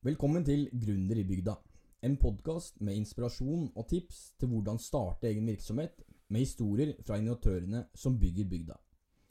Velkommen 0.00 0.40
til 0.40 0.62
Gründer 0.72 1.18
i 1.20 1.26
bygda. 1.28 1.52
En 2.00 2.14
podkast 2.16 2.78
med 2.80 2.96
inspirasjon 2.96 3.66
og 3.76 3.84
tips 3.90 4.30
til 4.40 4.48
hvordan 4.48 4.78
starte 4.80 5.28
egen 5.28 5.44
virksomhet, 5.46 6.00
med 6.32 6.40
historier 6.40 6.94
fra 7.04 7.18
innovatørene 7.20 7.82
som 7.94 8.16
bygger 8.22 8.48
bygda. 8.48 8.78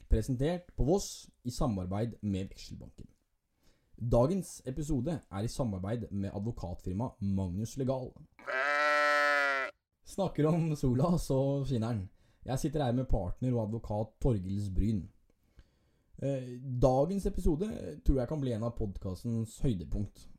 Presentert 0.06 0.70
på 0.76 0.86
Voss 0.86 1.26
i 1.42 1.50
samarbeid 1.50 2.14
med 2.22 2.52
Vekselbanken. 2.52 3.10
Dagens 3.98 4.62
episode 4.64 5.18
er 5.18 5.42
i 5.42 5.48
samarbeid 5.48 6.06
med 6.12 6.30
advokatfirmaet 6.30 7.18
Magnus 7.20 7.76
Legal. 7.76 8.12
Snakker 10.06 10.52
om 10.54 10.76
sola, 10.76 11.16
så 11.18 11.64
skinner 11.66 11.98
den. 11.98 12.08
Jeg 12.46 12.58
sitter 12.58 12.84
her 12.84 12.92
med 12.92 13.10
partner 13.10 13.56
og 13.56 13.66
advokat 13.66 14.14
Torgils 14.22 14.70
Bryn. 14.70 15.08
Eh, 16.22 16.60
Dagens 16.82 17.26
episode 17.26 17.74
tror 18.06 18.20
jeg 18.20 18.28
kan 18.28 18.40
bli 18.40 18.52
en 18.54 18.70
av 18.70 18.78
podkastens 18.78 19.58
høydepunkt. 19.66 20.30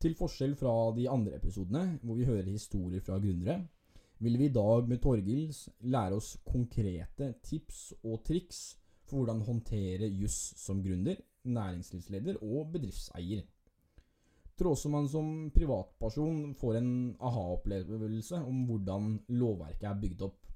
Til 0.00 0.14
forskjell 0.16 0.54
fra 0.56 0.72
de 0.96 1.08
andre 1.10 1.36
episodene, 1.40 1.98
hvor 2.02 2.16
vi 2.18 2.28
hører 2.28 2.48
historier 2.48 3.02
fra 3.02 3.18
gründere, 3.18 3.64
vil 4.20 4.38
vi 4.38 4.46
i 4.46 4.52
dag 4.54 4.88
med 4.88 5.00
Torgils 5.02 5.64
lære 5.80 6.18
oss 6.20 6.36
konkrete 6.46 7.32
tips 7.42 7.80
og 8.04 8.20
triks 8.24 8.60
for 9.08 9.20
hvordan 9.20 9.42
håndtere 9.42 10.10
juss 10.20 10.54
som 10.60 10.82
gründer, 10.84 11.18
næringslivsleder 11.42 12.38
og 12.44 12.70
bedriftseier. 12.72 13.42
Tror 14.60 14.76
også 14.76 14.92
man 14.92 15.08
som 15.08 15.50
privatperson 15.56 16.54
får 16.54 16.76
en 16.78 16.90
aha-opplevelse 17.16 18.42
om 18.44 18.66
hvordan 18.68 19.14
lovverket 19.28 19.88
er 19.88 20.00
bygd 20.02 20.26
opp. 20.28 20.50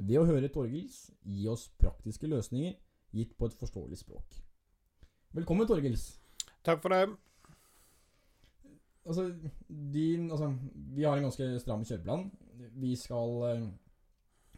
Ved 0.00 0.18
å 0.18 0.26
høre 0.26 0.48
Torgils 0.48 1.10
gi 1.22 1.44
oss 1.52 1.68
praktiske 1.78 2.26
løsninger 2.26 2.74
gitt 3.12 3.36
på 3.36 3.46
et 3.46 3.60
forståelig 3.60 4.00
språk. 4.00 4.40
Velkommen, 5.36 5.68
Torgils. 5.68 6.14
Takk 6.64 6.80
for 6.80 6.96
det. 6.96 7.04
Altså, 9.04 9.34
din, 9.68 10.30
altså, 10.30 10.52
vi 10.94 11.02
har 11.02 11.16
en 11.16 11.26
ganske 11.26 11.58
stram 11.60 11.84
kjøreplan. 11.84 12.28
Vi 12.78 12.94
skal 12.96 13.44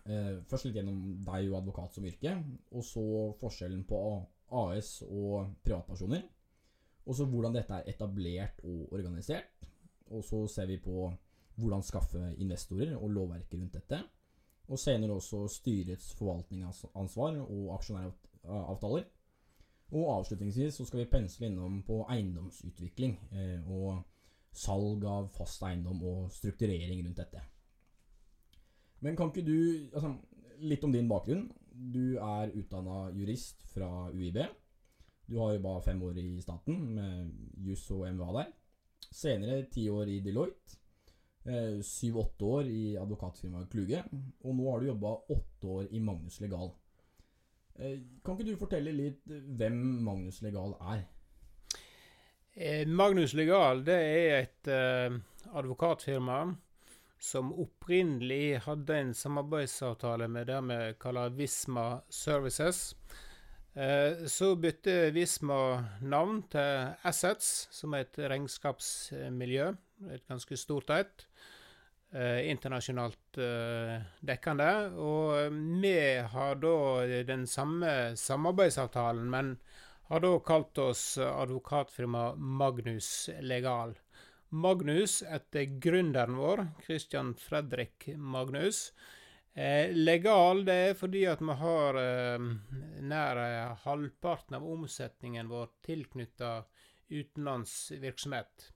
eh, 0.05 0.41
først 0.51 0.69
litt 0.69 0.79
gjennom 0.79 1.01
deg 1.25 1.49
og 1.49 1.59
advokat 1.63 1.97
som 1.97 2.07
yrke, 2.09 2.37
og 2.77 2.85
så 2.85 3.05
forskjellen 3.41 3.87
på 3.89 4.01
AS 4.55 4.99
og 5.07 5.55
privatpersoner. 5.65 6.27
Og 7.05 7.17
så 7.17 7.27
hvordan 7.29 7.57
dette 7.57 7.79
er 7.79 7.89
etablert 7.93 8.61
og 8.65 8.93
organisert. 8.93 9.69
Og 10.13 10.25
så 10.25 10.45
ser 10.49 10.69
vi 10.69 10.79
på 10.81 11.09
hvordan 11.57 11.83
skaffe 11.83 12.35
investorer 12.43 12.97
og 12.97 13.11
lovverket 13.11 13.61
rundt 13.61 13.77
dette. 13.79 14.01
Og 14.69 14.81
senere 14.81 15.13
også 15.13 15.47
styrets 15.53 16.15
forvaltningsansvar 16.19 17.37
og 17.45 17.75
aksjonæravtaler. 17.75 19.05
Og 19.95 20.09
avslutningsvis 20.19 20.75
så 20.75 20.85
skal 20.89 21.03
vi 21.03 21.11
pensle 21.13 21.47
innom 21.47 21.83
på 21.87 22.01
eiendomsutvikling 22.11 23.19
eh, 23.33 23.71
og 23.71 24.01
salg 24.55 25.05
av 25.09 25.29
fast 25.35 25.63
eiendom 25.67 26.01
og 26.07 26.31
strukturering 26.33 27.03
rundt 27.05 27.21
dette. 27.21 27.43
Men 29.05 29.19
kan 29.19 29.33
ikke 29.33 29.47
du 29.47 29.91
altså, 29.93 30.15
Litt 30.65 30.85
om 30.87 30.93
din 30.95 31.09
bakgrunn. 31.11 31.49
Du 31.75 32.15
er 32.23 32.53
utdanna 32.55 33.09
jurist 33.11 33.65
fra 33.73 33.89
UiB. 34.15 34.39
Du 35.27 35.41
har 35.41 35.57
jobba 35.57 35.81
fem 35.83 35.99
år 36.07 36.21
i 36.23 36.29
staten 36.41 36.77
med 36.95 37.33
juss 37.67 37.83
og 37.91 38.05
MVA 38.15 38.29
der. 38.37 38.53
Senere 39.11 39.65
ti 39.73 39.89
år 39.91 40.13
i 40.13 40.21
Deloitte. 40.23 40.79
Eh, 41.45 41.83
Syv-åtte 41.85 42.47
år 42.47 42.71
i 42.71 42.85
advokatfirmaet 42.97 43.69
Kluge. 43.73 44.05
Og 44.47 44.55
nå 44.57 44.71
har 44.71 44.81
du 44.81 44.89
jobba 44.93 45.17
åtte 45.35 45.75
år 45.75 45.91
i 45.91 46.01
Magnus 46.01 46.39
Legal. 46.41 46.71
Eh, 47.75 47.99
kan 48.25 48.39
ikke 48.39 48.53
du 48.53 48.63
fortelle 48.63 48.95
litt 48.95 49.27
hvem 49.27 49.81
Magnus 50.07 50.41
Legal 50.47 50.79
er? 50.95 51.03
Eh, 52.57 52.87
Magnus 52.87 53.33
Legal 53.35 53.81
det 53.83 53.97
er 53.99 54.33
et 54.45 54.69
eh, 54.71 55.15
advokatfirma 55.59 56.39
som 57.19 57.49
opprinnelig 57.59 58.61
hadde 58.63 58.99
en 59.01 59.11
samarbeidsavtale 59.17 60.29
med 60.31 60.47
det 60.47 60.61
vi 60.69 60.77
kaller 61.03 61.35
Visma 61.35 61.87
Services. 62.07 62.95
Eh, 63.75 64.23
så 64.31 64.53
bytte 64.55 65.11
Visma 65.17 65.59
navn 66.07 66.45
til 66.53 66.95
Assets, 67.03 67.67
som 67.75 67.97
er 67.97 68.07
et 68.07 68.23
regnskapsmiljø. 68.23 69.73
Et 70.15 70.27
ganske 70.29 70.57
stort 70.57 70.95
et. 70.95 71.29
Internasjonalt 72.15 73.39
dekkende. 74.23 74.69
Og 75.03 75.57
vi 75.83 75.97
har 76.31 76.61
da 76.63 77.23
den 77.27 77.43
samme 77.51 78.15
samarbeidsavtalen, 78.15 79.27
men 79.33 79.57
har 80.09 80.21
da 80.21 80.33
kalt 80.41 80.79
oss 80.79 81.19
advokatfirma 81.19 82.35
Magnus 82.35 83.31
Legal. 83.41 83.99
Magnus 84.49 85.23
etter 85.23 85.63
gründeren 85.63 86.37
vår, 86.37 86.67
Christian 86.87 87.35
Fredrik 87.35 88.07
Magnus. 88.17 88.93
Eh, 89.55 89.91
legal 89.93 90.65
det 90.67 90.75
er 90.75 90.95
fordi 90.99 91.25
at 91.31 91.43
vi 91.43 91.57
har 91.59 91.99
eh, 92.01 92.47
nær 93.07 93.43
halvparten 93.85 94.59
av 94.59 94.67
omsetningen 94.67 95.51
vår 95.51 95.69
tilknytta 95.87 96.55
utenlandsvirksomhet. 97.09 98.71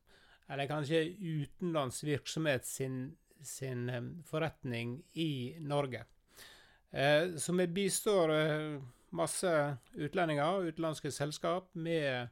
Eller 0.49 0.67
kanskje 0.67 1.05
utenlandsvirksomhet 1.19 2.67
sin, 2.67 3.17
sin 3.43 3.89
eh, 3.89 4.03
forretning 4.27 5.03
i 5.13 5.57
Norge. 5.61 6.05
Eh, 6.91 7.35
så 7.37 7.53
vi 7.53 7.67
bistår 7.67 8.33
eh, 8.33 8.81
masse 9.17 9.51
utlendinger, 9.95 10.69
utenlandske 10.69 11.13
selskap, 11.15 11.71
med 11.75 12.29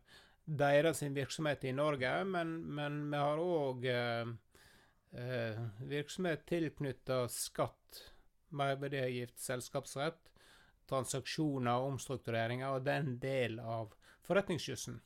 deres 0.47 1.03
virksomhet 1.03 1.65
i 1.65 1.73
Norge, 1.75 2.13
men, 2.25 2.59
men 2.77 3.01
vi 3.11 3.21
har 3.21 3.43
òg 3.43 3.87
eh, 3.91 4.29
eh, 5.19 5.65
virksomhet 5.91 6.47
tilknytta 6.47 7.25
skatt, 7.33 8.03
merverdiavgift, 8.57 9.41
selskapsrett, 9.43 10.31
transaksjoner, 10.87 11.83
omstruktureringer 11.89 12.77
og 12.77 12.87
den 12.87 13.17
del 13.23 13.59
av 13.59 13.91
forretningsjussen. 14.27 15.01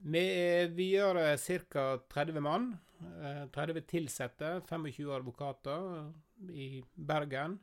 Vi 0.00 0.22
er 0.22 0.70
videre 0.72 1.34
ca. 1.68 1.98
30 2.08 2.40
mann. 2.40 2.70
30 3.52 3.82
ansatte, 4.00 4.60
25 4.68 5.10
advokater 5.12 6.12
i 6.52 6.82
Bergen. 6.94 7.58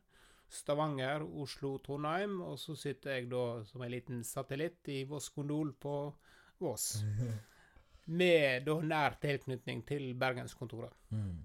Stavanger, 0.49 1.25
Oslo, 1.41 1.77
Trondheim. 1.83 2.39
Og 2.41 2.59
så 2.61 2.75
sitter 2.79 3.17
jeg 3.17 3.29
da 3.31 3.43
som 3.67 3.83
en 3.83 3.93
liten 3.93 4.23
satellitt 4.27 4.87
i 4.93 5.03
Voss 5.09 5.29
Kondol 5.35 5.73
på 5.79 5.97
Voss. 6.63 7.03
Med 8.19 8.63
da 8.67 8.77
nær 8.79 9.17
tilknytning 9.21 9.83
til 9.87 10.13
bergenskontoret. 10.19 10.93
Mm. 11.11 11.41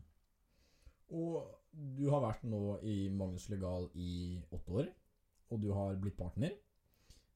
Og 1.18 1.42
du 1.72 2.04
har 2.12 2.22
vært 2.22 2.44
nå 2.46 2.78
i 2.86 3.08
Magnus 3.10 3.48
Legal 3.50 3.88
i 3.98 4.38
åtte 4.52 4.76
år, 4.82 4.90
og 5.50 5.62
du 5.62 5.72
har 5.74 5.96
blitt 6.00 6.16
partner. 6.16 6.54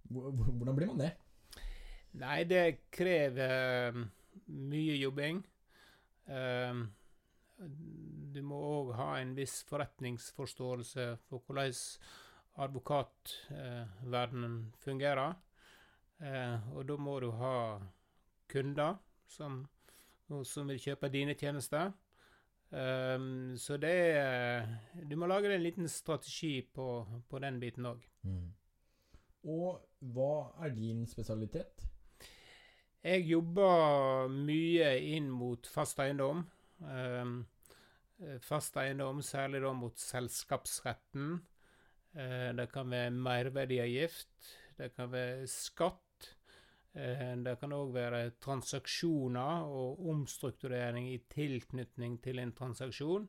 Hvordan 0.06 0.76
blir 0.76 0.92
man 0.92 1.02
det? 1.02 1.10
Nei, 2.16 2.44
det 2.48 2.62
krever 2.94 3.96
mye 4.46 4.94
jobbing. 5.00 5.42
Du 8.36 8.42
må 8.44 8.56
òg 8.60 8.90
ha 8.98 9.14
en 9.16 9.30
viss 9.36 9.62
forretningsforståelse 9.64 11.04
for 11.24 11.40
hvordan 11.46 11.72
advokatverdenen 12.66 14.56
fungerer. 14.82 15.34
Eh, 16.20 16.56
og 16.76 16.88
da 16.88 16.96
må 17.00 17.20
du 17.20 17.30
ha 17.40 17.80
kunder 18.52 18.94
som, 19.28 19.68
som 20.44 20.68
vil 20.68 20.80
kjøpe 20.82 21.08
dine 21.12 21.34
tjenester. 21.38 21.92
Um, 22.66 23.54
så 23.56 23.76
det 23.78 24.18
er 24.18 24.66
Du 25.06 25.16
må 25.16 25.26
lage 25.30 25.54
en 25.54 25.62
liten 25.62 25.88
strategi 25.88 26.62
på, 26.74 27.06
på 27.30 27.38
den 27.38 27.60
biten 27.62 27.86
òg. 27.86 28.02
Mm. 28.26 28.48
Og 29.46 29.78
hva 30.12 30.50
er 30.66 30.74
din 30.74 31.06
spesialitet? 31.06 31.86
Jeg 33.06 33.22
jobber 33.30 34.26
mye 34.28 34.98
inn 35.14 35.30
mot 35.30 35.66
fast 35.70 36.00
eiendom. 36.02 36.42
Um, 36.82 37.46
fast 38.44 38.76
eiendom, 38.80 39.22
særlig 39.24 39.62
da 39.64 39.72
mot 39.76 39.98
selskapsretten. 40.00 41.36
Uh, 42.16 42.50
det 42.56 42.68
kan 42.72 42.90
være 42.90 43.12
merverdiavgift. 43.12 44.52
Det 44.78 44.92
kan 44.96 45.10
være 45.12 45.48
skatt. 45.50 46.30
Uh, 46.96 47.34
det 47.44 47.58
kan 47.60 47.76
òg 47.76 47.92
være 47.96 48.22
transaksjoner 48.40 49.68
og 49.68 50.00
omstrukturering 50.14 51.10
i 51.12 51.20
tilknytning 51.32 52.20
til 52.24 52.40
en 52.42 52.56
transaksjon. 52.56 53.28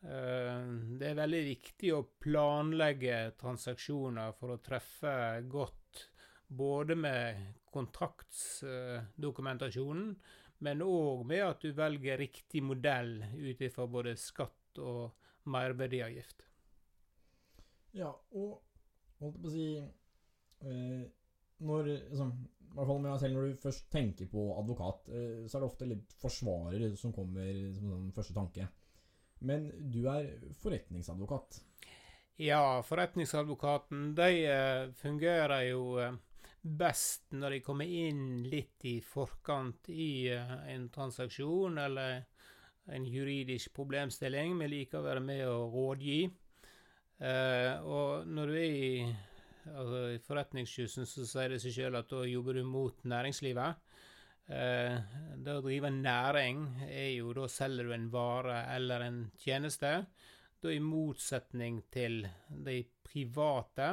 Det 0.00 1.04
er 1.04 1.18
veldig 1.18 1.40
viktig 1.44 1.90
å 1.92 2.06
planlegge 2.24 3.34
transaksjoner 3.36 4.30
for 4.38 4.54
å 4.54 4.62
treffe 4.64 5.12
godt 5.52 6.06
både 6.50 6.96
med 6.98 7.54
kontraktsdokumentasjonen, 7.70 10.16
men 10.64 10.84
òg 10.84 11.24
med 11.28 11.44
at 11.46 11.62
du 11.64 11.72
velger 11.76 12.20
riktig 12.20 12.62
modell 12.64 13.18
ut 13.34 13.62
ifra 13.64 13.86
både 13.88 14.16
skatt 14.20 14.80
og 14.80 15.10
merverdiavgift. 15.50 16.44
Ja, 17.96 18.10
og 18.36 18.60
holdt 19.20 19.40
på 19.40 19.48
å 19.48 19.52
si 19.52 19.64
eh, 19.80 21.00
Når 21.66 21.88
liksom, 21.88 22.28
i 22.70 22.76
hvert 22.76 22.86
fall 22.86 23.00
med 23.00 23.08
meg 23.10 23.22
selv, 23.22 23.34
når 23.34 23.48
du 23.48 23.62
først 23.64 23.88
tenker 23.90 24.28
på 24.30 24.44
advokat, 24.60 25.08
eh, 25.10 25.40
så 25.46 25.58
er 25.58 25.64
det 25.64 25.70
ofte 25.72 25.88
litt 25.90 26.14
forsvarer 26.22 26.94
som 27.00 27.14
kommer 27.16 27.50
som 27.74 27.90
den 27.96 28.12
første 28.14 28.36
tanke. 28.36 28.68
Men 29.40 29.66
du 29.90 30.04
er 30.12 30.30
forretningsadvokat. 30.60 31.62
Ja, 32.40 32.80
forretningsadvokaten 32.86 34.14
de 34.16 34.28
eh, 34.48 34.90
fungerer 35.00 35.66
jo 35.66 35.82
eh, 36.00 36.14
best 36.62 37.32
når 37.32 37.56
de 37.56 37.62
kommer 37.64 37.88
inn 37.88 38.42
litt 38.50 38.84
i 38.88 38.98
forkant 39.04 39.88
i 39.92 40.28
eh, 40.32 40.54
en 40.74 40.88
transaksjon 40.92 41.78
eller 41.80 42.22
en 42.90 43.06
juridisk 43.06 43.72
problemstilling. 43.76 44.56
Vi 44.60 44.68
liker 44.68 45.00
å 45.00 45.06
være 45.06 45.24
med 45.24 45.44
og 45.48 45.74
rådgi. 45.76 46.20
Eh, 47.20 47.74
og 47.84 48.28
når 48.28 48.50
du 48.50 48.56
er 48.58 48.76
i, 48.76 48.92
altså, 49.74 50.02
i 50.14 50.22
forretningsjussen, 50.24 51.08
så 51.08 51.26
sier 51.28 51.54
det 51.54 51.60
seg 51.64 51.76
sjøl 51.76 52.00
at 52.00 52.10
da 52.12 52.24
jobber 52.28 52.58
du 52.58 52.64
mot 52.66 53.04
næringslivet. 53.08 53.86
Eh, 54.50 54.96
det 55.38 55.56
å 55.56 55.62
drive 55.64 55.92
næring 55.94 56.64
er 56.88 57.12
jo 57.14 57.34
da 57.36 57.46
selger 57.50 57.86
du 57.86 57.94
en 57.94 58.08
vare 58.12 58.64
eller 58.74 59.06
en 59.06 59.20
tjeneste. 59.38 59.92
Da 60.60 60.72
i 60.72 60.80
motsetning 60.82 61.84
til 61.92 62.24
de 62.50 62.80
private, 63.06 63.92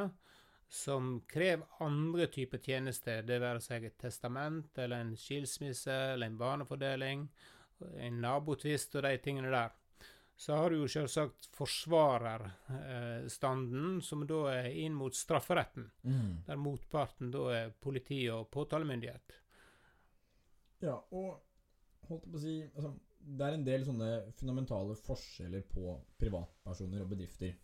som 0.68 1.20
krever 1.26 1.64
andre 1.80 2.26
typer 2.28 2.58
tjenester, 2.60 3.22
det 3.24 3.40
være 3.40 3.60
seg 3.64 3.84
et 3.88 3.96
testament 3.98 4.78
eller 4.78 5.00
en 5.00 5.16
skilsmisse 5.16 5.92
eller 6.12 6.26
en 6.28 6.36
barnefordeling, 6.38 7.28
en 7.96 8.20
nabotvist 8.20 8.94
og 8.98 9.02
de 9.06 9.16
tingene 9.24 9.50
der. 9.54 9.70
Så 10.38 10.54
har 10.54 10.70
du 10.70 10.76
jo 10.78 10.88
selvsagt 10.90 11.48
forsvarerstanden, 11.56 14.02
som 14.06 14.26
da 14.28 14.38
er 14.52 14.68
inn 14.84 14.94
mot 14.94 15.14
strafferetten, 15.14 15.90
Mm. 16.04 16.42
der 16.46 16.56
motparten 16.56 17.30
da 17.34 17.38
er 17.50 17.70
politi 17.70 18.30
og 18.30 18.50
påtalemyndighet. 18.50 19.32
Ja, 20.80 21.02
og 21.10 21.40
holdt 22.08 22.24
jeg 22.24 22.32
på 22.32 22.38
å 22.38 22.40
si 22.40 22.62
altså, 22.76 22.92
Det 23.20 23.44
er 23.44 23.52
en 23.54 23.64
del 23.64 23.84
sånne 23.84 24.32
fundamentale 24.38 24.94
forskjeller 24.94 25.62
på 25.68 26.00
privatpersoner 26.18 27.00
og 27.02 27.08
bedrifter. 27.10 27.54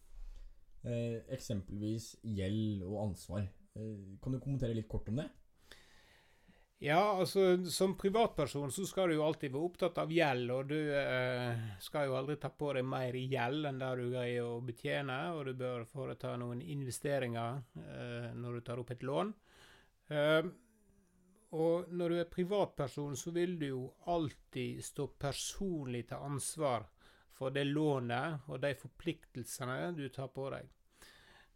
Eh, 0.84 1.22
eksempelvis 1.32 2.14
gjeld 2.36 2.82
og 2.84 2.98
ansvar. 3.06 3.46
Eh, 3.74 4.18
kan 4.20 4.34
du 4.34 4.40
kommentere 4.40 4.76
litt 4.76 4.88
kort 4.90 5.08
om 5.08 5.22
det? 5.22 5.30
Ja, 6.84 6.98
altså 7.16 7.54
som 7.72 7.94
privatperson 7.96 8.72
så 8.74 8.84
skal 8.84 9.08
du 9.08 9.14
jo 9.14 9.22
alltid 9.24 9.54
være 9.54 9.68
opptatt 9.70 9.98
av 10.02 10.10
gjeld, 10.12 10.50
og 10.52 10.68
du 10.68 10.90
eh, 10.92 11.62
skal 11.80 12.10
jo 12.10 12.16
aldri 12.18 12.36
ta 12.42 12.50
på 12.52 12.74
deg 12.76 12.84
mer 12.84 13.16
gjeld 13.16 13.70
enn 13.70 13.78
det 13.80 13.92
du 14.00 14.02
greier 14.12 14.48
å 14.50 14.58
betjene, 14.60 15.16
og 15.32 15.46
du 15.48 15.54
bør 15.62 15.86
foreta 15.88 16.34
noen 16.40 16.60
investeringer 16.60 17.62
eh, 17.80 18.28
når 18.36 18.58
du 18.58 18.66
tar 18.66 18.82
opp 18.82 18.92
et 18.92 19.06
lån. 19.06 19.32
Eh, 20.12 20.50
og 21.54 21.88
når 21.94 22.10
du 22.10 22.20
er 22.20 22.32
privatperson, 22.34 23.16
så 23.16 23.32
vil 23.32 23.56
du 23.56 23.68
jo 23.70 23.84
alltid 24.10 24.84
stå 24.84 25.08
personlig 25.24 26.08
til 26.10 26.26
ansvar 26.26 26.90
for 27.34 27.54
det 27.54 27.66
lånet 27.68 28.46
og 28.48 28.62
de 28.62 28.72
forpliktelsene 28.78 29.92
du 29.96 30.06
tar 30.12 30.30
på 30.34 30.48
deg. 30.54 30.70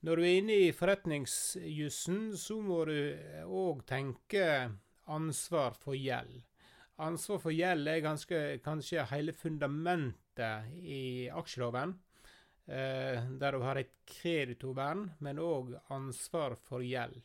Når 0.07 0.17
du 0.17 0.25
er 0.25 0.37
inne 0.39 0.59
i 0.69 0.75
forretningsjussen, 0.75 2.21
så 2.39 2.59
må 2.63 2.85
du 2.87 2.99
òg 3.47 3.83
tenke 3.89 4.45
ansvar 5.11 5.75
for 5.83 5.99
gjeld. 5.99 6.45
Ansvar 7.03 7.41
for 7.43 7.55
gjeld 7.55 7.89
er 7.91 8.05
ganske, 8.05 8.43
kanskje 8.63 9.07
hele 9.11 9.35
fundamentet 9.35 10.71
i 10.83 11.27
aksjeloven. 11.31 11.97
Eh, 12.69 13.25
der 13.41 13.57
du 13.57 13.65
har 13.65 13.81
et 13.81 13.95
kreditorvern, 14.07 15.07
men 15.25 15.41
òg 15.41 15.73
ansvar 15.95 16.59
for 16.69 16.85
gjeld. 16.85 17.23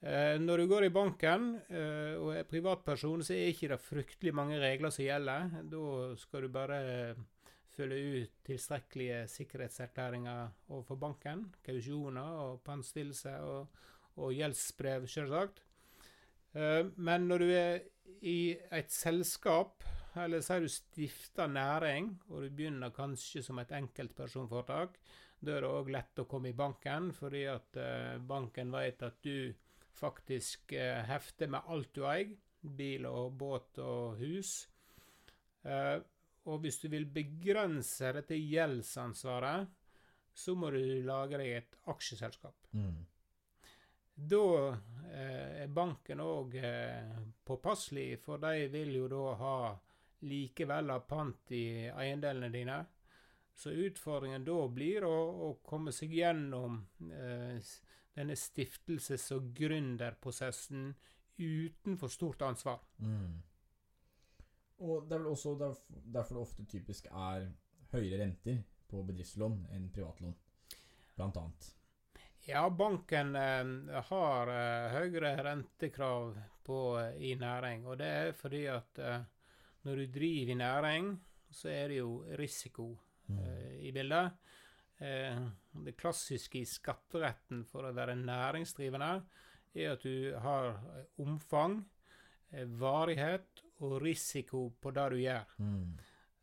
Eh, 0.00 0.38
når 0.40 0.62
du 0.62 0.70
går 0.70 0.86
i 0.86 0.94
banken 0.94 1.50
eh, 1.68 2.16
og 2.16 2.32
er 2.34 2.48
privatperson, 2.48 3.22
så 3.22 3.36
er 3.36 3.52
ikke 3.52 3.68
det 3.74 3.82
fryktelig 3.84 4.32
mange 4.34 4.58
regler 4.62 4.90
som 4.90 5.04
gjelder. 5.04 5.52
Da 5.70 5.84
skal 6.18 6.46
du 6.46 6.54
bare 6.54 6.80
fylle 7.72 7.96
ut 7.96 8.34
tilstrekkelige 8.46 9.22
sikkerhetserklæringer 9.32 10.50
overfor 10.68 10.98
banken. 11.00 11.46
Kausjoner 11.64 12.36
og 12.46 12.60
pantstillelse 12.66 13.34
og, 13.46 13.82
og 14.16 14.34
gjeldsbrev, 14.36 15.06
selvsagt. 15.08 15.62
Eh, 16.54 16.84
Men 16.96 17.28
når 17.28 17.38
du 17.38 17.50
er 17.56 17.80
i 18.22 18.54
et 18.72 18.92
selskap, 18.92 19.84
eller 20.16 20.44
sier 20.44 20.60
du 20.60 20.68
stifter 20.68 21.48
næring, 21.48 22.12
og 22.28 22.42
du 22.44 22.50
begynner 22.50 22.92
kanskje 22.92 23.42
som 23.42 23.58
et 23.62 23.72
enkeltpersonforetak, 23.72 24.98
da 25.42 25.56
er 25.56 25.64
det 25.64 25.70
òg 25.70 25.88
lett 25.90 26.20
å 26.22 26.28
komme 26.30 26.52
i 26.52 26.56
banken, 26.56 27.10
fordi 27.16 27.46
at 27.50 27.76
eh, 27.80 28.18
banken 28.18 28.70
vet 28.74 29.02
at 29.02 29.18
du 29.24 29.52
faktisk 29.98 30.72
eh, 30.76 31.00
hefter 31.08 31.50
med 31.50 31.66
alt 31.72 31.90
du 31.96 32.04
eier. 32.06 32.36
Bil 32.62 33.08
og 33.08 33.32
båt 33.40 33.80
og 33.82 34.20
hus. 34.20 34.68
Og 36.50 36.62
hvis 36.64 36.80
du 36.82 36.88
vil 36.90 37.06
begrense 37.06 38.10
dette 38.16 38.38
gjeldsansvaret, 38.38 39.68
så 40.34 40.54
må 40.56 40.70
du 40.72 40.80
lage 41.06 41.38
deg 41.38 41.56
et 41.58 41.76
aksjeselskap. 41.92 42.68
Da 44.14 44.46
eh, 44.70 45.62
er 45.64 45.72
banken 45.72 46.20
òg 46.24 46.56
eh, 46.58 47.12
påpasselig, 47.44 48.18
for 48.24 48.42
de 48.42 48.66
vil 48.72 48.96
jo 48.96 49.06
da 49.12 49.36
ha 49.40 49.56
likevel 50.28 50.92
ha 50.92 50.98
pant 51.06 51.54
i 51.56 51.88
eiendelene 51.90 52.50
dine. 52.52 52.80
Så 53.54 53.70
utfordringen 53.70 54.44
da 54.44 54.58
blir 54.72 55.04
å, 55.04 55.16
å 55.48 55.54
komme 55.64 55.92
seg 55.92 56.14
gjennom 56.16 56.80
eh, 57.12 57.72
denne 58.16 58.36
stiftelses- 58.36 59.30
og 59.36 59.52
gründerprosessen 59.56 60.92
uten 61.42 61.98
for 62.00 62.12
stort 62.12 62.44
ansvar. 62.46 62.80
Mm. 63.00 63.40
Og 64.82 65.06
det 65.06 65.16
er 65.16 65.22
vel 65.22 65.32
også 65.32 65.54
derf 65.60 65.82
derfor 65.88 66.38
det 66.38 66.42
ofte 66.42 66.66
typisk 66.68 67.06
er 67.10 67.46
høyere 67.92 68.22
renter 68.24 68.62
på 68.90 69.04
bedriftslån 69.06 69.62
enn 69.72 69.86
privatlån, 69.94 70.34
blant 71.16 71.38
annet. 71.40 71.68
Ja, 72.48 72.64
banken 72.74 73.36
eh, 73.38 74.00
har 74.08 74.50
eh, 74.50 74.96
høyere 74.96 75.36
rentekrav 75.46 76.34
på, 76.66 76.78
eh, 76.98 77.14
i 77.30 77.36
næring, 77.38 77.86
og 77.86 78.00
det 78.00 78.08
er 78.08 78.32
fordi 78.34 78.64
at 78.72 78.98
eh, 78.98 79.22
når 79.86 80.00
du 80.00 80.06
driver 80.16 80.50
i 80.50 80.58
næring, 80.58 81.12
så 81.52 81.70
er 81.70 81.92
det 81.92 82.00
jo 82.00 82.16
risiko 82.40 82.88
eh, 83.30 83.78
i 83.86 83.92
bildet. 83.94 84.34
Eh, 84.98 85.38
det 85.86 85.96
klassiske 86.00 86.60
i 86.60 86.68
skatteretten 86.68 87.62
for 87.70 87.86
å 87.86 87.94
være 87.94 88.18
næringsdrivende 88.18 89.12
er 89.78 89.94
at 89.94 90.02
du 90.02 90.34
har 90.42 90.74
omfang, 91.22 91.84
varighet 92.52 93.62
og 93.82 94.00
risiko 94.02 94.66
på 94.80 94.90
det 94.94 95.10
du 95.14 95.16
gjør. 95.22 95.44
Mm. 95.58 95.92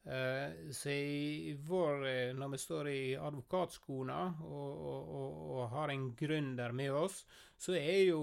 Uh, 0.10 0.72
så 0.74 0.90
i 0.96 1.54
vår, 1.68 2.06
eh, 2.08 2.30
når 2.34 2.50
vi 2.54 2.58
står 2.58 2.88
i 2.90 3.02
advokatskoene 3.20 4.20
og, 4.48 4.70
og, 4.90 5.10
og, 5.20 5.42
og 5.58 5.70
har 5.74 5.92
en 5.94 6.08
gründer 6.18 6.72
med 6.74 6.92
oss, 6.96 7.26
så 7.60 7.76
er 7.78 8.06
jo 8.08 8.22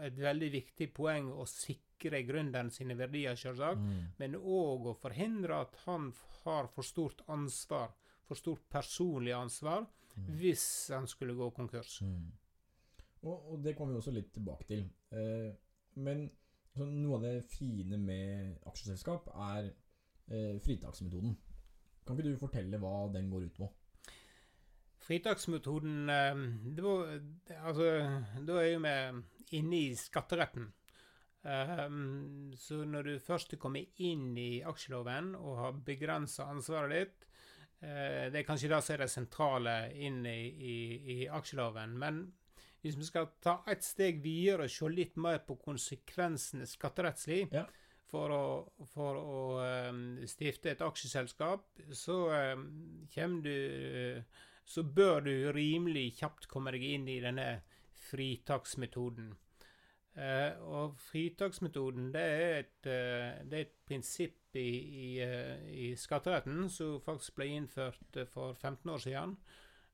et 0.00 0.16
veldig 0.16 0.48
viktig 0.54 0.86
poeng 0.96 1.26
å 1.34 1.44
sikre 1.50 2.22
gründeren 2.24 2.70
sine 2.72 2.94
verdier, 2.96 3.36
selvsagt, 3.36 3.82
Mm. 3.82 4.06
men 4.22 4.36
òg 4.40 4.86
å 4.88 4.94
forhindre 4.96 5.58
at 5.66 5.74
han 5.84 6.12
har 6.44 6.70
for 6.72 6.82
stort 6.86 7.20
ansvar, 7.28 7.90
for 8.24 8.38
stort 8.40 8.62
personlig 8.72 9.34
ansvar, 9.36 9.84
Mm. 10.16 10.30
hvis 10.38 10.64
han 10.94 11.06
skulle 11.06 11.34
gå 11.34 11.50
konkurs. 11.54 12.00
Mm. 12.02 12.30
Og, 13.22 13.52
og 13.52 13.62
det 13.62 13.76
kommer 13.76 13.94
vi 13.94 14.00
også 14.00 14.14
litt 14.16 14.32
tilbake 14.32 14.64
til. 14.66 14.86
Uh, 15.12 15.52
men 16.00 16.30
så 16.76 16.86
noe 16.86 17.18
av 17.18 17.24
det 17.26 17.36
fine 17.50 17.98
med 17.98 18.58
aksjeselskap 18.70 19.30
er 19.34 19.70
eh, 20.30 20.58
fritaksmetoden. 20.62 21.36
Kan 22.06 22.16
ikke 22.18 22.30
du 22.30 22.40
fortelle 22.40 22.78
hva 22.82 23.08
den 23.14 23.30
går 23.32 23.48
ut 23.48 23.56
på? 23.58 23.70
Fritaksmetoden 25.00 26.10
eh, 26.12 26.44
det 26.76 26.84
var, 26.84 27.16
det- 27.48 27.58
Altså, 27.60 27.88
da 28.46 28.60
er 28.60 28.72
jo 28.72 28.84
vi 28.84 29.58
inne 29.58 29.80
i 29.80 29.94
skatteretten. 29.98 30.70
Um, 31.42 32.52
så 32.52 32.84
når 32.84 33.02
du 33.02 33.14
først 33.18 33.54
kommer 33.58 33.80
inn 34.04 34.34
i 34.36 34.60
aksjeloven 34.60 35.30
og 35.38 35.54
har 35.56 35.78
begrensa 35.86 36.44
ansvaret 36.52 36.92
ditt 36.92 37.22
uh, 37.80 38.26
Det 38.28 38.42
er 38.42 38.44
kanskje 38.44 38.68
det 38.68 38.80
som 38.84 38.92
er 38.92 39.00
det 39.00 39.08
sentrale 39.08 39.76
inn 39.96 40.18
i, 40.28 40.42
i, 40.52 40.76
i 41.14 41.18
aksjeloven. 41.32 41.96
Men 41.96 42.20
hvis 42.80 42.96
vi 42.98 43.06
skal 43.08 43.28
ta 43.44 43.58
et 43.70 43.84
steg 43.84 44.22
videre 44.24 44.66
og 44.66 44.72
se 44.72 44.88
litt 44.92 45.18
mer 45.20 45.42
på 45.44 45.58
konsekvensene 45.60 46.68
skatterettslig 46.68 47.42
Ja. 47.52 47.66
for 48.10 48.32
å, 48.34 48.44
for 48.94 49.18
å 49.20 49.42
um, 49.90 50.04
stifte 50.26 50.72
et 50.72 50.80
aksjeselskap, 50.82 51.66
så 51.92 52.16
um, 52.56 52.64
kommer 53.12 53.44
du 53.44 53.52
eh, 53.54 54.40
så 54.70 54.82
bør 54.86 55.20
du 55.26 55.34
rimelig 55.54 56.16
kjapt 56.20 56.46
komme 56.50 56.70
deg 56.74 56.84
inn 56.86 57.08
i 57.10 57.20
denne 57.22 57.62
fritaksmetoden. 58.10 59.32
Uh, 60.10 60.52
og 60.66 60.96
fritaksmetoden 60.98 62.10
det 62.14 62.22
er 62.22 62.54
et, 62.58 62.78
uh, 62.86 63.40
det 63.46 63.56
er 63.56 63.64
et 63.64 63.76
prinsipp 63.86 64.58
i, 64.58 64.70
i, 65.06 65.10
uh, 65.22 65.62
i 65.70 65.92
skatteretten 65.98 66.66
som 66.70 66.98
faktisk 67.04 67.38
ble 67.38 67.46
innført 67.60 68.18
for 68.32 68.58
15 68.58 68.90
år 68.90 69.04
siden 69.04 69.36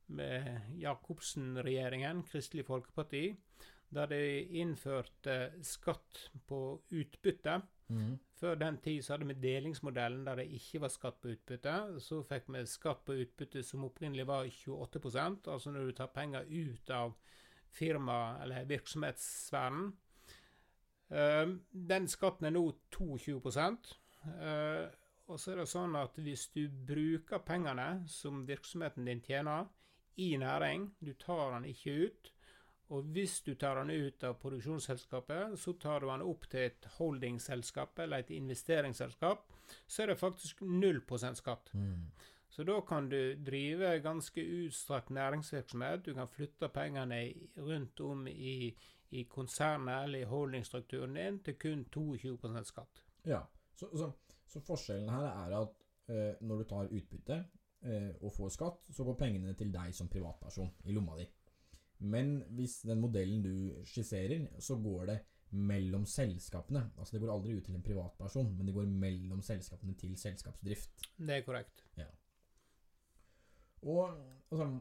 med 0.09 0.61
Jacobsen-regjeringen, 0.81 2.23
Kristelig 2.29 2.67
Folkeparti, 2.67 3.37
der 3.95 4.07
de 4.11 4.21
innførte 4.61 5.53
skatt 5.65 6.31
på 6.49 6.61
utbytte. 6.91 7.61
Mm. 7.89 8.17
Før 8.35 8.55
den 8.59 8.79
tid 8.83 9.03
så 9.05 9.15
hadde 9.15 9.29
vi 9.31 9.37
delingsmodellen 9.41 10.25
der 10.27 10.41
det 10.43 10.49
ikke 10.59 10.81
var 10.83 10.91
skatt 10.93 11.21
på 11.23 11.31
utbytte. 11.35 11.77
Så 12.03 12.23
fikk 12.27 12.51
vi 12.53 12.65
skatt 12.67 13.05
på 13.07 13.15
utbytte 13.23 13.63
som 13.65 13.87
opprinnelig 13.87 14.27
var 14.27 14.49
28% 14.51 15.47
altså 15.53 15.71
når 15.73 15.87
du 15.87 15.93
tar 16.01 16.11
penger 16.15 16.49
ut 16.51 16.91
av 16.91 17.15
firma- 17.71 18.43
eller 18.43 18.65
virksomhetssfæren. 18.65 19.93
Eh, 21.11 21.47
Den 21.73 22.09
skatten 22.09 22.47
er 22.47 22.51
nå 22.51 22.73
22 22.91 23.41
Eh, 24.27 24.89
Og 25.29 25.41
så 25.41 25.53
er 25.53 25.57
det 25.57 25.69
sånn 25.69 25.97
at 25.99 26.15
hvis 26.23 26.49
du 26.55 26.69
bruker 26.69 27.39
pengene 27.39 28.05
som 28.07 28.45
virksomheten 28.47 29.05
din 29.05 29.21
tjener, 29.21 29.67
i 30.17 30.37
næring, 30.37 30.91
du 31.01 31.13
tar 31.13 31.55
den 31.55 31.65
ikke 31.65 31.95
ut, 32.07 32.33
og 32.89 33.03
hvis 33.03 33.41
du 33.43 33.55
tar 33.59 33.81
den 33.81 33.91
ut 33.91 34.25
av 34.25 34.37
produksjonsselskapet, 34.39 35.59
så 35.59 35.75
tar 35.83 36.01
du 36.01 36.07
den 36.07 36.23
opp 36.23 36.47
til 36.51 36.69
et 36.69 36.87
holdingselskap 36.99 37.99
eller 37.99 38.23
et 38.23 38.31
investeringsselskap, 38.31 39.49
så 39.87 40.03
er 40.03 40.13
det 40.13 40.19
faktisk 40.21 40.63
0% 40.63 41.41
skatt. 41.41 41.73
Mm. 41.75 42.07
Så 42.49 42.65
da 42.65 42.79
kan 42.81 43.09
du 43.11 43.35
drive 43.47 43.99
ganske 44.01 44.41
utstrakt 44.41 45.11
næringsvirksomhet. 45.11 46.07
Du 46.07 46.15
kan 46.15 46.29
flytte 46.29 46.69
pengene 46.69 47.19
rundt 47.59 48.01
om 48.01 48.27
i, 48.29 48.71
i 49.11 49.23
konsernet 49.25 50.05
eller 50.05 50.23
i 50.23 50.31
holdingstrukturen 50.31 51.19
din 51.19 51.43
til 51.43 51.59
kun 51.59 51.85
22 51.93 52.65
skatt. 52.65 53.03
Ja, 53.27 53.43
så, 53.75 53.91
så, 53.97 54.13
så 54.47 54.63
forskjellen 54.63 55.11
her 55.11 55.27
er 55.27 55.59
at 55.59 55.85
eh, 56.09 56.33
når 56.41 56.63
du 56.63 56.65
tar 56.71 56.93
utbytte 56.93 57.45
og 57.85 58.33
får 58.35 58.55
skatt, 58.55 58.89
så 58.91 59.05
går 59.07 59.19
pengene 59.21 59.53
til 59.55 59.69
deg 59.75 59.95
som 59.95 60.09
privatperson 60.11 60.73
i 60.89 60.95
lomma 60.97 61.19
di. 61.21 61.27
Men 61.99 62.41
hvis 62.57 62.81
den 62.89 63.01
modellen 63.01 63.43
du 63.45 63.85
skisserer, 63.89 64.49
så 64.61 64.77
går 64.81 65.07
det 65.13 65.19
mellom 65.51 66.05
selskapene. 66.07 66.83
Altså 66.99 67.17
det 67.17 67.23
går 67.23 67.33
aldri 67.33 67.55
ut 67.57 67.65
til 67.65 67.77
en 67.79 67.85
privatperson, 67.87 68.51
men 68.57 68.67
det 68.67 68.75
går 68.75 68.91
mellom 68.91 69.43
selskapene 69.43 69.95
til 69.95 70.17
selskapsdrift. 70.19 71.07
Det 71.17 71.39
er 71.39 71.47
korrekt. 71.47 71.87
Og 73.87 74.11
altså, 74.51 74.79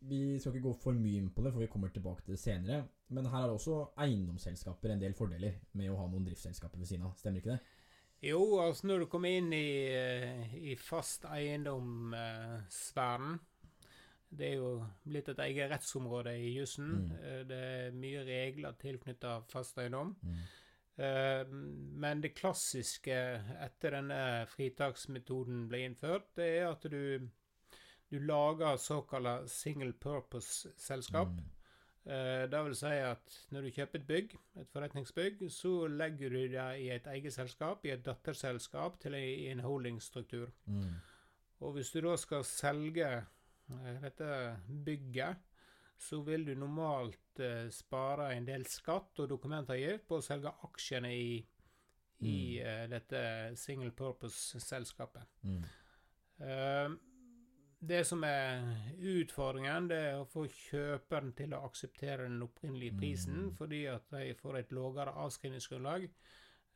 vi 0.00 0.38
skal 0.38 0.52
ikke 0.52 0.68
gå 0.68 0.74
for 0.82 0.98
mye 0.98 1.22
inn 1.22 1.30
på 1.32 1.42
det, 1.44 1.52
for 1.54 1.64
vi 1.64 1.70
kommer 1.72 1.88
tilbake 1.88 2.24
til 2.24 2.36
det 2.36 2.42
senere. 2.42 2.82
Men 3.08 3.26
her 3.30 3.44
er 3.44 3.48
det 3.48 3.56
også 3.56 3.78
eiendomsselskaper 4.04 4.92
en 4.92 5.00
del 5.00 5.14
fordeler 5.16 5.56
med 5.72 5.90
å 5.90 5.96
ha 6.00 6.06
noen 6.10 6.26
driftsselskaper 6.26 6.82
ved 6.82 6.90
siden 6.90 7.06
av. 7.08 7.14
Stemmer 7.18 7.40
ikke 7.40 7.54
det? 7.54 7.60
Jo, 8.24 8.40
altså 8.62 8.86
når 8.88 8.98
du 9.02 9.06
kommer 9.12 9.34
inn 9.36 9.50
i, 9.52 9.66
eh, 9.92 10.54
i 10.70 10.72
fast 10.80 11.26
eiendom-sfæren 11.28 13.34
Det 14.34 14.46
er 14.48 14.54
jo 14.58 14.70
blitt 15.06 15.28
et 15.30 15.38
eget 15.44 15.70
rettsområde 15.70 16.32
i 16.42 16.48
jussen. 16.58 16.88
Mm. 17.04 17.10
Eh, 17.22 17.42
Det 17.46 17.58
er 17.58 17.90
mye 17.94 18.24
regler 18.26 18.72
tilknyttet 18.80 19.44
fast 19.52 19.78
eiendom. 19.78 20.16
Mm. 20.22 20.38
Eh, 21.04 21.44
Men 22.02 22.20
det 22.20 22.34
klassiske 22.34 23.14
etter 23.62 23.90
denne 23.90 24.46
fritaksmetoden 24.50 25.68
ble 25.68 25.78
innført, 25.84 26.34
det 26.36 26.48
er 26.58 26.68
at 26.72 26.82
du, 26.90 27.20
du 28.10 28.18
lager 28.18 28.76
såkalte 28.76 29.48
single 29.48 29.92
purpose-selskap. 29.92 31.28
Mm. 31.28 31.44
Eh, 32.06 32.46
Det 32.50 32.64
vil 32.64 32.74
si 32.76 32.86
at 32.86 33.38
når 33.50 33.62
du 33.62 33.70
kjøper 33.70 33.98
et 34.00 34.06
bygg, 34.06 34.34
et 34.60 34.68
forretningsbygg, 34.68 35.50
så 35.50 35.86
legger 35.88 36.28
du 36.30 36.36
det 36.52 36.66
i 36.82 36.90
et 36.90 37.06
eget 37.06 37.32
selskap, 37.32 37.84
i 37.84 37.90
et 37.94 38.02
datterselskap 38.04 38.98
til 39.00 39.14
en- 39.14 39.60
holdingstruktur. 39.60 40.50
Mm. 40.66 40.94
Og 41.60 41.72
hvis 41.72 41.90
du 41.92 42.00
da 42.00 42.16
skal 42.16 42.44
selge 42.44 43.06
eh, 43.70 44.00
dette 44.02 44.56
bygget, 44.84 45.36
så 45.98 46.20
vil 46.22 46.44
du 46.44 46.54
normalt 46.54 47.40
eh, 47.40 47.70
spare 47.70 48.34
en 48.36 48.44
del 48.46 48.66
skatt 48.66 49.18
og 49.20 49.28
dokumentavgift 49.30 50.06
på 50.08 50.18
å 50.18 50.22
selge 50.22 50.52
aksjene 50.64 51.14
i, 51.16 51.46
i 52.20 52.60
Mm. 52.60 52.90
dette 52.90 53.56
single 53.56 53.90
purpose-selskapet. 53.90 55.22
Mm. 55.42 55.64
Eh, 56.40 56.90
Det 57.86 58.04
som 58.06 58.22
er 58.24 58.62
utfordringen, 59.00 59.88
det 59.90 59.98
er 60.08 60.20
å 60.20 60.28
få 60.30 60.46
kjøperen 60.48 61.32
til 61.36 61.52
å 61.56 61.62
akseptere 61.66 62.28
den 62.28 62.42
opprinnelige 62.42 62.96
prisen, 62.98 63.42
Mm. 63.48 63.56
fordi 63.58 63.84
at 63.92 64.08
de 64.10 64.34
får 64.34 64.58
et 64.58 64.72
lavere 64.72 65.12
avskrivningsgrunnlag 65.24 66.06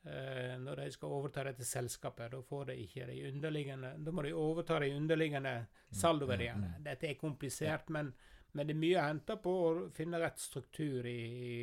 eh, 0.05 0.57
når 0.59 0.77
de 0.83 0.91
skal 0.91 1.09
overta 1.09 1.45
dette 1.45 1.65
selskapet. 1.65 2.31
Da 2.33 2.41
får 2.43 2.67
de 2.67 2.77
ikke 2.85 3.07
de 3.07 3.33
underliggende 3.33 3.95
Da 4.05 4.11
må 4.13 4.23
de 4.23 4.33
overta 4.33 4.79
de 4.81 4.91
underliggende 4.97 5.67
saldoverdiene. 5.91 6.67
Mm, 6.67 6.75
mm. 6.79 6.85
Dette 6.85 7.09
er 7.09 7.15
komplisert, 7.15 7.89
men, 7.91 8.13
men 8.53 8.67
det 8.67 8.75
er 8.77 8.81
mye 8.81 8.99
å 9.01 9.07
hente 9.09 9.37
på 9.37 9.55
å 9.65 9.73
finne 9.95 10.21
rett 10.21 10.39
struktur 10.39 11.07
i, 11.07 11.19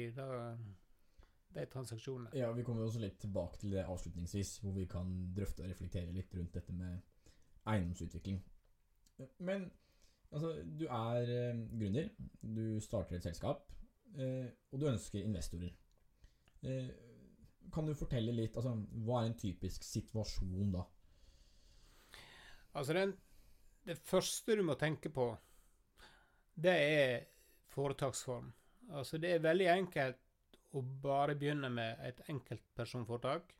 i 0.07 0.11
da, 0.15 0.57
de 1.55 1.65
transaksjonene. 1.71 2.33
Ja, 2.35 2.51
vi 2.51 2.63
kommer 2.63 2.83
også 2.83 2.99
litt 2.99 3.19
tilbake 3.19 3.61
til 3.61 3.71
det 3.77 3.85
avslutningsvis, 3.85 4.57
hvor 4.63 4.73
vi 4.75 4.85
kan 4.91 5.33
drøfte 5.35 5.63
og 5.63 5.69
reflektere 5.69 6.11
litt 6.11 6.33
rundt 6.35 6.53
dette 6.53 6.73
med 6.73 6.99
eiendomsutvikling. 7.65 8.41
Men 9.37 9.69
altså, 10.31 10.53
du 10.79 10.85
er 10.87 11.31
eh, 11.31 11.61
gründer, 11.79 12.09
du 12.41 12.79
starter 12.83 13.17
et 13.17 13.27
selskap, 13.27 13.65
eh, 14.17 14.47
og 14.71 14.81
du 14.81 14.87
ønsker 14.89 15.23
investorer. 15.23 15.71
Eh, 16.65 16.89
kan 17.73 17.87
du 17.87 17.95
fortelle 17.97 18.33
litt, 18.35 18.57
altså, 18.57 18.75
hva 19.05 19.21
er 19.21 19.31
en 19.31 19.39
typisk 19.39 19.83
situasjon 19.83 20.75
da? 20.75 20.83
Altså, 22.75 22.93
den, 22.93 23.15
det 23.87 23.97
første 24.03 24.57
du 24.57 24.63
må 24.67 24.75
tenke 24.79 25.11
på, 25.13 25.29
det 26.55 26.75
er 26.75 27.25
foretaksform. 27.71 28.51
Altså, 28.91 29.17
det 29.17 29.33
er 29.33 29.43
veldig 29.43 29.67
enkelt 29.73 30.21
å 30.75 30.81
bare 31.03 31.35
begynne 31.39 31.69
med 31.71 32.01
et 32.03 32.19
enkeltpersonforetak. 32.31 33.53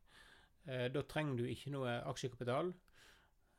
Eh, 0.68 0.88
da 0.92 1.04
trenger 1.08 1.40
du 1.40 1.50
ikke 1.50 1.74
noe 1.74 2.00
aksjekapital. 2.12 2.74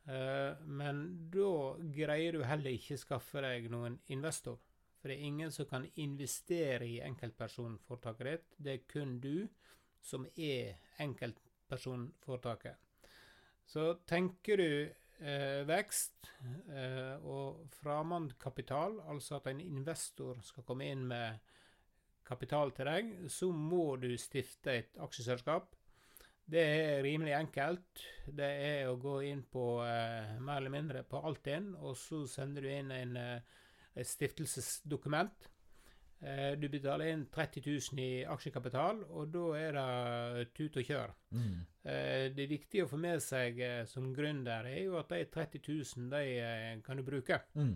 Eh, 0.06 0.62
men 0.62 1.30
da 1.34 1.76
greier 1.94 2.36
du 2.36 2.44
heller 2.46 2.76
ikke 2.76 2.98
skaffe 3.00 3.42
deg 3.42 3.70
noen 3.72 3.98
investor. 4.14 4.58
For 5.00 5.10
det 5.10 5.16
er 5.18 5.28
ingen 5.28 5.52
som 5.54 5.68
kan 5.70 5.86
investere 6.02 6.86
i 6.86 7.00
enkeltpersonforetaket 7.06 8.30
ditt. 8.30 8.54
Det 8.58 8.72
er 8.74 8.86
kun 8.90 9.18
du 9.22 9.48
som 10.06 10.26
er 10.36 10.76
enkeltpersonforetaket. 11.02 12.78
Så 13.66 13.88
tenker 14.06 14.62
du 14.62 14.70
eh, 14.86 15.62
vekst 15.66 16.30
eh, 16.70 17.16
og 17.26 17.66
framandkapital, 17.80 19.00
altså 19.10 19.40
at 19.40 19.50
en 19.50 19.62
investor 19.64 20.38
skal 20.46 20.66
komme 20.66 20.86
inn 20.86 21.02
med 21.10 21.40
kapital 22.26 22.70
til 22.74 22.90
deg, 22.90 23.10
så 23.30 23.50
må 23.50 23.96
du 24.02 24.12
stifte 24.18 24.78
et 24.80 25.02
aksjeselskap. 25.02 25.74
Det 26.46 26.62
er 26.62 27.02
rimelig 27.02 27.32
enkelt. 27.34 28.02
Det 28.38 28.46
er 28.68 28.86
å 28.90 28.96
gå 29.02 29.16
inn 29.26 29.42
på 29.50 29.64
eh, 29.82 30.36
mer 30.38 30.60
eller 30.60 30.70
mindre 30.70 31.02
på 31.08 31.18
Altinn, 31.26 31.72
og 31.82 31.96
så 31.98 32.22
sender 32.30 32.62
du 32.62 32.70
inn 32.70 32.92
en, 32.94 33.16
eh, 33.18 33.40
et 33.98 34.06
stiftelsesdokument. 34.06 35.48
Eh, 36.22 36.54
du 36.56 36.68
betaler 36.72 37.10
inn 37.12 37.26
30 37.34 37.66
000 37.66 37.98
i 38.00 38.24
aksjekapital, 38.30 39.02
og 39.10 39.28
da 39.34 39.44
er 39.58 39.76
det 39.76 40.46
tut 40.56 40.78
og 40.80 40.86
kjør. 40.88 41.12
Mm. 41.34 41.52
Eh, 41.84 42.28
Det 42.38 42.46
viktige 42.48 42.86
å 42.86 42.88
få 42.94 42.96
med 43.02 43.20
seg 43.22 43.58
eh, 43.60 43.82
som 43.90 44.14
gründer 44.14 44.70
er 44.70 44.84
jo 44.86 44.96
at 45.02 45.10
de 45.12 45.24
30 45.26 45.60
000 45.66 46.10
de 46.14 46.24
eh, 46.40 46.80
kan 46.86 46.96
du 46.96 47.02
bruke. 47.02 47.42
Mm. 47.58 47.74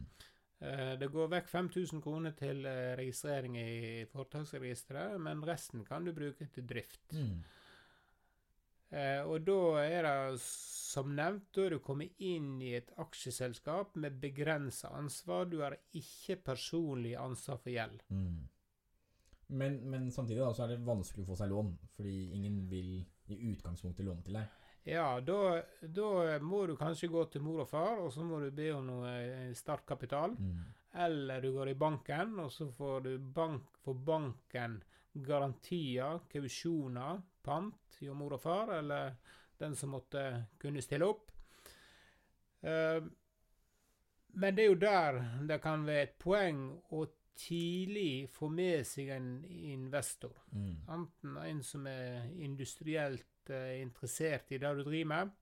Eh, 0.63 0.95
Det 0.97 1.11
går 1.11 1.29
vekk 1.35 1.49
5000 1.59 2.03
kroner 2.07 2.33
til 2.39 2.63
registrering 3.03 3.59
i 3.59 4.05
foretaksregisteret, 4.15 5.19
men 5.21 5.43
resten 5.43 5.85
kan 5.85 6.05
du 6.07 6.13
bruke 6.15 6.47
til 6.55 6.67
drift. 6.71 7.03
Mm. 7.13 7.43
Eh, 8.91 9.23
Og 9.23 9.45
da 9.47 9.59
er 9.85 10.03
det 10.03 10.41
som 10.43 11.13
nevnt, 11.15 11.53
da 11.55 11.67
er 11.67 11.77
du 11.77 11.79
kommet 11.79 12.19
inn 12.19 12.57
i 12.63 12.73
et 12.75 12.91
aksjeselskap 12.99 13.95
med 13.95 14.19
begrensa 14.23 14.91
ansvar. 14.99 15.47
Du 15.47 15.61
har 15.63 15.77
ikke 15.95 16.41
personlig 16.51 17.15
ansvar 17.15 17.61
for 17.63 17.71
gjeld. 17.71 18.03
Mm. 18.11 18.49
Men, 19.51 19.77
men 19.91 20.11
samtidig 20.11 20.43
da, 20.43 20.53
så 20.55 20.65
er 20.65 20.75
det 20.75 20.87
vanskelig 20.87 21.25
å 21.25 21.31
få 21.33 21.39
seg 21.39 21.51
lån, 21.51 21.71
fordi 21.97 22.17
ingen 22.37 22.65
vil 22.71 22.91
i 23.31 23.39
utgangspunktet 23.51 24.07
låne 24.07 24.23
til 24.27 24.39
deg. 24.39 24.59
Ja, 24.89 25.21
da, 25.21 25.61
da 25.83 26.39
må 26.43 26.65
du 26.67 26.77
kanskje 26.79 27.11
gå 27.13 27.25
til 27.31 27.43
mor 27.45 27.65
og 27.65 27.69
far, 27.69 27.99
og 28.01 28.13
så 28.15 28.25
må 28.27 28.39
du 28.41 28.51
be 28.55 28.71
om 28.75 28.87
noe 28.87 29.11
eh, 29.21 29.51
startkapital. 29.55 30.35
Mm. 30.39 30.63
Eller 31.05 31.43
du 31.45 31.53
går 31.55 31.71
i 31.71 31.79
banken, 31.79 32.39
og 32.43 32.51
så 32.55 32.67
får 32.75 33.05
du 33.07 33.13
bank, 33.19 33.77
får 33.85 33.99
banken 34.07 34.81
garantier, 35.13 36.23
kausjoner, 36.31 37.21
pant 37.43 38.01
jo 38.01 38.15
mor 38.17 38.37
og 38.37 38.43
far, 38.43 38.75
eller 38.79 39.17
den 39.61 39.77
som 39.77 39.93
måtte 39.95 40.25
kunne 40.61 40.83
stille 40.85 41.09
opp. 41.09 41.31
Eh, 42.61 43.01
men 44.41 44.57
det 44.57 44.65
er 44.65 44.71
jo 44.71 44.79
der 44.79 45.19
det 45.49 45.59
kan 45.63 45.87
være 45.87 46.07
et 46.07 46.19
poeng 46.21 46.63
å 46.95 47.07
tidlig 47.41 48.29
få 48.33 48.51
med 48.53 48.85
seg 48.87 49.11
en 49.15 49.31
investor. 49.49 50.35
Mm. 50.53 50.75
Enten 50.93 51.39
en 51.41 51.63
som 51.65 51.87
er 51.89 52.29
industrielt 52.45 53.51
eh, 53.51 53.81
interessert 53.81 54.53
i 54.53 54.61
det 54.61 54.75
du 54.77 54.85
driver 54.85 55.11
med, 55.15 55.33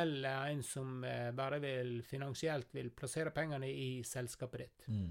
eller 0.00 0.52
en 0.52 0.62
som 0.62 1.04
eh, 1.04 1.30
bare 1.34 1.58
vil 1.62 1.96
finansielt 2.06 2.74
vil 2.76 2.92
plassere 2.94 3.32
pengene 3.34 3.70
i 3.70 3.90
selskapet 4.06 4.66
ditt. 4.66 4.88
Mm. 4.92 5.10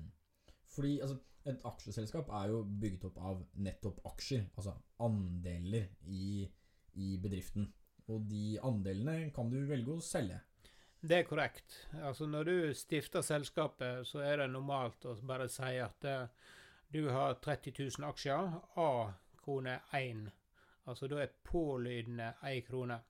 Fordi 0.79 0.99
altså, 1.03 1.17
et 1.51 1.65
aksjeselskap 1.67 2.29
er 2.39 2.53
jo 2.53 2.61
bygget 2.81 3.09
opp 3.09 3.17
av 3.19 3.41
nettopp 3.59 3.99
aksjer, 4.07 4.45
altså 4.55 4.77
andeler 5.03 5.89
i, 6.07 6.45
i 6.95 7.17
bedriften. 7.19 7.65
Og 8.09 8.23
de 8.29 8.55
andelene 8.63 9.33
kan 9.35 9.51
du 9.51 9.57
velge 9.67 9.97
å 9.97 10.03
selge. 10.03 10.39
Det 10.99 11.17
er 11.17 11.27
korrekt. 11.27 11.75
Altså 11.99 12.27
Når 12.27 12.47
du 12.47 12.55
stifter 12.75 13.23
selskapet, 13.23 14.07
så 14.07 14.23
er 14.23 14.41
det 14.41 14.49
normalt 14.51 15.05
å 15.07 15.17
bare 15.23 15.47
si 15.51 15.75
at 15.79 16.07
eh, 16.07 16.31
du 16.91 17.05
har 17.11 17.37
30 17.43 17.75
000 17.77 18.07
aksjer, 18.09 18.55
A 18.79 18.89
krone 19.43 19.77
1. 19.95 20.25
Altså 20.89 21.07
da 21.11 21.21
er 21.23 21.35
pålydende 21.43 22.33
1 22.49 22.65
krone. 22.67 23.01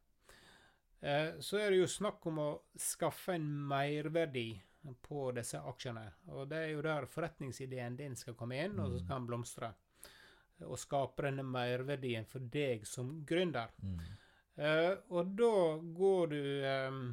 Eh, 1.01 1.37
så 1.39 1.61
er 1.61 1.69
det 1.69 1.83
jo 1.83 1.89
snakk 1.89 2.25
om 2.29 2.41
å 2.43 2.49
skaffe 2.77 3.37
en 3.37 3.47
merverdi 3.69 4.51
på 5.01 5.29
disse 5.35 5.59
aksjene. 5.59 6.05
Og 6.35 6.47
det 6.49 6.63
er 6.63 6.73
jo 6.73 6.83
der 6.85 7.07
forretningsideen 7.09 7.97
din 7.99 8.15
skal 8.19 8.37
komme 8.39 8.59
inn, 8.63 8.79
og 8.79 8.93
så 8.93 9.03
skal 9.03 9.19
den 9.19 9.29
blomstre. 9.29 9.71
Og 10.67 10.79
skape 10.79 11.23
denne 11.27 11.45
merverdien 11.47 12.27
for 12.27 12.43
deg 12.51 12.85
som 12.87 13.19
gründer. 13.27 13.71
Eh, 14.59 14.93
og 15.15 15.35
da 15.39 15.53
går 15.95 16.31
du 16.33 16.41
um, 16.89 17.03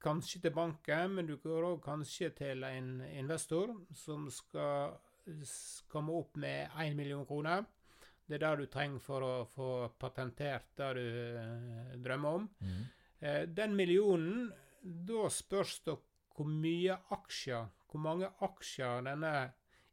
kanskje 0.00 0.40
til 0.46 0.54
banken, 0.56 1.16
men 1.16 1.28
du 1.28 1.36
går 1.42 1.66
òg 1.74 1.82
kanskje 1.84 2.30
til 2.38 2.64
en 2.64 3.02
investor 3.10 3.74
som 3.96 4.30
skal 4.32 4.96
komme 5.92 6.16
opp 6.16 6.38
med 6.40 6.72
1 6.80 6.96
million 6.96 7.26
kroner. 7.28 7.66
Det 8.26 8.38
er 8.38 8.44
det 8.46 8.64
du 8.64 8.70
trenger 8.70 9.02
for 9.02 9.26
å 9.26 9.34
få 9.50 9.68
patentert 9.98 10.70
det 10.78 10.90
du 10.96 11.06
eh, 11.42 11.94
drømmer 11.98 12.40
om. 12.40 12.48
Eh, 13.20 13.42
den 13.50 13.74
millionen, 13.76 14.52
da 14.80 15.28
spørs 15.28 15.80
det 15.84 15.96
hvor 16.36 16.48
mye 16.48 16.96
aksjer, 17.14 17.68
hvor 17.90 18.00
mange 18.00 18.30
aksjer 18.46 19.04
denne 19.06 19.34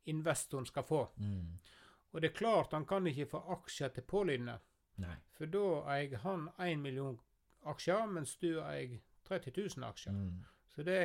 investoren 0.07 0.65
skal 0.65 0.85
få. 0.87 1.01
Mm. 1.17 1.57
Og 2.11 2.21
det 2.21 2.31
er 2.31 2.37
klart 2.37 2.73
han 2.73 2.85
kan 2.87 3.07
ikke 3.07 3.29
få 3.33 3.43
aksjer 3.57 3.93
til 3.93 4.05
pålydende, 4.07 4.57
Nei. 5.03 5.15
for 5.37 5.51
da 5.53 5.65
eier 5.93 6.21
han 6.23 6.47
1 6.57 6.79
million 6.81 7.17
aksjer, 7.67 8.05
mens 8.09 8.35
du 8.41 8.61
eier 8.63 8.99
30 9.27 9.53
000 9.77 9.87
aksjer. 9.89 10.13
Mm. 10.13 10.45
Så 10.73 10.83
det, 10.87 11.01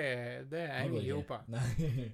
det 0.50 0.66
henger 0.68 1.08
går 1.08 1.22
ikke. 1.24 1.40
Nei. 1.56 2.12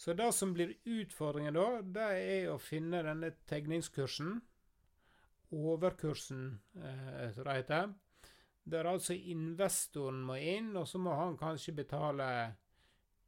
Så 0.00 0.14
det 0.16 0.30
som 0.32 0.54
blir 0.56 0.70
utfordringen 0.88 1.56
da, 1.56 1.66
det 1.84 2.06
er 2.16 2.46
å 2.48 2.60
finne 2.62 3.02
denne 3.04 3.34
tegningskursen, 3.50 4.38
overkursen, 5.52 6.46
eh, 6.80 7.26
som 7.34 7.44
det 7.44 7.56
heter, 7.58 7.90
der 8.70 8.88
altså 8.90 9.14
investoren 9.14 10.22
må 10.26 10.36
inn, 10.40 10.74
og 10.76 10.88
så 10.88 10.98
må 10.98 11.14
han 11.14 11.38
kanskje 11.38 11.74
betale 11.76 12.26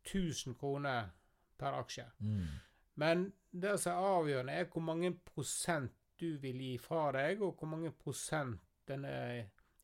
1000 0.06 0.54
kroner 0.58 1.10
per 1.58 1.78
aksje. 1.78 2.06
Mm. 2.18 2.46
Men 2.94 3.26
det 3.50 3.78
som 3.80 3.92
er 3.92 4.12
avgjørende, 4.18 4.52
er 4.52 4.70
hvor 4.72 4.84
mange 4.84 5.12
prosent 5.26 5.92
du 6.20 6.36
vil 6.42 6.60
gi 6.60 6.76
fra 6.78 7.10
deg, 7.14 7.42
og 7.42 7.56
hvor 7.58 7.70
mange 7.70 7.90
prosent 7.98 8.60
denne 8.88 9.12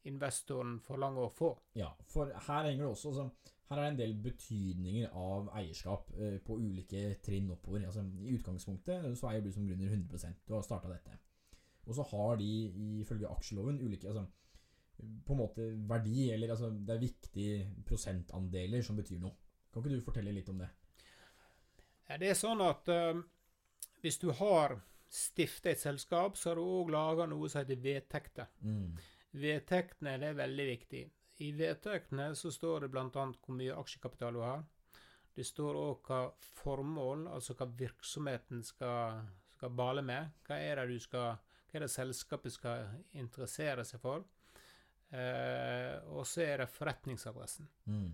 investoren 0.08 0.78
forlanger 0.82 1.26
å 1.26 1.32
få. 1.34 1.52
Ja, 1.78 1.90
for 2.10 2.30
her 2.30 2.68
henger 2.68 2.86
det 2.86 2.90
også 2.92 3.12
altså, 3.12 3.54
Her 3.68 3.76
er 3.76 3.82
det 3.82 3.88
en 3.90 3.98
del 3.98 4.12
betydninger 4.24 5.16
av 5.20 5.50
eierskap 5.58 6.06
eh, 6.16 6.38
på 6.40 6.56
ulike 6.56 7.18
trinn 7.20 7.50
oppover. 7.52 7.82
Altså, 7.84 8.00
I 8.00 8.32
utgangspunktet 8.38 9.04
så 9.18 9.28
eier 9.28 9.44
du 9.44 9.50
som 9.52 9.66
grunner 9.68 9.90
100 9.92 10.30
Du 10.48 10.54
har 10.54 10.62
starta 10.64 10.88
dette. 10.88 11.18
Og 11.84 11.98
så 11.98 12.06
har 12.08 12.38
de 12.40 12.48
ifølge 13.02 13.28
aksjeloven 13.28 13.82
ulike 13.82 14.08
altså, 14.08 14.24
på 14.98 15.34
en 15.34 15.40
måte 15.40 15.66
verdi, 15.88 16.30
eller 16.34 16.54
altså, 16.54 16.70
det 16.70 16.94
er 16.94 17.02
viktige 17.02 17.58
prosentandeler 17.86 18.84
som 18.84 18.98
betyr 18.98 19.20
noe. 19.22 19.36
Kan 19.72 19.84
ikke 19.84 19.98
du 19.98 20.06
fortelle 20.06 20.34
litt 20.34 20.48
om 20.50 20.62
det? 20.62 20.68
Det 22.18 22.30
er 22.30 22.38
sånn 22.38 22.62
at 22.64 22.88
uh, 22.88 23.20
hvis 24.00 24.18
du 24.22 24.30
har 24.38 24.78
stiftet 25.12 25.74
et 25.74 25.82
selskap, 25.82 26.36
så 26.36 26.50
har 26.50 26.58
du 26.58 26.64
òg 26.64 26.92
laga 26.92 27.28
noe 27.28 27.50
som 27.50 27.62
heter 27.62 27.80
vedtekter. 27.84 28.48
Mm. 28.64 28.96
Vedtektene 29.38 30.16
det 30.20 30.32
er 30.32 30.40
veldig 30.40 30.66
viktig. 30.72 31.04
I 31.44 31.52
vedtektene 31.54 32.32
så 32.34 32.50
står 32.50 32.86
det 32.86 32.92
bl.a. 32.94 33.08
hvor 33.12 33.54
mye 33.54 33.76
aksjekapital 33.76 34.38
du 34.38 34.42
har. 34.42 34.64
Det 35.38 35.46
står 35.46 35.76
òg 35.78 36.08
hva 36.08 36.22
formål, 36.40 37.28
altså 37.30 37.54
hva 37.54 37.68
virksomheten 37.78 38.64
skal, 38.66 39.20
skal 39.54 39.76
bale 39.78 40.02
med. 40.02 40.32
Hva 40.48 40.58
er 40.58 40.80
det 40.80 40.96
du 40.96 41.04
skal 41.04 41.36
hva 41.68 41.76
er 41.76 41.84
det 41.84 41.92
selskapet 41.92 42.54
skal 42.54 42.86
interessere 43.20 43.84
seg 43.84 44.00
for? 44.00 44.22
Eh, 45.12 45.94
og 46.12 46.26
så 46.28 46.42
er 46.44 46.58
det 46.62 46.68
forretningsadressen. 46.74 47.68
Mm. 47.88 48.10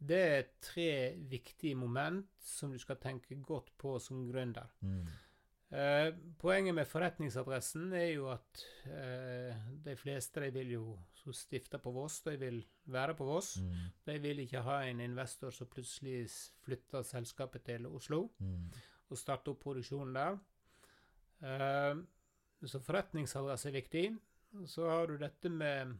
Det 0.00 0.20
er 0.38 0.46
tre 0.64 0.86
viktige 1.28 1.76
moment 1.76 2.30
som 2.40 2.70
du 2.72 2.78
skal 2.80 2.96
tenke 2.96 3.36
godt 3.44 3.74
på 3.78 3.98
som 4.00 4.22
gründer. 4.30 4.70
Mm. 4.80 5.02
Eh, 5.70 6.08
poenget 6.40 6.74
med 6.74 6.88
forretningsadressen 6.88 7.92
er 7.94 8.08
jo 8.14 8.30
at 8.32 8.62
eh, 8.90 9.54
de 9.84 9.94
fleste 10.00 10.40
de 10.42 10.48
vil 10.56 10.72
jo 10.78 10.84
som 11.20 11.34
stifter 11.36 11.78
på 11.78 11.92
Voss, 11.92 12.22
de 12.24 12.32
vil 12.40 12.62
være 12.90 13.14
på 13.14 13.26
Voss. 13.28 13.58
Mm. 13.60 13.74
De 14.08 14.16
vil 14.24 14.40
ikke 14.46 14.62
ha 14.64 14.78
en 14.88 15.00
investor 15.04 15.52
som 15.52 15.68
plutselig 15.70 16.24
flytter 16.64 17.04
selskapet 17.04 17.62
til 17.68 17.86
Oslo 17.86 18.30
Mm. 18.40 18.70
og 19.10 19.18
starter 19.18 19.52
opp 19.52 19.60
produksjonen 19.60 20.14
der. 20.16 20.38
Eh, 21.42 22.00
så 22.66 22.80
forretningsadresse 22.80 23.68
er 23.68 23.72
viktig. 23.76 24.06
Så 24.66 24.88
har 24.88 25.06
du 25.06 25.16
dette 25.20 25.48
med 25.48 25.94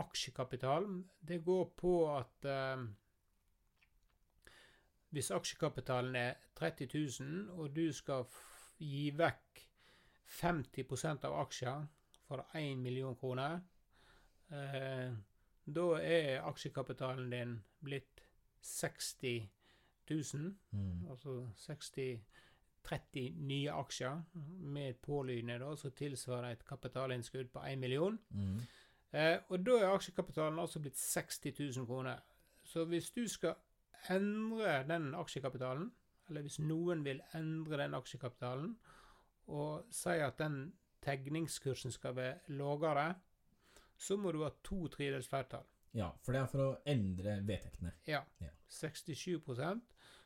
aksjekapital. 0.00 0.86
Det 1.20 1.44
går 1.44 1.64
på 1.76 1.94
at 2.16 2.44
eh, 2.48 2.84
hvis 5.12 5.30
aksjekapitalen 5.30 6.16
er 6.16 6.34
30 6.56 6.88
000, 7.20 7.50
og 7.58 7.76
du 7.76 7.92
skal 7.92 8.24
gi 8.78 9.10
vekk 9.16 9.66
50% 10.40 11.26
av 11.28 11.36
aksjer 11.42 11.84
for 12.28 12.46
1 12.56 12.78
million 12.80 13.16
kroner, 13.16 13.60
eh, 14.50 15.12
da 15.66 15.88
er 16.00 16.40
aksjekapitalen 16.48 17.30
din 17.30 17.58
blitt 17.84 18.24
60 18.62 19.50
000 20.10 20.54
Mm. 20.72 21.06
altså 21.10 21.48
60-30 21.56 23.34
nye 23.36 23.70
aksjer 23.72 24.22
med 24.58 24.94
pålydende 24.94 25.58
da, 25.58 25.76
som 25.76 25.90
tilsvarer 25.90 26.50
et 26.52 26.64
kapitalinnskudd 26.64 27.48
på 27.52 27.62
1 27.68 27.78
million. 27.78 28.18
Mm. 28.30 28.58
Eh, 29.12 29.38
og 29.48 29.66
da 29.66 29.78
er 29.80 29.90
aksjekapitalen 29.92 30.58
altså 30.58 30.80
blitt 30.80 30.98
60 30.98 31.52
000 31.76 31.86
kroner. 31.86 32.22
Så 32.64 32.84
hvis 32.88 33.10
du 33.10 33.26
skal 33.28 33.54
endre 34.10 34.82
den 34.88 35.14
aksjekapitalen, 35.14 35.90
eller 36.28 36.46
hvis 36.46 36.58
noen 36.62 37.04
vil 37.04 37.20
endre 37.36 37.82
den 37.82 37.94
aksjekapitalen, 37.94 38.76
og 39.52 39.84
si 39.92 40.16
at 40.22 40.38
den 40.38 40.72
tegningskursen 41.02 41.92
skal 41.92 42.16
være 42.16 42.38
lavere, 42.56 43.14
så 43.98 44.16
må 44.16 44.32
du 44.32 44.42
ha 44.42 44.50
to 44.64 44.86
tredels 44.88 45.28
flertall. 45.28 45.66
Ja, 45.92 46.08
for 46.24 46.32
det 46.32 46.40
er 46.40 46.48
for 46.48 46.64
å 46.64 46.76
endre 46.88 47.36
vedtektene. 47.44 47.92
Ja. 48.08 48.22
Ja. 48.40 48.52
67 48.72 49.42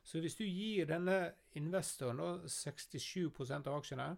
Så 0.03 0.20
hvis 0.20 0.37
du 0.38 0.44
gir 0.44 0.87
denne 0.87 1.33
investoren 1.59 2.20
da 2.22 2.49
67 2.49 3.51
av 3.66 3.75
aksjene, 3.75 4.16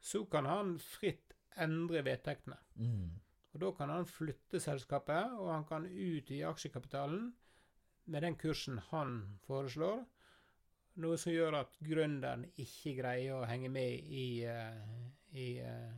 så 0.00 0.24
kan 0.24 0.44
han 0.44 0.78
fritt 0.78 1.32
endre 1.56 2.04
vedtektene. 2.04 2.58
Mm. 2.74 3.14
Og 3.56 3.60
Da 3.62 3.70
kan 3.72 3.88
han 3.88 4.04
flytte 4.04 4.60
selskapet, 4.60 5.32
og 5.40 5.48
han 5.48 5.64
kan 5.64 5.86
ut 5.88 6.30
i 6.30 6.42
aksjekapitalen 6.44 7.30
med 8.12 8.22
den 8.22 8.34
kursen 8.36 8.76
han 8.90 9.38
foreslår. 9.46 10.02
Noe 11.00 11.16
som 11.20 11.32
gjør 11.32 11.56
at 11.62 11.78
gründeren 11.84 12.44
ikke 12.60 12.92
greier 13.00 13.38
å 13.38 13.46
henge 13.48 13.70
med 13.72 14.04
i, 14.12 14.44
eh, 14.44 15.00
i 15.32 15.46
eh, 15.64 15.94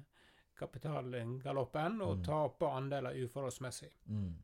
kapitalgaloppen 0.58 2.00
og 2.02 2.18
Mm. 2.18 2.24
taper 2.24 2.76
andeler 2.76 3.18
uforholdsmessig. 3.24 3.90
Mm. 4.06 4.34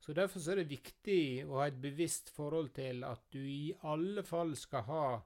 Så 0.00 0.14
Derfor 0.14 0.40
så 0.40 0.52
er 0.52 0.62
det 0.62 0.68
viktig 0.70 1.46
å 1.46 1.58
ha 1.58 1.66
et 1.66 1.80
bevisst 1.82 2.30
forhold 2.30 2.72
til 2.74 3.02
at 3.04 3.20
du 3.32 3.38
i 3.40 3.74
alle 3.82 4.22
fall 4.22 4.54
skal 4.56 4.82
ha 4.82 5.22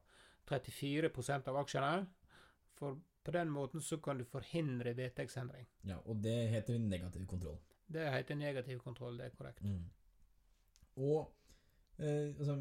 34% 0.46 1.48
av 1.48 1.56
aksjene. 1.56 2.06
For 2.74 2.96
på 3.24 3.34
den 3.34 3.50
måten 3.52 3.82
så 3.84 3.98
kan 4.00 4.18
du 4.18 4.24
forhindre 4.24 4.94
vedtektsendring. 4.96 5.66
Ja, 5.88 5.98
og 6.04 6.22
det 6.24 6.36
heter 6.54 6.78
negativ 6.78 7.26
kontroll. 7.26 7.58
Det 7.90 8.06
heter 8.12 8.38
negativ 8.38 8.78
kontroll, 8.78 9.18
det 9.18 9.26
er 9.26 9.36
korrekt. 9.36 9.64
Mm. 9.64 9.84
Og 10.96 11.36
eh, 11.98 12.30
altså, 12.38 12.56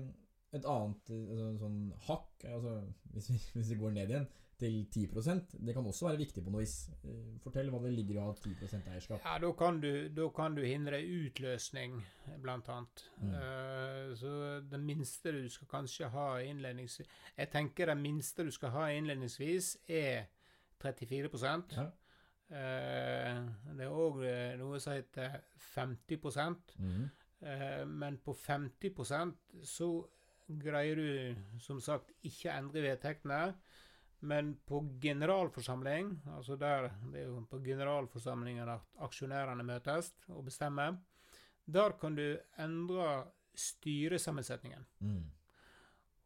et 0.54 0.65
annet 0.65 1.13
eh, 1.13 1.24
altså, 1.30 1.50
sånn 1.63 1.80
hakk, 2.08 2.45
altså, 2.50 2.76
hvis, 3.13 3.32
vi, 3.32 3.41
hvis 3.58 3.74
vi 3.74 3.82
går 3.84 3.98
ned 3.98 4.13
igjen 4.13 4.30
til 4.60 4.88
10% 4.91 5.54
det 5.65 5.74
kan 5.74 5.86
også 5.88 6.10
være 6.10 6.19
viktig 6.19 6.41
på 6.43 6.52
noe 6.52 6.63
vis. 6.65 6.89
Eh, 7.08 7.36
fortell 7.43 7.69
hva 7.72 7.80
det 7.84 7.93
ligger 7.95 8.17
i 8.17 8.19
å 8.19 8.26
ha 8.28 8.34
10% 8.36 8.89
eierskap. 8.91 9.22
Ja, 9.24 9.38
da 9.39 9.52
kan 9.62 9.80
du, 9.84 9.91
da 10.12 10.28
kan 10.36 10.58
du 10.58 10.63
hindre 10.65 11.00
utløsning, 11.00 12.02
blant 12.43 12.67
annet. 12.74 13.06
Mm. 13.22 13.32
Uh, 13.36 14.10
så 14.19 14.34
det 14.72 14.82
minste 14.84 15.34
du 15.36 15.45
skal 15.52 15.69
kanskje 15.72 16.12
ha 16.13 16.28
innledningsvis 16.43 17.08
Jeg 17.38 17.50
tenker 17.52 17.89
det 17.89 17.98
minste 18.00 18.45
du 18.48 18.52
skal 18.54 18.76
ha 18.76 18.89
innledningsvis, 18.95 19.78
er 19.88 20.28
34 20.81 21.29
Ja. 21.75 21.91
Eh, 22.49 23.41
det 23.77 23.85
er 23.85 23.93
òg 23.93 24.23
noe 24.57 24.79
som 24.81 24.93
heter 24.93 25.41
50 25.75 26.17
Mm. 26.79 27.09
eh, 27.41 27.85
Men 27.85 28.17
på 28.17 28.33
50% 28.33 29.35
så 29.63 30.07
greier 30.49 30.95
du 30.95 31.35
som 31.59 31.79
sagt 31.79 32.11
ikke 32.23 32.49
endre 32.57 32.81
vedtektene. 32.81 33.53
Men 34.21 34.55
på 34.67 34.81
generalforsamling, 34.99 36.21
altså 36.35 36.57
der 36.59 36.89
det 37.11 37.21
er 37.21 37.27
jo 37.27 37.45
på 37.49 37.61
generalforsamlingen 37.63 38.67
at 38.67 38.81
aksjonærene 38.99 39.63
møtes 39.63 40.11
og 40.29 40.43
bestemmer, 40.45 40.97
der 41.65 41.91
kan 41.91 42.15
du 42.15 42.37
endre 42.57 43.27
styresammensetningen. 43.55 44.85
Mm. 44.99 45.23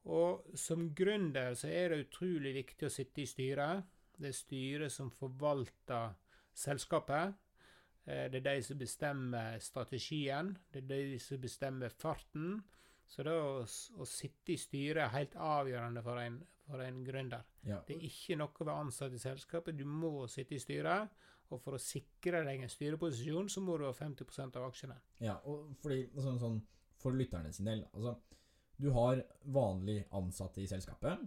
Og 0.05 0.57
som 0.59 0.89
gründer 0.95 1.53
så 1.55 1.67
er 1.71 1.89
det 1.93 2.07
utrolig 2.07 2.53
viktig 2.57 2.87
å 2.87 2.91
sitte 2.91 3.21
i 3.23 3.25
styret. 3.29 3.83
Det 4.19 4.29
er 4.29 4.37
styret 4.37 4.91
som 4.93 5.09
forvalter 5.11 6.13
selskapet. 6.53 7.33
Eh, 8.05 8.29
Det 8.31 8.41
er 8.41 8.47
de 8.55 8.61
som 8.63 8.77
bestemmer 8.77 9.59
strategien. 9.59 10.57
Det 10.71 10.83
er 10.83 10.87
de 10.87 11.19
som 11.19 11.41
bestemmer 11.41 11.89
farten. 11.89 12.61
Så 13.07 13.23
det 13.23 13.33
å, 13.35 13.61
å 13.63 14.05
sitte 14.07 14.53
i 14.53 14.57
styret 14.57 15.03
er 15.03 15.13
helt 15.17 15.35
avgjørende 15.35 16.01
for 16.03 16.17
en, 16.21 16.39
for 16.65 16.81
en 16.81 17.03
gründer. 17.05 17.43
Ja. 17.67 17.81
Det 17.87 17.97
er 17.97 18.05
ikke 18.07 18.37
noe 18.39 18.49
å 18.55 18.65
være 18.65 18.85
ansatt 18.87 19.13
i 19.13 19.19
selskapet. 19.21 19.77
Du 19.77 19.85
må 19.85 20.27
sitte 20.31 20.55
i 20.55 20.59
styret. 20.63 21.09
Og 21.53 21.59
for 21.61 21.75
å 21.75 21.81
sikre 21.81 22.39
deg 22.47 22.63
en 22.63 22.71
styreposisjon, 22.71 23.49
så 23.51 23.61
må 23.61 23.75
du 23.77 23.83
ha 23.85 23.91
50% 23.93 24.55
av 24.57 24.69
aksjene. 24.71 24.95
Ja, 25.21 25.35
og 25.45 25.75
fordi 25.83 26.07
sånn, 26.15 26.39
sånn 26.41 26.61
For 27.03 27.11
lytterne 27.13 27.51
sin 27.53 27.67
del 27.67 27.81
Altså, 27.91 28.13
du 28.79 28.87
har 28.95 29.19
vanlig 29.53 29.99
ansatte 30.15 30.63
i 30.63 30.67
selskapet, 30.71 31.19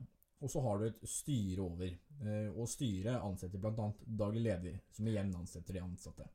og 0.44 0.50
så 0.52 0.60
har 0.60 0.78
du 0.78 0.86
et 0.88 0.98
styre 1.08 1.64
over. 1.64 1.92
Eh, 2.20 2.48
og 2.52 2.68
styret 2.68 3.16
ansetter 3.16 3.60
bl.a. 3.62 3.86
daglig 4.04 4.42
leder, 4.44 4.80
som 4.92 5.08
igjen 5.08 5.32
ansetter 5.38 5.78
de 5.78 5.84
ansatte. 5.84 6.26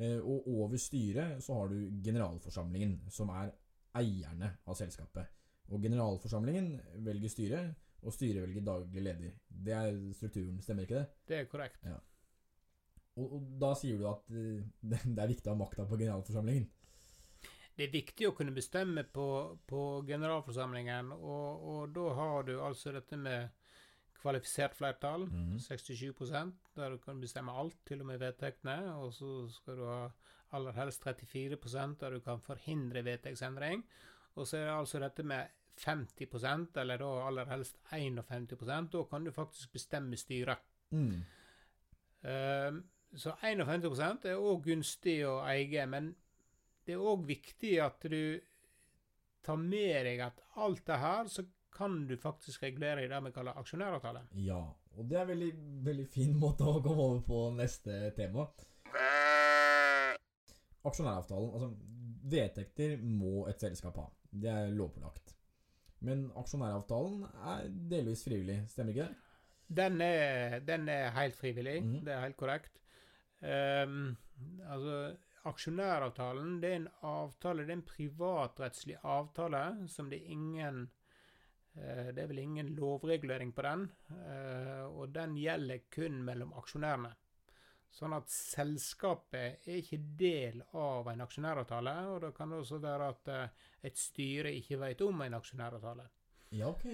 Eh, 0.00 0.18
og 0.18 0.48
over 0.50 0.80
styret 0.80 1.42
så 1.44 1.60
har 1.60 1.70
du 1.70 2.00
generalforsamlingen, 2.02 2.98
som 3.12 3.30
er 3.34 3.52
eierne 4.00 4.54
av 4.66 4.78
selskapet. 4.78 5.30
Og 5.70 5.82
generalforsamlingen 5.82 6.74
velger 7.06 7.30
styret, 7.32 7.74
og 8.00 8.14
styret 8.16 8.42
velger 8.46 8.64
daglig 8.66 9.02
leder. 9.04 9.34
Det 9.46 9.74
er 9.76 9.98
strukturen, 10.16 10.60
stemmer 10.64 10.88
ikke 10.88 11.02
det? 11.02 11.08
Det 11.28 11.38
er 11.38 11.50
korrekt. 11.50 11.84
Og, 13.20 13.26
og 13.36 13.48
da 13.60 13.74
sier 13.78 14.00
du 14.00 14.08
at 14.10 14.30
eh, 14.34 14.64
det, 14.80 15.02
det 15.14 15.22
er 15.22 15.34
viktig 15.36 15.50
å 15.50 15.54
ha 15.54 15.62
makta 15.62 15.86
på 15.86 16.00
generalforsamlingen. 16.00 16.66
Det 17.76 17.86
er 17.86 17.92
viktig 17.94 18.26
å 18.28 18.34
kunne 18.36 18.52
bestemme 18.52 19.04
på, 19.04 19.26
på 19.66 19.82
generalforsamlingen, 20.08 21.12
og, 21.16 21.62
og 21.72 21.94
da 21.96 22.08
har 22.18 22.42
du 22.48 22.54
altså 22.60 22.92
dette 22.92 23.16
med 23.16 23.48
kvalifisert 24.20 24.74
flertall, 24.76 25.24
Mhm. 25.30 25.58
67 25.58 26.52
der 26.76 26.90
du 26.90 26.98
kan 26.98 27.20
bestemme 27.20 27.52
alt, 27.56 27.76
til 27.86 28.00
og 28.00 28.06
med 28.06 28.18
vedtektene, 28.20 28.94
og 28.96 29.14
så 29.14 29.48
skal 29.48 29.76
du 29.76 29.86
ha 29.88 30.10
aller 30.52 30.72
helst 30.76 31.02
34% 31.06 31.98
der 32.00 32.10
du 32.10 32.20
kan 32.20 32.40
forhindre 32.40 33.04
vedtektsendring, 33.04 33.84
og 34.36 34.46
så 34.46 34.56
er 34.58 34.64
det 34.66 34.76
altså 34.78 34.98
dette 35.00 35.22
med 35.22 35.46
50% 35.80 36.76
eller 36.76 36.98
da 37.00 37.10
aller 37.26 37.48
helst 37.48 37.78
51% 37.92 38.90
da 38.92 39.04
kan 39.08 39.24
du 39.24 39.30
faktisk 39.32 39.72
bestemme 39.72 40.16
styret. 40.16 40.58
Mm. 40.90 41.22
Um, 42.22 42.82
så 43.16 43.32
51 43.42 44.26
er 44.28 44.36
òg 44.36 44.64
gunstig 44.66 45.22
å 45.26 45.38
eie, 45.48 45.86
men 45.86 46.12
det 46.90 46.96
er 46.98 47.06
òg 47.14 47.24
viktig 47.28 47.72
at 47.84 48.02
du 48.10 48.40
tar 49.46 49.56
med 49.62 50.04
deg 50.08 50.20
at 50.26 50.40
alt 50.60 50.82
det 50.90 50.98
her, 51.00 51.28
så 51.30 51.46
kan 51.72 52.00
du 52.10 52.16
faktisk 52.20 52.62
regulere 52.66 53.04
i 53.06 53.08
det 53.08 53.20
vi 53.24 53.30
kaller 53.32 53.56
aksjonæravtale. 53.60 54.24
Ja, 54.42 54.58
og 54.98 55.06
det 55.08 55.16
er 55.16 55.22
en 55.22 55.30
veldig, 55.30 55.50
veldig 55.86 56.06
fin 56.10 56.34
måte 56.36 56.66
å 56.66 56.80
komme 56.82 57.06
over 57.06 57.20
på 57.24 57.38
neste 57.56 58.10
tema. 58.18 58.48
Aksjonæravtalen, 60.84 61.50
altså 61.54 61.70
vedtekter 62.30 62.96
må 63.04 63.44
et 63.50 63.60
selskap 63.62 63.96
ha. 64.00 64.06
Det 64.30 64.50
er 64.50 64.70
lovpålagt. 64.76 65.34
Men 66.06 66.26
aksjonæravtalen 66.40 67.24
er 67.54 67.66
delvis 67.90 68.22
frivillig, 68.24 68.62
stemmer 68.72 68.94
ikke 68.94 69.08
det? 69.10 69.26
Den 69.80 70.00
er, 70.02 70.58
den 70.66 70.88
er 70.90 71.10
helt 71.14 71.36
frivillig, 71.38 71.78
Mhm. 71.84 72.04
det 72.04 72.12
er 72.14 72.24
helt 72.24 72.36
korrekt. 72.40 72.80
Um, 73.40 74.16
altså, 74.66 75.16
aksjonæravtalen 75.48 76.58
det 76.60 76.70
er 76.70 76.78
en 76.80 76.88
avtale, 77.06 77.64
det 77.64 77.72
er 77.74 77.78
en 77.78 77.88
privatrettslig 77.88 78.98
avtale 79.02 79.62
som 79.88 80.10
det 80.10 80.20
er 80.20 80.34
ingen 80.34 80.82
eh, 81.74 82.10
Det 82.12 82.22
er 82.22 82.28
vel 82.28 82.42
ingen 82.42 82.74
lovregulering 82.76 83.52
på 83.56 83.64
den, 83.64 83.88
eh, 84.20 84.84
og 84.84 85.14
den 85.14 85.36
gjelder 85.40 85.86
kun 85.90 86.20
mellom 86.26 86.52
aksjonærene. 86.60 87.14
Sånn 87.90 88.14
at 88.14 88.30
selskapet 88.30 89.66
er 89.66 89.80
ikke 89.80 89.98
del 90.18 90.60
av 90.78 91.08
en 91.10 91.24
aksjonæravtale, 91.24 91.94
og 92.12 92.20
det 92.22 92.34
kan 92.36 92.52
også 92.54 92.78
være 92.82 93.08
at 93.14 93.32
eh, 93.34 93.64
et 93.88 93.98
styre 93.98 94.52
ikke 94.60 94.78
vet 94.84 95.02
om 95.06 95.24
en 95.24 95.38
aksjonæravtale. 95.40 96.06
Ja, 96.54 96.70
ok. 96.70 96.86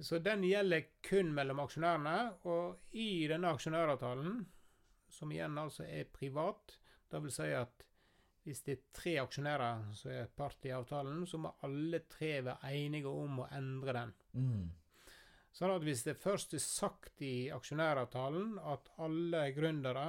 Så 0.00 0.18
den 0.24 0.44
gjelder 0.48 0.86
kun 1.04 1.32
mellom 1.36 1.60
aksjonærene, 1.64 2.16
og 2.48 2.96
i 2.96 3.26
denne 3.28 3.52
aksjonæravtalen, 3.54 4.38
som 5.12 5.32
igjen 5.32 5.58
altså 5.60 5.84
er 5.84 6.08
privat, 6.12 6.79
det 7.10 7.22
vil 7.24 7.34
si 7.34 7.48
at 7.56 7.86
hvis 8.46 8.62
det 8.64 8.72
er 8.72 8.84
tre 8.96 9.14
aksjonærer 9.20 9.90
som 9.98 10.12
er 10.14 10.30
part 10.36 10.64
i 10.66 10.72
avtalen, 10.72 11.26
så 11.28 11.38
må 11.38 11.52
alle 11.66 12.00
tre 12.10 12.38
være 12.46 12.72
enige 12.72 13.10
om 13.10 13.42
å 13.42 13.48
endre 13.54 13.94
den. 13.94 14.14
Mm. 14.32 14.70
Sånn 15.52 15.74
at 15.74 15.84
hvis 15.84 16.04
det 16.06 16.16
først 16.18 16.54
er 16.56 16.62
sagt 16.62 17.22
i 17.26 17.50
aksjonæravtalen 17.52 18.56
at 18.72 18.88
alle 19.02 19.42
gründere, 19.56 20.06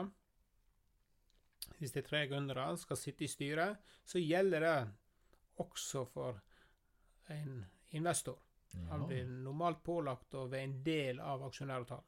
hvis 1.79 1.93
det 1.95 2.03
er 2.03 2.07
tre 2.07 2.21
gründere, 2.29 2.69
skal 2.77 2.99
sitte 2.99 3.25
i 3.25 3.31
styret, 3.31 3.81
så 4.05 4.21
gjelder 4.21 4.65
det 4.65 4.77
også 5.61 6.05
for 6.09 6.39
en 7.33 7.65
investor. 7.97 8.37
Han 8.89 9.07
blir 9.09 9.27
normalt 9.27 9.81
pålagt 9.83 10.35
å 10.37 10.45
være 10.47 10.63
en 10.63 10.77
del 10.85 11.19
av 11.19 11.43
aksjonæravtalen. 11.49 12.07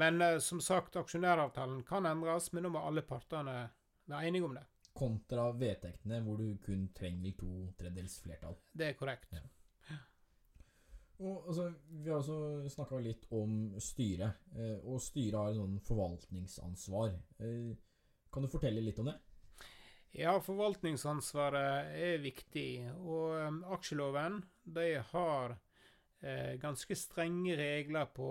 Men 0.00 0.22
eh, 0.22 0.38
som 0.38 0.60
sagt, 0.62 0.96
aksjonæravtalen 0.96 1.82
kan 1.84 2.06
endres, 2.06 2.52
men 2.52 2.64
nå 2.64 2.70
må 2.72 2.82
alle 2.86 3.02
partene 3.04 3.56
være 4.10 4.28
enige 4.30 4.48
om 4.48 4.58
det. 4.58 4.66
Kontra 5.00 5.46
vedtektene, 5.56 6.20
hvor 6.26 6.40
du 6.40 6.58
kun 6.64 6.88
trenger 6.96 7.36
to 7.38 7.70
tredjedels 7.78 8.18
flertall. 8.24 8.58
Det 8.76 8.90
er 8.90 8.98
korrekt. 8.98 9.32
Ja. 9.32 9.46
Og 11.20 11.48
altså, 11.48 11.72
Vi 11.84 12.10
har 12.10 12.16
også 12.16 12.68
snakka 12.72 12.98
litt 13.04 13.26
om 13.36 13.74
styret, 13.80 14.40
eh, 14.56 14.78
og 14.88 15.02
styret 15.04 15.36
har 15.36 15.50
et 15.50 15.58
sånn 15.58 15.80
forvaltningsansvar. 15.84 17.12
Eh, 17.44 17.74
kan 18.32 18.46
du 18.46 18.48
fortelle 18.48 18.82
litt 18.84 18.98
om 19.02 19.10
det? 19.10 19.18
Ja, 20.16 20.32
forvaltningsansvaret 20.42 21.92
er 21.94 22.22
viktig, 22.22 22.88
og 22.98 23.36
um, 23.46 23.60
aksjeloven 23.76 24.40
de 24.64 24.86
har 25.12 25.54
eh, 26.24 26.56
ganske 26.62 26.96
strenge 26.98 27.54
regler 27.58 28.08
på, 28.16 28.30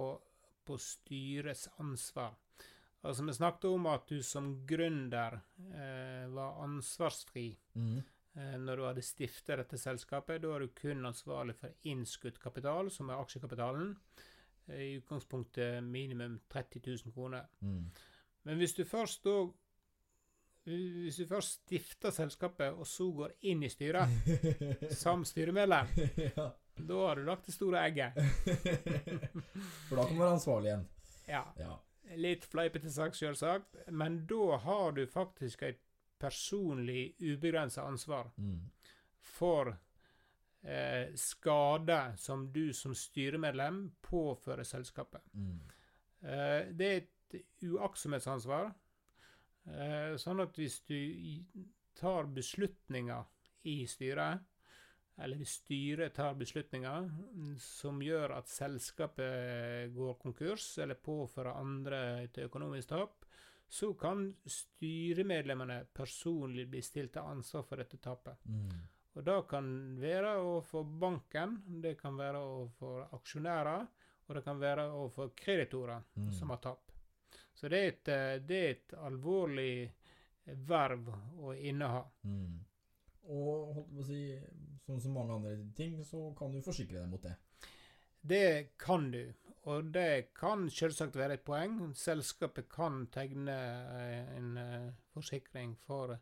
på 0.65 0.79
styrets 0.81 1.69
ansvar. 1.79 2.33
Altså, 3.03 3.23
Vi 3.25 3.33
snakket 3.33 3.65
om 3.69 3.85
at 3.87 4.07
du 4.09 4.21
som 4.23 4.65
gründer 4.67 5.39
eh, 5.73 6.25
var 6.33 6.57
ansvarsfri 6.65 7.57
Mm. 7.75 8.01
eh, 8.35 8.57
når 8.59 8.75
du 8.75 8.83
hadde 8.83 9.01
stiftet 9.01 9.57
dette 9.57 9.77
selskapet. 9.77 10.41
Da 10.41 10.55
er 10.55 10.59
du 10.59 10.67
kun 10.75 11.05
ansvarlig 11.05 11.55
for 11.55 11.69
innskutt 11.83 12.39
kapital, 12.39 12.89
som 12.91 13.09
er 13.09 13.21
aksjekapitalen. 13.21 13.95
eh, 14.67 14.81
I 14.81 14.97
utgangspunktet 14.99 15.83
minimum 15.83 16.39
30 16.49 16.81
000 17.05 17.13
kroner. 17.13 17.45
Mm. 17.61 17.91
Men 18.43 18.57
hvis 18.57 18.73
du 18.75 18.83
først 18.85 19.23
da 19.23 19.47
Hvis 20.65 21.15
du 21.17 21.25
først 21.25 21.61
stifter 21.63 22.11
selskapet, 22.11 22.73
og 22.73 22.85
så 22.87 23.07
går 23.15 23.31
inn 23.41 23.63
i 23.63 23.69
styret 23.69 24.09
som 25.03 25.23
styremedlem, 25.25 25.87
ja. 26.35 26.49
da 26.77 26.93
har 27.07 27.15
du 27.15 27.23
lagt 27.23 27.45
det 27.47 27.53
store 27.55 27.79
egget. 27.87 28.13
For 29.87 29.95
da 29.95 30.03
kan 30.05 30.13
du 30.15 30.19
være 30.21 30.33
ansvarlig 30.35 30.69
igjen. 30.69 30.83
Ja. 31.27 31.43
Ja. 31.57 31.77
Litt 32.17 32.45
fleipete 32.49 32.89
sak, 32.91 33.13
selvsagt, 33.15 33.75
men 33.93 34.25
da 34.27 34.57
har 34.63 34.91
du 34.97 35.03
faktisk 35.07 35.61
et 35.67 35.81
personlig 36.19 37.15
ubegrensa 37.21 37.83
ansvar 37.87 38.31
Mm. 38.37 38.71
for 39.21 39.77
eh, 40.63 41.13
skade 41.15 42.17
som 42.17 42.51
du 42.51 42.73
som 42.73 42.93
styremedlem 42.95 43.91
påfører 44.01 44.63
selskapet. 44.63 45.21
Mm. 45.33 45.59
Eh, 46.21 46.65
det 46.75 46.85
er 46.87 46.97
et 46.97 47.43
uaktsomhetsansvar. 47.63 48.73
Eh, 49.67 50.15
sånn 50.17 50.41
at 50.41 50.55
hvis 50.57 50.79
du 50.89 51.45
tar 51.95 52.23
beslutninger 52.33 53.23
i 53.63 53.85
styret, 53.87 54.41
eller 55.21 55.43
styret 55.45 56.13
tar 56.15 56.37
beslutninger 56.39 57.09
som 57.59 58.01
gjør 58.03 58.37
at 58.37 58.49
selskapet 58.51 59.93
går 59.95 60.13
konkurs, 60.21 60.77
eller 60.79 60.95
påfører 60.95 61.59
andre 61.59 61.99
et 62.23 62.37
økonomisk 62.45 62.93
tap, 62.93 63.25
så 63.69 63.91
kan 63.93 64.31
styremedlemmene 64.49 65.83
personlig 65.93 66.65
bli 66.71 66.81
stilt 66.81 67.13
til 67.13 67.27
ansvar 67.27 67.67
for 67.67 67.81
dette 67.81 67.99
tapet. 68.01 68.39
Mm. 68.49 68.79
Og 69.19 69.25
det 69.25 69.37
kan 69.49 69.67
være 69.99 70.35
overfor 70.39 70.83
banken, 71.01 71.57
det 71.83 71.97
kan 71.99 72.17
være 72.17 72.39
overfor 72.39 73.09
aksjonærer, 73.17 73.87
og 74.27 74.35
det 74.37 74.43
kan 74.45 74.59
være 74.61 74.87
overfor 74.91 75.33
kreditorer 75.35 76.03
Mm. 76.15 76.31
som 76.31 76.49
har 76.49 76.57
tap. 76.57 76.91
Så 77.53 77.69
det 77.69 77.77
er 77.77 77.87
et, 77.87 78.05
det 78.47 78.57
er 78.57 78.69
et 78.71 78.93
alvorlig 78.93 79.91
verv 80.45 81.09
å 81.37 81.53
inneha. 81.53 82.03
Mm. 82.23 82.59
Og 83.29 83.73
holdt 83.75 83.89
på 83.93 84.01
å 84.01 84.05
si, 84.07 84.21
sånn 84.89 85.01
som 85.03 85.15
mange 85.15 85.37
andre 85.37 85.57
ting, 85.77 85.99
så 86.05 86.29
kan 86.37 86.53
du 86.53 86.61
forsikre 86.65 87.03
deg 87.03 87.11
mot 87.11 87.23
det. 87.23 87.35
Det 88.21 88.75
kan 88.81 89.11
du, 89.13 89.21
og 89.71 89.91
det 89.93 90.33
kan 90.35 90.67
selvsagt 90.73 91.17
være 91.19 91.37
et 91.37 91.45
poeng. 91.47 91.77
Selskapet 91.95 92.67
kan 92.71 93.05
tegne 93.13 93.55
eh, 93.55 94.33
en 94.35 94.57
eh, 94.59 94.89
forsikring 95.13 95.75
for, 95.85 96.17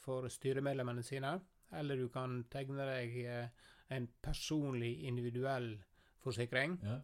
for 0.00 0.28
styremedlemmene 0.32 1.04
sine, 1.04 1.34
eller 1.76 2.00
du 2.00 2.08
kan 2.12 2.42
tegne 2.52 2.86
deg 2.88 3.16
eh, 3.24 3.70
en 3.92 4.08
personlig, 4.24 4.94
individuell 5.08 5.74
forsikring. 6.22 6.78
Ja. 6.86 7.00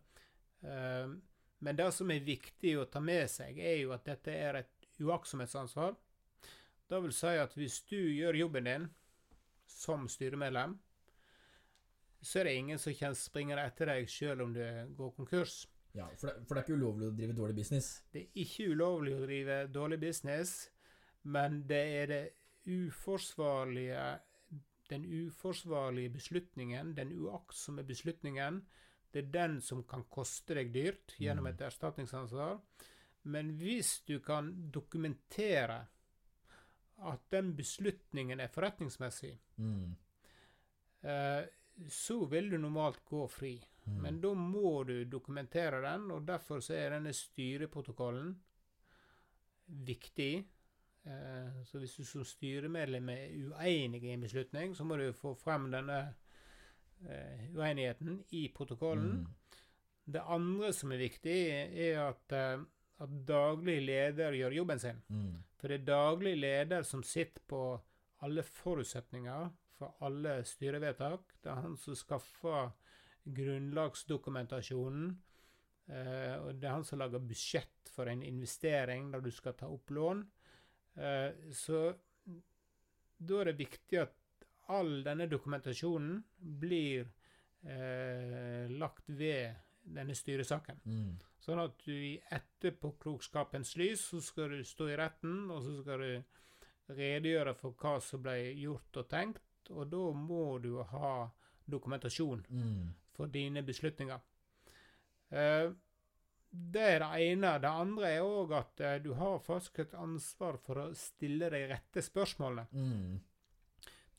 Men 1.59 1.77
det 1.77 1.89
som 1.95 2.11
er 2.11 2.25
viktig 2.25 2.73
å 2.81 2.87
ta 2.91 3.03
med 3.03 3.29
seg, 3.31 3.59
er 3.61 3.77
jo 3.83 3.93
at 3.95 4.07
dette 4.09 4.33
er 4.33 4.61
et 4.63 4.89
uaktsomhetsansvar. 5.05 5.93
Det 6.89 7.01
vil 7.05 7.13
si 7.15 7.35
at 7.37 7.53
hvis 7.59 7.83
du 7.91 7.99
gjør 7.99 8.39
jobben 8.41 8.67
din 8.71 8.87
som 9.69 10.09
styremedlem, 10.11 10.79
så 12.23 12.41
er 12.41 12.45
det 12.45 12.55
ingen 12.57 12.79
som 12.79 12.95
kan 12.95 13.15
springe 13.15 13.57
etter 13.63 13.87
deg 13.87 14.09
selv 14.11 14.43
om 14.43 14.53
du 14.55 14.63
går 14.97 15.13
konkurs. 15.17 15.67
Ja, 15.95 16.07
for 16.17 16.29
det, 16.29 16.47
for 16.47 16.55
det 16.55 16.63
er 16.63 16.67
ikke 16.67 16.79
ulovlig 16.81 17.07
å 17.09 17.17
drive 17.17 17.33
dårlig 17.37 17.57
business. 17.57 18.03
Det 18.13 18.23
er 18.23 18.43
ikke 18.45 18.71
ulovlig 18.75 19.15
å 19.17 19.23
drive 19.27 19.67
dårlig 19.73 20.01
business, 20.01 20.71
men 21.25 21.63
det 21.67 21.85
er 22.03 22.07
det 22.07 22.25
uforsvarlige 22.69 24.21
den 24.89 25.05
uforsvarlige 25.05 26.09
beslutningen, 26.15 26.95
den 26.97 27.11
uaktsomme 27.13 27.83
beslutningen, 27.85 28.63
det 29.13 29.25
er 29.27 29.33
den 29.35 29.59
som 29.61 29.83
kan 29.85 30.05
koste 30.09 30.55
deg 30.57 30.73
dyrt 30.73 31.13
gjennom 31.21 31.45
Mm. 31.45 31.53
et 31.53 31.61
erstatningsansvar. 31.61 32.61
Men 33.25 33.51
hvis 33.59 34.01
du 34.07 34.19
kan 34.21 34.71
dokumentere 34.71 35.87
at 36.99 37.21
den 37.31 37.55
beslutningen 37.57 38.41
er 38.41 38.49
forretningsmessig, 38.49 39.39
Mm. 39.59 39.95
eh, 41.05 41.47
så 41.89 42.25
vil 42.25 42.51
du 42.51 42.59
normalt 42.59 43.05
gå 43.07 43.23
fri. 43.31 43.55
Mm. 43.85 44.03
Men 44.03 44.21
da 44.21 44.35
må 44.35 44.83
du 44.85 45.05
dokumentere 45.05 45.81
den, 45.85 46.11
og 46.11 46.27
derfor 46.29 46.61
så 46.65 46.77
er 46.77 46.97
denne 46.97 47.15
styreprotokollen 47.17 48.35
viktig. 49.89 50.33
Eh, 51.09 51.61
så 51.65 51.81
hvis 51.81 51.97
du 51.97 52.05
som 52.05 52.25
styremedlem 52.27 53.13
er 53.15 53.37
uenig 53.49 54.03
i 54.05 54.15
en 54.15 54.25
beslutning, 54.25 54.75
så 54.77 54.85
må 54.85 54.99
du 55.01 55.09
få 55.17 55.35
frem 55.39 55.71
denne 55.73 56.01
eh, 57.09 57.47
uenigheten 57.55 58.23
i 58.37 58.49
protokollen. 58.55 59.23
Mm. 59.23 59.63
Det 60.09 60.25
andre 60.25 60.73
som 60.73 60.93
er 60.93 61.05
viktig, 61.05 61.39
er 61.87 62.03
at, 62.09 62.33
eh, 62.33 62.67
at 63.05 63.17
daglig 63.29 63.81
leder 63.87 64.37
gjør 64.37 64.59
jobben 64.61 64.83
sin. 64.83 65.01
Mm. 65.09 65.39
For 65.59 65.71
det 65.71 65.81
er 65.81 65.91
daglig 65.93 66.37
leder 66.39 66.85
som 66.87 67.03
sitter 67.07 67.45
på 67.49 67.63
alle 68.27 68.43
forutsetninger 68.43 69.49
for 69.79 69.95
alle 70.05 70.41
styrevedtak. 70.47 71.39
Det 71.43 71.51
er 71.53 71.63
han 71.65 71.77
som 71.81 71.97
skaffer 71.99 72.71
grunnlagsdokumentasjonen. 73.39 75.11
Eh, 75.89 76.35
og 76.43 76.59
det 76.61 76.69
er 76.69 76.75
han 76.77 76.87
som 76.87 77.01
lager 77.01 77.23
budsjett 77.25 77.93
for 77.95 78.11
en 78.11 78.23
investering 78.23 79.09
der 79.13 79.25
du 79.25 79.31
skal 79.35 79.57
ta 79.59 79.71
opp 79.73 79.91
lån. 79.95 80.25
Eh, 80.99 81.31
så 81.55 81.87
da 83.19 83.41
er 83.41 83.51
det 83.51 83.61
viktig 83.61 84.03
at 84.03 84.15
all 84.69 85.01
denne 85.07 85.27
dokumentasjonen 85.31 86.19
blir 86.61 87.09
eh, 87.65 88.69
lagt 88.69 89.09
ved 89.09 89.57
denne 89.89 90.15
styresaken. 90.17 90.83
Mm. 90.85 91.15
Sånn 91.41 91.63
at 91.63 91.79
du 91.87 91.95
i 91.95 92.19
etterpåklokskapens 92.35 93.77
lys 93.81 94.05
så 94.11 94.21
skal 94.25 94.53
du 94.53 94.67
stå 94.67 94.91
i 94.93 94.99
retten, 95.01 95.47
og 95.49 95.63
så 95.65 95.79
skal 95.81 96.05
du 96.05 96.93
redegjøre 96.99 97.55
for 97.57 97.77
hva 97.81 97.97
som 98.05 98.21
ble 98.25 98.37
gjort 98.59 99.01
og 99.01 99.09
tenkt, 99.09 99.48
og 99.71 99.91
da 99.93 100.05
må 100.17 100.59
du 100.63 100.83
ha 100.83 101.29
dokumentasjon 101.69 102.45
Mm. 102.51 102.95
for 103.13 103.27
dine 103.27 103.63
beslutninger. 103.63 104.21
Eh, 105.31 105.71
det 106.51 106.81
er 106.95 106.99
det 107.03 107.09
ene. 107.29 107.59
Det 107.61 107.69
andre 107.71 108.13
er 108.17 108.23
òg 108.25 108.53
at 108.57 108.81
eh, 108.81 108.99
du 109.05 109.13
har 109.15 109.39
faktisk 109.45 109.81
et 109.85 109.95
ansvar 109.95 110.57
for 110.65 110.81
å 110.81 110.95
stille 110.97 111.51
de 111.53 111.67
rette 111.69 112.01
spørsmålene. 112.03 112.67
Mm. 112.73 113.19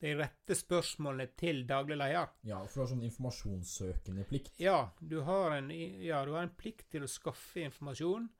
De 0.00 0.12
rette 0.16 0.54
spørsmålene 0.56 1.26
til 1.36 1.64
daglig 1.68 1.96
leder. 2.00 2.30
Ja, 2.48 2.60
for 2.66 2.74
du 2.74 2.80
har 2.86 2.92
sånn 2.94 3.02
informasjonssøkende 3.08 4.24
plikt. 4.30 4.54
Ja, 4.62 4.90
du 5.00 5.18
har 5.26 5.56
en, 5.58 5.68
ja, 5.70 6.22
du 6.24 6.32
har 6.32 6.46
en 6.46 6.54
plikt 6.56 6.86
til 6.94 7.02
å 7.04 7.10
skaffe 7.10 7.60
informasjon, 7.66 8.30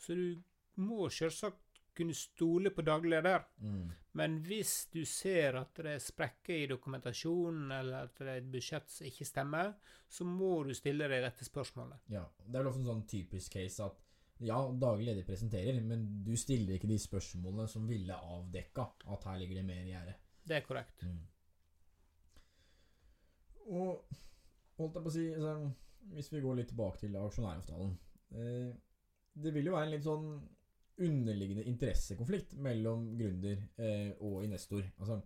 så 0.00 0.14
du 0.16 0.40
må 0.80 1.10
selvsagt 1.12 1.58
kunne 1.96 2.14
stole 2.16 2.72
på 2.74 2.84
daglig 2.86 3.12
leder. 3.16 3.44
Mm. 3.62 3.88
Men 4.18 4.36
hvis 4.46 4.74
du 4.92 5.00
ser 5.06 5.58
at 5.60 5.78
det 5.78 5.94
er 5.94 6.02
sprekker 6.02 6.64
i 6.64 6.68
dokumentasjonen, 6.70 7.70
eller 7.72 8.08
at 8.08 8.18
det 8.18 8.28
er 8.28 8.40
et 8.40 8.52
budsjett 8.52 8.90
som 8.90 9.06
ikke 9.06 9.28
stemmer, 9.28 9.74
så 10.10 10.26
må 10.26 10.62
du 10.66 10.72
stille 10.74 11.08
deg 11.10 11.24
dette 11.24 11.46
spørsmålet. 11.46 12.06
Ja. 12.10 12.24
Det 12.44 12.54
er 12.54 12.64
vel 12.64 12.72
ofte 12.72 12.82
en 12.82 12.90
sånn 12.90 13.04
typisk 13.10 13.54
case 13.58 13.86
at 13.86 14.00
ja, 14.40 14.56
daglig 14.72 15.10
leder 15.10 15.26
presenterer, 15.28 15.80
men 15.84 16.06
du 16.24 16.32
stiller 16.38 16.78
ikke 16.78 16.88
de 16.90 16.96
spørsmålene 16.98 17.68
som 17.68 17.84
ville 17.88 18.16
avdekka 18.16 18.86
at 19.12 19.26
her 19.28 19.38
ligger 19.42 19.60
det 19.60 19.66
mer 19.68 19.84
i 19.84 19.92
gjerdet. 19.92 20.16
Det 20.48 20.56
er 20.56 20.64
korrekt. 20.66 21.04
Mm. 21.04 21.20
Og 23.70 24.16
holdt 24.80 24.96
jeg 24.96 25.04
på 25.04 25.10
å 25.10 25.14
si 25.14 25.26
altså, 25.30 25.70
Hvis 26.16 26.30
vi 26.32 26.40
går 26.42 26.56
litt 26.58 26.70
tilbake 26.72 26.98
til 27.02 27.16
aksjonæravtalen 27.20 27.92
eh, 28.34 28.70
Det 29.44 29.52
vil 29.54 29.68
jo 29.68 29.74
være 29.76 29.86
en 29.86 29.94
litt 29.94 30.06
sånn 30.06 30.24
underliggende 31.00 31.64
interessekonflikt 31.68 32.56
mellom 32.60 33.10
gründer 33.18 33.60
eh, 33.80 34.10
og 34.20 34.44
investor. 34.44 34.84
Altså 34.98 35.20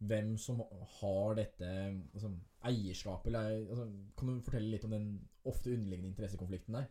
hvem 0.00 0.36
som 0.40 0.62
har 1.00 1.34
dette 1.36 1.70
altså, 2.14 2.30
eierskapet, 2.64 3.34
altså, 3.34 3.84
Kan 4.16 4.30
du 4.30 4.44
fortelle 4.44 4.72
litt 4.72 4.86
om 4.88 4.94
den 4.94 5.10
ofte 5.44 5.74
underliggende 5.74 6.12
interessekonflikten 6.14 6.78
der? 6.78 6.86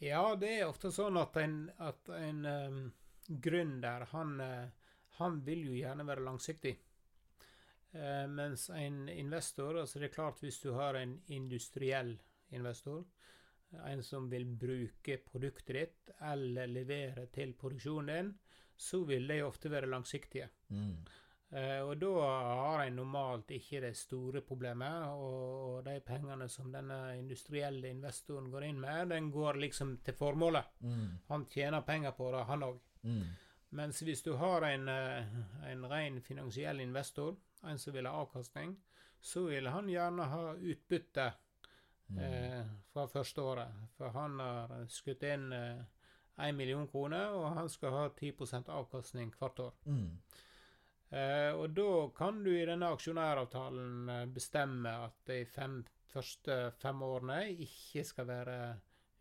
Ja, 0.00 0.22
det 0.38 0.52
er 0.56 0.68
ofte 0.68 0.92
sånn 0.94 1.18
at 1.20 1.36
en, 1.42 1.56
at 1.82 2.08
en 2.16 2.46
um, 2.46 2.78
gründer, 3.42 4.06
han, 4.14 4.38
eh, 4.40 4.94
han 5.18 5.42
vil 5.44 5.66
jo 5.66 5.74
gjerne 5.76 6.06
være 6.08 6.24
langsiktig. 6.24 6.76
Uh, 7.90 8.24
mens 8.30 8.68
en 8.70 9.08
investor, 9.10 9.80
altså 9.82 9.98
det 9.98 10.08
er 10.08 10.14
klart 10.14 10.40
hvis 10.40 10.60
du 10.62 10.70
har 10.78 10.96
en 10.96 11.18
industriell 11.34 12.14
investor, 12.54 13.02
en 13.86 14.02
som 14.02 14.28
vil 14.30 14.44
bruke 14.44 15.18
produktet 15.24 15.76
ditt 15.76 16.12
eller 16.26 16.70
levere 16.70 17.26
til 17.34 17.54
produksjonen 17.58 18.12
din, 18.14 18.30
så 18.76 19.02
vil 19.04 19.28
de 19.28 19.42
ofte 19.44 19.70
være 19.70 19.90
langsiktige. 19.90 20.48
Mm. 20.68 20.94
Uh, 21.50 21.80
og 21.82 21.96
da 21.98 22.10
har 22.22 22.84
en 22.84 22.94
normalt 23.00 23.48
ikke 23.50 23.80
det 23.82 23.96
store 23.98 24.40
problemet, 24.46 25.08
og, 25.10 25.40
og 25.66 25.78
de 25.84 25.96
pengene 26.06 26.46
som 26.48 26.70
denne 26.70 26.98
industrielle 27.18 27.90
investoren 27.90 28.46
går 28.52 28.68
inn 28.68 28.78
med, 28.80 29.10
den 29.10 29.32
går 29.34 29.58
liksom 29.64 29.96
til 30.06 30.14
formålet. 30.14 30.76
Mm. 30.78 31.08
Han 31.28 31.46
tjener 31.50 31.82
penger 31.86 32.14
på 32.14 32.30
det, 32.34 32.44
han 32.46 32.66
òg. 32.68 32.78
Mm. 33.02 33.24
Mens 33.80 34.02
hvis 34.02 34.22
du 34.22 34.32
har 34.38 34.66
en, 34.66 34.88
eh, 34.88 35.26
en 35.72 35.84
ren 35.90 36.20
finansiell 36.22 36.80
investor, 36.80 37.36
en 37.66 37.78
som 37.78 37.94
vil 37.94 38.06
ha 38.06 38.22
avkastning, 38.22 38.76
så 39.20 39.44
vil 39.50 39.68
han 39.70 39.90
gjerne 39.90 40.26
ha 40.32 40.54
utbytte. 40.54 41.30
Eh, 42.18 42.64
fra 42.92 43.06
første 43.06 43.42
året. 43.42 43.80
For 43.96 44.10
han 44.14 44.38
har 44.40 44.74
skutt 44.88 45.22
inn 45.22 45.52
én 46.40 46.56
million 46.56 46.86
kroner, 46.88 47.30
og 47.36 47.54
han 47.56 47.68
skal 47.68 47.90
ha 47.92 48.08
10 48.08 48.32
avkastning 48.68 49.32
hvert 49.38 49.58
år. 49.60 49.74
Mm. 49.84 50.18
Eh, 51.10 51.52
og 51.58 51.72
da 51.74 51.86
kan 52.14 52.42
du 52.44 52.52
i 52.54 52.66
denne 52.68 52.86
aksjonæravtalen 52.94 54.08
eh, 54.14 54.26
bestemme 54.30 54.92
at 55.08 55.16
de 55.26 55.40
fem, 55.50 55.80
første 56.12 56.58
fem 56.78 57.02
årene 57.02 57.40
ikke 57.66 58.04
skal 58.06 58.28
være 58.28 58.58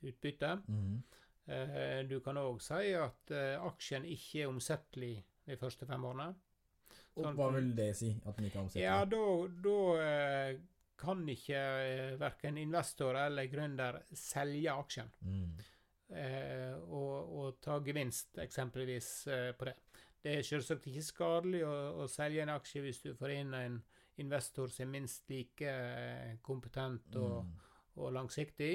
utbytte. 0.06 0.52
Mm. 0.68 1.00
Eh, 1.50 2.04
du 2.10 2.20
kan 2.22 2.38
òg 2.38 2.62
si 2.62 2.94
at 2.94 3.34
eh, 3.34 3.56
aksjen 3.66 4.06
ikke 4.06 4.44
er 4.44 4.52
omsettelig 4.52 5.16
de 5.50 5.58
første 5.58 5.90
fem 5.90 6.06
årene. 6.06 6.30
Og 7.18 7.24
Sånn- 7.26 7.36
hva 7.40 7.50
vil 7.56 7.72
det 7.76 7.90
si? 7.98 8.12
At 8.26 8.38
den 8.38 8.46
ikke 8.46 8.60
er 8.60 8.68
omsettelig? 8.68 8.86
Ja, 8.86 9.00
da, 9.10 9.24
da 9.66 9.78
eh, 10.06 10.60
kan 11.00 11.22
ikke 11.32 11.60
eh, 11.60 12.16
verken 12.20 12.58
investor 12.62 13.16
eller 13.18 13.48
gründer 13.52 14.02
selge 14.14 14.72
aksjen 14.74 15.12
Mm. 15.26 15.54
eh, 16.12 16.74
og, 16.90 17.32
og 17.40 17.60
ta 17.64 17.80
gevinst, 17.86 18.38
eksempelvis, 18.44 19.10
eh, 19.32 19.52
på 19.56 19.66
det. 19.70 19.76
Det 20.22 20.34
er 20.38 20.44
selvsagt 20.44 20.88
ikke 20.92 21.06
skadelig 21.06 21.62
å, 21.64 21.74
å 22.04 22.08
selge 22.12 22.42
en 22.44 22.52
aksje 22.58 22.82
hvis 22.84 23.02
du 23.06 23.14
får 23.16 23.32
inn 23.38 23.54
en 23.56 23.78
investor 24.20 24.68
som 24.68 24.84
er 24.90 24.94
minst 25.00 25.30
like 25.32 25.64
eh, 25.66 26.38
kompetent 26.44 27.16
og, 27.16 27.44
Mm. 27.46 27.54
og 28.04 28.14
langsiktig. 28.16 28.74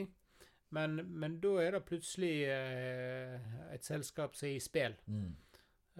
Men, 0.74 0.96
men 1.20 1.36
da 1.40 1.52
er 1.62 1.76
det 1.76 1.84
plutselig 1.86 2.32
eh, 2.50 3.36
et 3.74 3.84
selskap 3.86 4.34
som 4.34 4.48
er 4.48 4.56
i 4.56 4.62
spill. 4.64 4.96
Mm. 5.06 5.34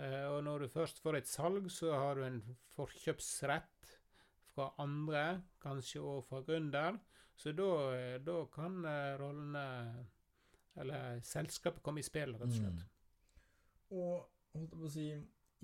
Eh, 0.01 0.25
og 0.33 0.41
når 0.49 0.65
du 0.65 0.69
først 0.73 0.99
får 1.05 1.21
et 1.21 1.29
salg, 1.31 1.69
så 1.71 1.93
har 1.95 2.17
du 2.19 2.25
en 2.27 2.41
forkjøpsrett 2.75 3.93
fra 4.55 4.71
andre, 4.83 5.43
kanskje 5.63 6.03
òg 6.03 6.25
fra 6.29 6.41
gründer. 6.47 6.99
Så 7.37 7.53
da, 7.53 7.71
da 8.23 8.37
kan 8.55 8.85
eh, 8.87 9.17
rollene 9.19 9.65
Eller 10.77 11.21
selskapet 11.23 11.83
komme 11.83 12.03
i 12.03 12.07
spill, 12.07 12.33
rett 12.35 12.51
og 12.51 12.57
slett. 12.57 12.81
Mm. 12.83 13.99
Og 13.99 14.25
holdt 14.55 14.73
jeg 14.73 14.81
på 14.81 14.89
å 14.89 14.91
si 14.91 15.05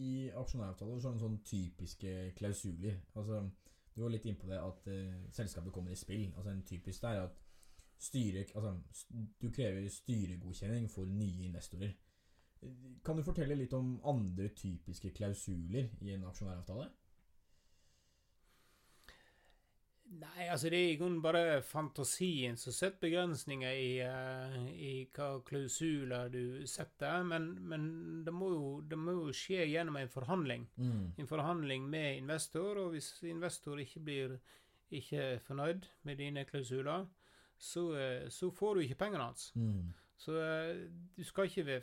i 0.00 0.10
aksjonæravtaler 0.38 1.00
så 1.00 1.10
er 1.10 1.16
det 1.16 1.22
sånne 1.24 1.40
typiske 1.44 2.12
klausuler. 2.38 3.00
Altså, 3.18 3.40
du 3.94 4.04
var 4.04 4.12
litt 4.14 4.28
innpå 4.30 4.46
det 4.46 4.60
at 4.62 4.86
uh, 4.86 5.16
selskapet 5.34 5.74
kommer 5.74 5.90
i 5.90 5.98
spill. 5.98 6.28
Altså 6.36 6.52
En 6.52 6.62
typisk 6.66 7.02
det 7.02 7.10
er 7.10 7.24
at 7.24 7.40
styre, 8.00 8.44
Altså, 8.54 8.76
du 9.42 9.50
krever 9.50 9.88
styregodkjenning 9.88 10.86
for 10.90 11.04
nye 11.04 11.50
investorer. 11.50 11.92
Kan 13.04 13.16
du 13.16 13.24
fortelle 13.24 13.56
litt 13.56 13.72
om 13.72 13.98
andre 14.04 14.48
typiske 14.56 15.10
klausuler 15.16 15.90
i 16.00 16.14
en 16.14 16.24
aksjonæravtale? 16.28 16.86
Nei, 20.10 20.48
altså 20.50 20.70
det 20.72 20.78
er 20.80 20.88
i 20.90 20.96
grunnen 20.98 21.20
bare 21.22 21.60
fantasien 21.62 22.56
som 22.58 22.74
setter 22.74 23.04
begrensninger 23.04 23.76
i, 23.78 23.90
uh, 24.02 24.56
i 24.74 25.04
hva 25.14 25.28
klausuler 25.46 26.32
du 26.32 26.66
setter, 26.66 27.22
men, 27.28 27.52
men 27.70 27.84
det, 28.26 28.34
må 28.34 28.48
jo, 28.50 28.72
det 28.82 28.98
må 28.98 29.14
jo 29.14 29.36
skje 29.36 29.68
gjennom 29.70 30.00
en 30.00 30.10
forhandling. 30.10 30.66
Mm. 30.82 31.04
En 31.22 31.30
forhandling 31.30 31.86
med 31.92 32.24
investor, 32.24 32.82
og 32.82 32.96
hvis 32.96 33.12
investor 33.30 33.78
ikke 33.78 34.02
blir 34.08 34.36
ikke 34.90 35.38
fornøyd 35.46 35.86
med 36.02 36.18
dine 36.18 36.42
klausuler, 36.48 37.06
så, 37.54 37.86
uh, 37.94 38.26
så 38.34 38.50
får 38.50 38.74
du 38.74 38.84
ikke 38.88 38.98
pengene 39.04 39.30
hans. 39.30 39.52
Mm. 39.54 39.92
Så 40.18 40.34
uh, 40.34 40.88
du 41.14 41.22
skal 41.28 41.46
ikke 41.46 41.82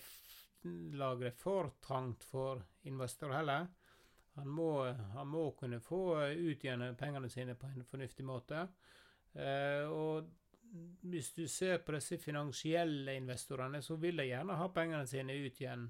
lage 1.00 1.30
det 1.30 1.36
for 1.40 1.72
trangt 1.80 2.28
for 2.28 2.60
investor 2.84 3.32
heller. 3.32 3.72
Han 4.38 4.48
må, 4.54 4.72
han 5.16 5.28
må 5.28 5.48
kunne 5.58 5.80
få 5.82 6.02
ut 6.38 6.64
igjen 6.64 6.84
pengene 7.00 7.30
sine 7.30 7.56
på 7.58 7.68
en 7.70 7.86
fornuftig 7.90 8.26
måte. 8.26 8.68
Eh, 9.34 9.86
og 9.90 10.28
hvis 11.08 11.32
du 11.34 11.46
ser 11.48 11.80
på 11.82 11.94
disse 11.96 12.18
finansielle 12.22 13.16
investorene, 13.18 13.82
så 13.82 13.96
vil 14.02 14.20
de 14.20 14.28
gjerne 14.30 14.58
ha 14.60 14.68
pengene 14.76 15.08
sine 15.10 15.34
ut 15.34 15.62
igjen. 15.62 15.88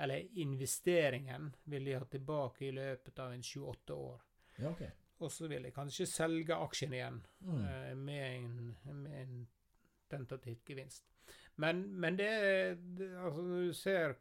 Eller 0.00 0.24
investeringen 0.40 1.50
vil 1.68 1.84
de 1.84 1.98
ha 1.98 2.04
tilbake 2.08 2.64
i 2.68 2.72
løpet 2.72 3.18
av 3.20 3.32
en 3.34 3.42
sju-åtte 3.44 3.92
år. 3.92 4.22
Ja, 4.56 4.70
okay. 4.70 4.90
Og 5.20 5.28
så 5.32 5.48
vil 5.52 5.66
de 5.68 5.72
kanskje 5.76 6.06
selge 6.08 6.56
aksjen 6.56 6.94
igjen 6.96 7.20
Mm. 7.40 7.64
eh, 7.64 7.94
med, 7.96 8.36
en, 8.36 8.76
med 9.02 9.20
en 9.22 9.48
tentativ 10.08 10.58
gevinst. 10.66 11.04
Men, 11.56 11.82
men 12.00 12.16
det, 12.16 12.30
det 12.96 13.10
Altså, 13.20 13.42
når 13.42 13.66
du 13.66 13.72
ser 13.76 14.14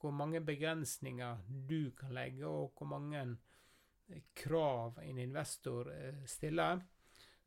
hvor 0.00 0.14
mange 0.16 0.40
begrensninger 0.44 1.44
du 1.68 1.92
kan 1.96 2.14
legge, 2.16 2.46
og 2.46 2.72
hvor 2.76 2.88
mange 2.94 3.20
eh, 4.08 4.22
krav 4.34 4.98
en 5.04 5.18
investor 5.18 5.92
eh, 5.92 6.24
stiller, 6.26 6.80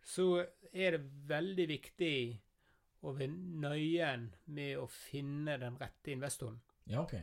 så 0.03 0.45
er 0.73 0.97
det 0.97 1.05
veldig 1.29 1.67
viktig 1.69 2.17
å 3.03 3.13
være 3.15 3.35
nøyen 3.63 4.27
med 4.55 4.79
å 4.79 4.87
finne 4.91 5.57
den 5.59 5.79
rette 5.79 6.13
investoren. 6.13 6.59
Ja, 6.87 7.03
ok. 7.03 7.15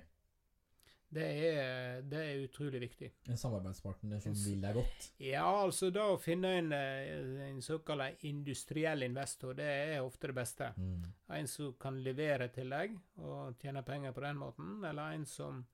Det 1.10 1.24
er, 1.26 2.02
det 2.06 2.18
er 2.22 2.44
utrolig 2.44 2.80
viktig. 2.84 3.08
En 3.32 3.38
samarbeidspartner 3.38 4.20
som 4.22 4.34
vil 4.38 4.60
deg 4.62 4.76
godt. 4.78 5.08
Ja, 5.18 5.48
altså 5.64 5.88
da 5.90 6.04
å 6.12 6.20
finne 6.22 6.52
en, 6.60 6.70
eh, 6.76 7.48
en 7.48 7.58
såkalt 7.66 8.22
industriell 8.28 9.02
investor, 9.08 9.56
det 9.58 9.66
er 9.66 10.04
ofte 10.04 10.30
det 10.30 10.36
beste. 10.38 10.70
Mm. 10.78 11.08
En 11.40 11.50
som 11.50 11.72
kan 11.82 11.98
levere 12.04 12.46
til 12.54 12.70
deg 12.70 12.94
og 13.18 13.58
tjene 13.58 13.82
penger 13.86 14.14
på 14.14 14.22
den 14.22 14.38
måten, 14.38 14.76
eller 14.86 15.16
en 15.16 15.26
som, 15.26 15.64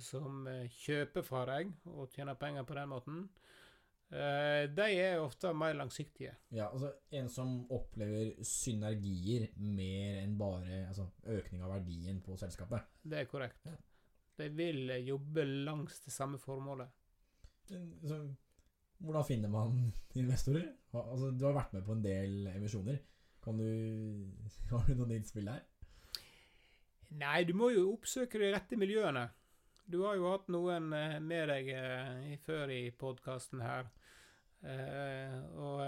som 0.00 0.48
eh, 0.48 0.64
kjøper 0.80 1.28
fra 1.28 1.44
deg 1.52 1.76
og 1.92 2.08
tjener 2.16 2.40
penger 2.40 2.64
på 2.64 2.80
den 2.80 2.92
måten. 2.94 3.22
Eh, 4.10 4.64
de 4.72 4.88
er 4.96 5.20
ofte 5.20 5.52
mer 5.54 5.76
langsiktige. 5.76 6.32
Ja, 6.56 6.70
altså 6.72 6.94
en 7.20 7.28
som 7.30 7.52
opplever 7.70 8.32
synergier 8.48 9.50
mer 9.60 10.24
enn 10.24 10.34
bare 10.40 10.86
altså, 10.88 11.10
økning 11.36 11.62
av 11.62 11.76
verdien 11.76 12.24
på 12.24 12.40
selskapet. 12.40 12.88
Det 13.04 13.20
er 13.20 13.30
korrekt. 13.30 13.60
Ja. 13.68 13.76
De 14.40 14.48
vil 14.56 14.94
jobbe 15.06 15.44
langs 15.68 16.00
det 16.04 16.12
samme 16.14 16.40
formålet. 16.40 16.88
Men, 17.70 17.90
Altså, 18.02 18.20
hvordan 19.00 19.24
finner 19.24 19.48
man 19.48 19.92
investorer? 20.18 20.66
Altså, 20.92 21.30
du 21.30 21.44
har 21.46 21.56
vært 21.56 21.72
med 21.76 21.84
på 21.86 21.94
en 21.96 22.04
del 22.04 22.46
emisjoner. 22.54 22.98
Kan 23.44 23.60
du, 23.60 23.68
har 24.70 24.88
du 24.88 24.96
noen 24.98 25.14
innspill 25.16 25.48
der? 25.48 25.62
Nei, 27.20 27.42
du 27.44 27.54
må 27.58 27.70
jo 27.74 27.88
oppsøke 27.94 28.38
de 28.38 28.52
rette 28.54 28.76
miljøene. 28.78 29.28
Du 29.90 30.04
har 30.04 30.18
jo 30.18 30.28
hatt 30.30 30.50
noen 30.52 30.92
eh, 30.94 31.16
med 31.18 31.48
deg 31.50 31.70
eh, 31.74 32.36
før 32.44 32.70
i 32.70 32.82
podkasten 32.94 33.64
her. 33.64 33.88
Eh, 34.62 35.38
og 35.58 35.80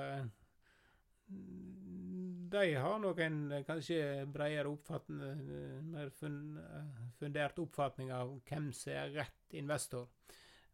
de 2.52 2.74
har 2.74 2.98
nok 3.00 3.20
en 3.24 3.38
eh, 3.52 3.64
kanskje 3.66 4.26
bredere 4.32 4.70
oppfatning, 4.70 5.20
eh, 5.56 5.78
mer 5.88 6.10
eh, 6.28 7.02
fundert 7.18 7.58
oppfatning 7.62 8.12
av 8.12 8.34
hvem 8.48 8.70
som 8.76 8.92
er 8.92 9.14
rett 9.16 9.56
investor. 9.56 10.08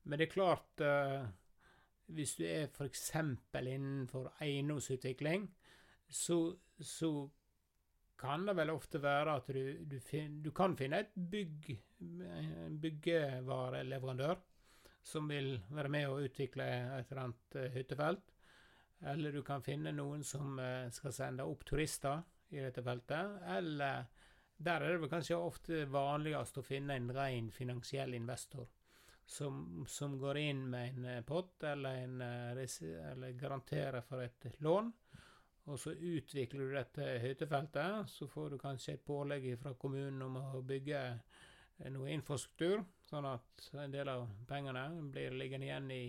Men 0.03 0.19
det 0.19 0.29
er 0.29 0.33
klart 0.33 0.85
Hvis 2.09 2.39
du 2.39 2.45
er 2.49 2.71
f.eks. 2.73 3.11
innenfor 3.53 4.31
eiendomsutvikling, 4.41 5.43
så, 6.09 6.57
så 6.81 7.29
kan 8.17 8.47
det 8.47 8.55
vel 8.57 8.71
ofte 8.73 9.03
være 9.03 9.35
at 9.37 9.51
du, 9.53 9.85
du, 9.85 9.99
fin, 10.01 10.39
du 10.43 10.49
kan 10.51 10.77
finne 10.77 11.03
et 11.03 11.13
bygg, 11.13 11.69
en 12.01 12.81
byggevareleverandør 12.81 14.41
som 15.05 15.29
vil 15.29 15.59
være 15.69 15.93
med 15.93 16.09
å 16.09 16.23
utvikle 16.25 16.65
et 16.97 17.13
eller 17.13 17.27
annet 17.27 17.61
hyttefelt. 17.77 18.33
Eller 19.01 19.33
du 19.33 19.43
kan 19.43 19.63
finne 19.63 19.93
noen 19.95 20.25
som 20.27 20.59
eh, 20.59 20.89
skal 20.91 21.15
sende 21.15 21.47
opp 21.47 21.65
turister 21.69 22.23
i 22.51 22.63
dette 22.63 22.83
feltet. 22.83 23.39
Eller 23.55 24.09
der 24.59 24.83
er 24.83 24.95
det 24.95 25.03
vel 25.05 25.13
kanskje 25.13 25.39
ofte 25.39 25.85
vanligst 25.93 26.59
å 26.59 26.67
finne 26.67 26.97
en 26.99 27.13
ren 27.15 27.53
finansiell 27.55 28.17
investor. 28.19 28.67
Som, 29.29 29.85
som 29.87 30.15
går 30.19 30.39
inn 30.41 30.63
med 30.73 30.97
en 30.97 31.07
eh, 31.13 31.25
pott 31.27 31.63
eller, 31.69 32.03
en, 32.05 32.23
eh, 32.25 32.63
eller 33.13 33.37
garanterer 33.39 34.03
for 34.03 34.25
et 34.25 34.49
lån. 34.65 34.91
Og 35.69 35.77
så 35.77 35.93
utvikler 35.93 36.65
du 36.65 36.73
dette 36.73 37.07
hyttefeltet, 37.21 38.09
så 38.09 38.27
får 38.33 38.55
du 38.55 38.59
kanskje 38.59 38.95
et 38.97 39.05
pålegg 39.05 39.51
fra 39.61 39.75
kommunen 39.77 40.23
om 40.25 40.39
å 40.41 40.63
bygge 40.65 41.03
noe 41.93 42.09
infrastruktur, 42.11 42.81
sånn 43.07 43.29
at 43.29 43.67
en 43.77 43.93
del 43.93 44.09
av 44.11 44.25
pengene 44.49 44.87
blir 45.13 45.37
liggende 45.37 45.69
igjen 45.69 45.91
i, 45.93 46.07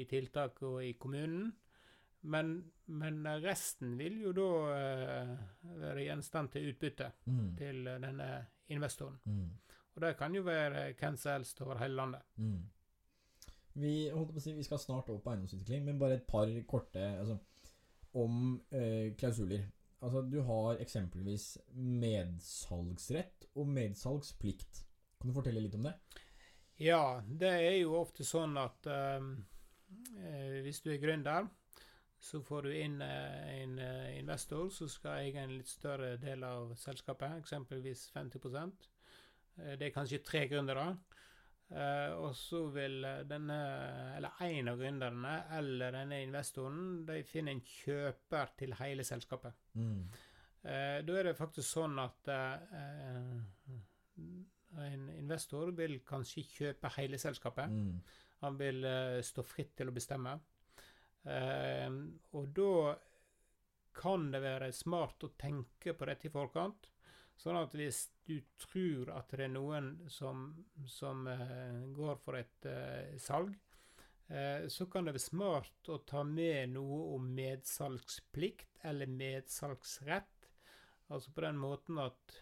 i 0.00 0.06
tiltak 0.08 0.62
og 0.64 0.80
i 0.86 0.94
kommunen. 0.96 1.52
Men, 2.24 2.54
men 2.86 3.18
resten 3.44 3.98
vil 4.00 4.20
jo 4.22 4.32
da 4.36 4.46
eh, 4.74 5.32
være 5.82 6.06
gjenstand 6.06 6.52
til 6.54 6.70
utbytte 6.72 7.10
Mm. 7.26 7.50
til 7.58 7.84
denne 7.84 8.28
investoren. 8.72 9.18
Mm. 9.24 9.50
Og 9.94 10.02
det 10.02 10.16
kan 10.18 10.34
jo 10.34 10.42
være 10.42 10.92
hvem 10.98 11.16
som 11.20 11.32
helst 11.36 11.60
over 11.62 11.78
hele 11.78 11.94
landet. 12.00 12.22
Mm. 12.36 12.62
Vi, 13.74 13.92
si, 14.40 14.52
vi 14.56 14.62
skal 14.62 14.78
snart 14.78 15.08
over 15.10 15.20
på 15.20 15.30
eiendomsutvikling, 15.34 15.84
men 15.84 15.98
bare 15.98 16.14
et 16.20 16.26
par 16.26 16.48
korte 16.70 17.02
altså, 17.18 17.36
om 18.14 18.60
eh, 18.70 19.12
klausuler. 19.18 19.66
Altså, 20.00 20.22
du 20.22 20.40
har 20.46 20.80
eksempelvis 20.82 21.58
medsalgsrett 21.72 23.48
og 23.54 23.68
medsalgsplikt. 23.68 24.84
Kan 25.20 25.30
du 25.30 25.36
fortelle 25.36 25.62
litt 25.64 25.74
om 25.78 25.86
det? 25.88 25.94
Ja, 26.82 27.20
det 27.26 27.50
er 27.50 27.76
jo 27.80 27.94
ofte 28.00 28.24
sånn 28.26 28.56
at 28.58 28.86
eh, 28.90 29.28
eh, 30.18 30.56
hvis 30.66 30.80
du 30.84 30.90
er 30.94 31.00
gründer, 31.02 31.46
så 32.24 32.40
får 32.42 32.62
du 32.64 32.70
inn 32.72 33.02
eh, 33.04 33.48
en 33.60 33.78
eh, 33.78 34.18
investor 34.18 34.70
som 34.72 34.88
skal 34.88 35.26
eie 35.26 35.42
en 35.42 35.50
litt 35.52 35.68
større 35.68 36.14
del 36.22 36.44
av 36.46 36.70
selskapet, 36.80 37.34
eksempelvis 37.42 38.06
50 38.14 38.46
eh, 38.54 39.74
Det 39.76 39.90
er 39.90 39.92
kanskje 39.92 40.22
tre 40.24 40.46
gründere. 40.48 40.94
Og 42.20 42.34
så 42.36 42.58
vil 42.70 43.02
denne, 43.26 43.56
eller 44.14 44.42
en 44.46 44.68
av 44.70 44.78
gründerne 44.78 45.32
eller 45.56 45.94
denne 45.96 46.18
investoren, 46.22 47.06
de 47.08 47.22
finner 47.26 47.56
en 47.56 47.62
kjøper 47.64 48.52
til 48.60 48.76
hele 48.78 49.04
selskapet. 49.08 49.56
Mm. 49.72 50.02
Da 50.62 51.16
er 51.18 51.24
det 51.30 51.32
faktisk 51.38 51.66
sånn 51.66 51.96
at 51.98 52.28
en 54.84 55.08
investor 55.16 55.72
vil 55.80 55.96
kanskje 56.06 56.44
kjøpe 56.52 56.92
hele 56.98 57.18
selskapet. 57.18 57.72
Mm. 57.72 57.96
Han 58.44 58.60
vil 58.60 58.86
stå 59.24 59.42
fritt 59.48 59.72
til 59.80 59.90
å 59.90 59.96
bestemme. 59.96 60.36
Eh, 61.24 61.90
og 62.36 62.48
da 62.56 62.94
kan 63.94 64.28
det 64.32 64.42
være 64.42 64.72
smart 64.74 65.24
å 65.24 65.32
tenke 65.38 65.94
på 65.94 66.08
dette 66.08 66.28
i 66.28 66.34
forkant. 66.34 66.90
Sånn 67.40 67.58
at 67.58 67.74
hvis 67.74 68.06
du 68.26 68.36
tror 68.62 69.10
at 69.14 69.32
det 69.34 69.48
er 69.48 69.54
noen 69.54 69.94
som, 70.10 70.46
som 70.86 71.26
eh, 71.30 71.80
går 71.94 72.18
for 72.22 72.38
et 72.38 72.68
eh, 72.70 73.16
salg, 73.20 73.56
eh, 74.28 74.66
så 74.70 74.86
kan 74.90 75.06
det 75.06 75.16
være 75.16 75.24
smart 75.24 75.90
å 75.90 76.00
ta 76.06 76.22
med 76.26 76.74
noe 76.76 77.00
om 77.16 77.26
medsalgsplikt 77.34 78.84
eller 78.86 79.10
medsalgsrett. 79.10 80.30
Altså 81.12 81.34
på 81.34 81.44
den 81.44 81.58
måten 81.60 81.98
at 82.00 82.32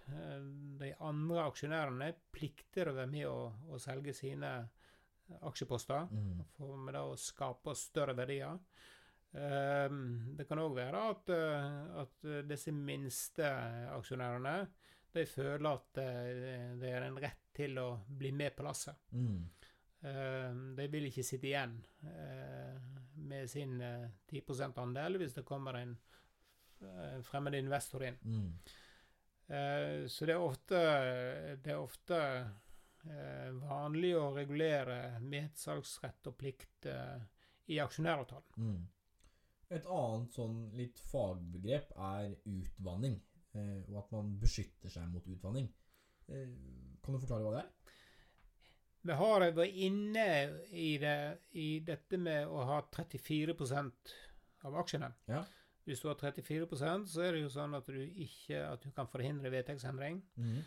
de 0.78 0.92
andre 1.02 1.48
aksjonærene 1.48 2.12
plikter 2.32 2.88
å 2.88 2.94
være 2.94 3.10
med 3.10 3.26
å, 3.26 3.48
å 3.74 3.80
selge 3.82 4.14
sine 4.14 4.52
aksjeposter 5.40 6.08
Mm. 6.10 6.44
for 6.56 6.76
med 6.76 6.94
det 6.94 7.00
å 7.00 7.16
skape 7.16 7.74
større 7.74 8.14
verdier. 8.14 8.58
Um, 9.32 10.34
det 10.36 10.44
kan 10.44 10.60
òg 10.60 10.74
være 10.76 10.98
at, 11.08 11.30
eh, 11.32 12.00
at 12.02 12.26
disse 12.44 12.72
minste 12.76 13.46
aksjonærene 13.94 14.66
de 15.12 15.24
føler 15.28 15.68
at 15.68 16.00
eh, 16.00 16.72
det 16.80 16.90
er 16.90 17.06
en 17.06 17.18
rett 17.20 17.48
til 17.56 17.76
å 17.80 17.88
bli 18.08 18.32
med 18.32 18.54
på 18.56 18.64
lasset. 18.64 18.96
Mm. 19.12 19.42
Eh, 20.02 20.54
de 20.78 20.86
vil 20.90 21.08
ikke 21.08 21.24
sitte 21.26 21.46
igjen 21.46 21.76
uh, 22.08 22.78
med 23.22 23.50
sin 23.50 23.76
eh, 23.84 24.08
10 24.32 24.72
andel 24.82 25.20
hvis 25.20 25.36
det 25.36 25.46
kommer 25.46 25.78
en 25.78 25.98
fremmed 27.22 27.54
investor 27.54 28.02
inn. 28.02 28.16
Mm. 28.26 28.46
Uh, 29.52 30.08
så 30.10 30.26
det 30.26 30.34
er 30.34 30.42
ofte, 30.42 30.80
det 31.62 31.70
er 31.70 31.78
ofte 31.78 32.18
vanlig 33.02 34.12
å 34.14 34.30
regulere 34.34 35.18
medsalgsrett 35.20 36.28
og 36.30 36.36
plikt 36.38 36.86
eh, 36.86 37.22
i 37.74 37.78
aksjonæravtalen. 37.82 38.56
Mm. 38.56 38.82
Et 39.72 39.86
annet 39.88 40.34
sånn 40.36 40.58
litt 40.76 41.00
fagbegrep 41.08 41.94
er 41.96 42.34
utvanning, 42.44 43.16
eh, 43.56 43.78
og 43.88 44.02
at 44.02 44.12
man 44.14 44.34
beskytter 44.40 44.92
seg 44.92 45.08
mot 45.12 45.26
utvanning. 45.26 45.70
Eh, 46.28 46.50
kan 47.02 47.16
du 47.16 47.22
forklare 47.22 47.46
hva 47.46 47.54
det 47.56 47.62
er? 47.64 47.70
Vi 49.02 49.14
har 49.18 49.44
vært 49.56 49.80
inne 49.82 50.26
i, 50.70 50.92
det, 51.02 51.16
i 51.58 51.80
dette 51.82 52.20
med 52.22 52.46
å 52.46 52.62
ha 52.68 52.78
34% 52.94 54.12
av 54.68 54.76
aksjene. 54.78 55.08
Ja. 55.26 55.40
Hvis 55.88 56.04
du 56.04 56.06
har 56.06 56.20
34% 56.20 57.10
så 57.10 57.24
er 57.24 57.34
det 57.34 57.40
jo 57.42 57.50
sånn 57.50 57.74
at 57.74 57.88
du 57.90 57.98
ikke 57.98 58.60
at 58.68 58.84
du 58.84 58.92
kan 58.94 59.10
forhindre 59.10 59.50
vedtektsendring. 59.50 60.20
Mm. 60.38 60.60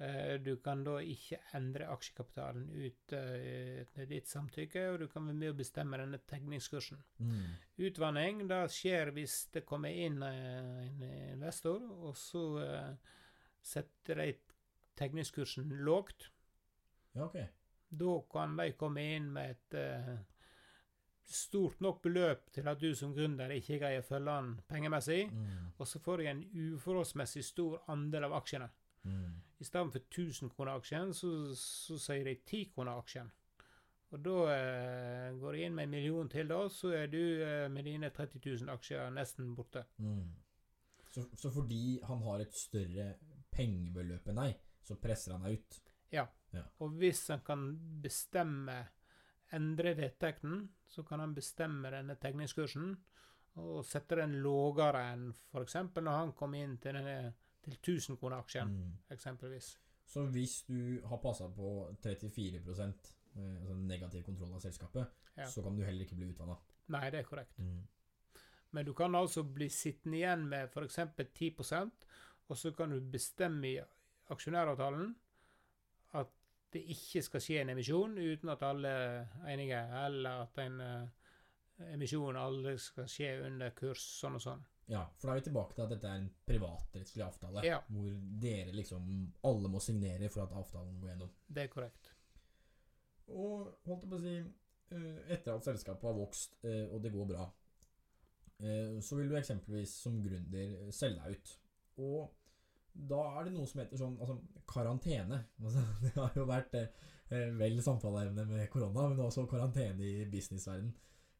Eh, 0.00 0.38
Du 0.40 0.56
kan 0.64 0.80
da 0.84 0.94
ikke 1.04 1.36
endre 1.54 1.86
aksjekapitalen 1.92 2.70
uten 2.72 4.06
ditt 4.08 4.26
samtykke, 4.30 4.86
og 4.94 4.98
du 5.02 5.08
kan 5.12 5.26
være 5.28 5.36
med 5.36 5.50
å 5.52 5.56
bestemme 5.58 5.98
denne 6.00 6.18
tegningskursen. 6.30 7.02
Mm. 7.18 7.50
Utvanning 7.88 8.46
det 8.48 8.62
skjer 8.72 9.12
hvis 9.12 9.34
det 9.52 9.66
kommer 9.68 9.92
inn 9.92 10.22
eh, 10.22 10.86
en 10.86 11.02
investor, 11.34 11.84
og 12.08 12.16
så 12.16 12.44
eh, 12.64 12.94
setter 13.60 14.22
de 14.24 14.30
tegningskursen 14.96 15.68
lågt. 15.84 16.30
Ja, 17.14 17.26
okay. 17.26 17.46
Da 17.90 18.16
kan 18.32 18.56
de 18.56 18.70
komme 18.78 19.02
inn 19.16 19.28
med 19.34 19.50
et 19.50 19.74
eh, 19.74 20.16
stort 21.30 21.80
nok 21.84 22.00
beløp 22.02 22.48
til 22.54 22.68
at 22.70 22.80
du 22.80 22.88
som 22.98 23.12
gründer 23.14 23.52
ikke 23.54 23.78
greier 23.82 24.00
å 24.02 24.06
følge 24.08 24.32
den 24.40 24.50
pengemessig, 24.70 25.20
Mm. 25.30 25.72
og 25.78 25.86
så 25.86 26.00
får 26.02 26.18
de 26.18 26.26
en 26.32 26.42
uforholdsmessig 26.74 27.44
stor 27.44 27.82
andel 27.88 28.24
av 28.24 28.32
aksjene. 28.40 28.70
Mm. 29.04 29.42
I 29.60 29.66
stedet 29.68 29.92
for 29.92 30.00
1000 30.00 30.50
kroner 30.54 30.78
aksjen, 30.80 31.12
så, 31.14 31.30
så 31.56 31.98
sier 32.00 32.24
de 32.24 32.38
10 32.38 32.70
kroner 32.74 32.96
aksjen. 32.96 33.28
Og 34.10 34.22
da 34.24 34.36
eh, 34.54 35.26
går 35.38 35.54
de 35.54 35.66
inn 35.66 35.74
med 35.76 35.86
en 35.86 35.92
million 35.94 36.30
til, 36.30 36.48
da, 36.50 36.64
så 36.72 36.94
er 36.96 37.10
du 37.12 37.20
eh, 37.20 37.66
med 37.70 37.86
dine 37.86 38.10
30 38.10 38.40
000 38.42 38.72
aksjer 38.72 39.12
nesten 39.14 39.52
borte. 39.54 39.84
Mm. 40.02 40.32
Så, 41.10 41.26
så 41.38 41.50
fordi 41.54 42.00
han 42.06 42.24
har 42.26 42.42
et 42.42 42.56
større 42.56 43.12
pengebeløp 43.54 44.30
enn 44.30 44.40
deg, 44.42 44.64
så 44.86 44.96
presser 45.02 45.36
han 45.36 45.46
deg 45.46 45.60
ut? 45.60 45.78
Ja, 46.10 46.26
Og 46.82 46.96
hvis 46.98 47.28
han 47.30 47.44
kan 47.46 47.68
bestemme 48.02 48.80
endre 49.54 49.94
vedtekten, 49.98 50.64
så 50.90 51.04
kan 51.06 51.22
han 51.22 51.34
bestemme 51.34 51.90
denne 51.92 52.16
tegningskursen 52.18 52.96
og 53.60 53.84
sette 53.86 54.18
den 54.18 54.36
lavere 54.42 55.04
enn 55.12 55.28
f.eks. 55.34 55.76
når 55.98 56.16
han 56.16 56.34
kom 56.38 56.54
inn 56.58 56.76
til, 56.82 56.98
denne, 56.98 57.32
til 57.70 57.80
1000 57.96 58.16
kroner 58.18 58.36
aksjen, 58.42 58.68
Mm. 58.68 58.92
eksempelvis. 59.10 59.78
Så 60.06 60.24
hvis 60.26 60.62
du 60.68 61.00
har 61.06 61.16
passa 61.22 61.48
på 61.48 61.96
34 62.02 62.56
eh, 62.56 62.62
altså 63.60 63.74
negativ 63.74 64.22
kontroll 64.24 64.52
av 64.54 64.60
selskapet, 64.60 65.06
Ja. 65.36 65.46
så 65.46 65.62
kan 65.62 65.76
du 65.76 65.84
heller 65.84 66.04
ikke 66.04 66.16
bli 66.16 66.32
utvanna. 66.32 66.56
Nei, 66.88 67.10
det 67.10 67.20
er 67.20 67.22
korrekt. 67.28 67.58
Mm. 67.58 67.86
Men 68.72 68.84
du 68.86 68.92
kan 68.92 69.14
altså 69.14 69.42
bli 69.42 69.68
sittende 69.68 70.16
igjen 70.18 70.48
med 70.48 70.68
f.eks. 70.68 70.98
10% 71.34 71.90
og 72.48 72.56
så 72.56 72.70
kan 72.76 72.90
du 72.90 73.00
bestemme 73.00 73.64
i 73.68 73.80
aksjonæravtalen 74.30 75.14
at 76.14 76.26
det 76.72 76.82
ikke 76.94 77.22
skal 77.22 77.40
skje 77.42 77.60
en 77.60 77.70
emisjon 77.70 78.18
uten 78.18 78.48
at 78.48 78.62
alle 78.62 78.88
er 78.88 79.26
enige, 79.52 79.80
eller 80.06 80.30
at 80.44 80.58
en 80.58 80.80
eh, 80.80 81.08
emisjon 81.92 82.36
aldri 82.36 82.76
skal 82.78 83.08
skje 83.10 83.30
under 83.46 83.70
kurs 83.76 84.02
sånn 84.20 84.36
og 84.38 84.44
sånn. 84.44 84.62
Ja, 84.90 85.04
for 85.20 85.28
da 85.30 85.34
er 85.36 85.40
vi 85.40 85.44
tilbake 85.46 85.76
til 85.76 85.84
at 85.84 85.92
dette 85.94 86.08
er 86.10 86.18
en 86.18 86.30
privatrettslig 86.48 87.22
avtale, 87.22 87.62
Ja. 87.64 87.78
hvor 87.88 88.08
dere 88.42 88.72
liksom 88.74 89.04
alle 89.46 89.68
må 89.70 89.78
signere 89.80 90.28
for 90.28 90.42
at 90.42 90.52
avtalen 90.52 90.98
går 91.00 91.12
gjennom. 91.12 91.30
Det 91.46 91.62
er 91.62 91.68
korrekt. 91.68 92.10
Og 93.28 93.68
holdt 93.86 94.02
jeg 94.02 94.10
på 94.10 94.16
å 94.16 94.24
si 94.24 94.34
eh, 94.90 95.34
Etter 95.36 95.54
at 95.54 95.64
selskapet 95.68 96.02
har 96.08 96.16
vokst, 96.18 96.56
eh, 96.64 96.88
og 96.90 97.00
det 97.04 97.12
går 97.14 97.28
bra, 97.30 97.44
eh, 98.58 98.98
så 99.00 99.16
vil 99.20 99.28
du 99.30 99.36
eksempelvis 99.38 99.92
som 100.02 100.16
gründer 100.24 100.90
selge 100.90 101.22
deg 101.22 101.36
ut. 101.38 101.52
Og 101.98 102.34
da 102.92 103.20
er 103.38 103.44
det 103.46 103.52
noe 103.54 103.66
som 103.70 103.80
heter 103.84 103.96
sånn 104.00 104.18
altså, 104.18 104.40
karantene. 104.66 105.44
Altså, 105.62 105.84
det 106.02 106.14
har 106.16 106.34
jo 106.34 106.44
vært 106.50 106.74
vel 107.30 107.78
samtaleevne 107.80 108.42
med 108.48 108.66
korona, 108.72 109.06
men 109.08 109.20
også 109.22 109.46
karantene 109.46 110.02
i 110.02 110.24
businessverden. 110.26 110.90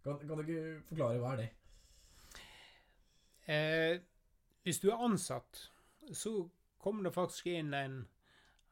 Kan, 0.05 0.19
kan 0.19 0.39
du 0.39 0.45
ikke 0.45 0.87
forklare 0.89 1.21
hva 1.21 1.35
er 1.35 1.43
det? 1.43 1.51
Eh, 3.51 3.99
hvis 4.65 4.81
du 4.81 4.91
er 4.91 5.03
ansatt, 5.05 5.67
så 6.13 6.33
kommer 6.81 7.09
det 7.09 7.15
faktisk 7.17 7.51
inn 7.51 7.75
en, 7.77 7.99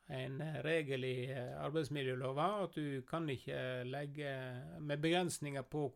en 0.07 0.39
regel 0.65 1.05
i 1.05 1.17
eh, 1.33 1.57
arbeidsmiljølova 1.65 2.49
at 2.65 2.79
du 2.79 3.03
kan 3.09 3.29
ikke 3.33 3.85
legge 3.89 4.33
med 4.81 5.03
begrensninger 5.03 5.67
på 5.69 5.89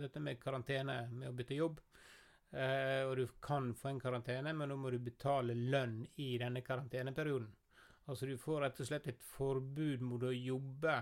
dette 0.00 0.22
med 0.22 0.40
karantene 0.42 1.04
med 1.12 1.30
å 1.30 1.36
bytte 1.36 1.58
jobb. 1.58 1.80
Eh, 2.50 3.04
og 3.06 3.14
du 3.20 3.26
kan 3.42 3.70
få 3.78 3.92
en 3.92 4.02
karantene, 4.02 4.54
men 4.56 4.72
nå 4.72 4.78
må 4.80 4.90
du 4.90 4.98
betale 5.02 5.54
lønn 5.54 6.02
i 6.18 6.32
denne 6.40 6.64
karanteneperioden. 6.66 7.50
Altså 8.10 8.26
du 8.26 8.34
får 8.40 8.64
rett 8.64 8.80
og 8.82 8.88
slett 8.88 9.06
et 9.12 9.22
forbud 9.36 10.02
mot 10.02 10.24
å 10.26 10.32
jobbe 10.34 10.96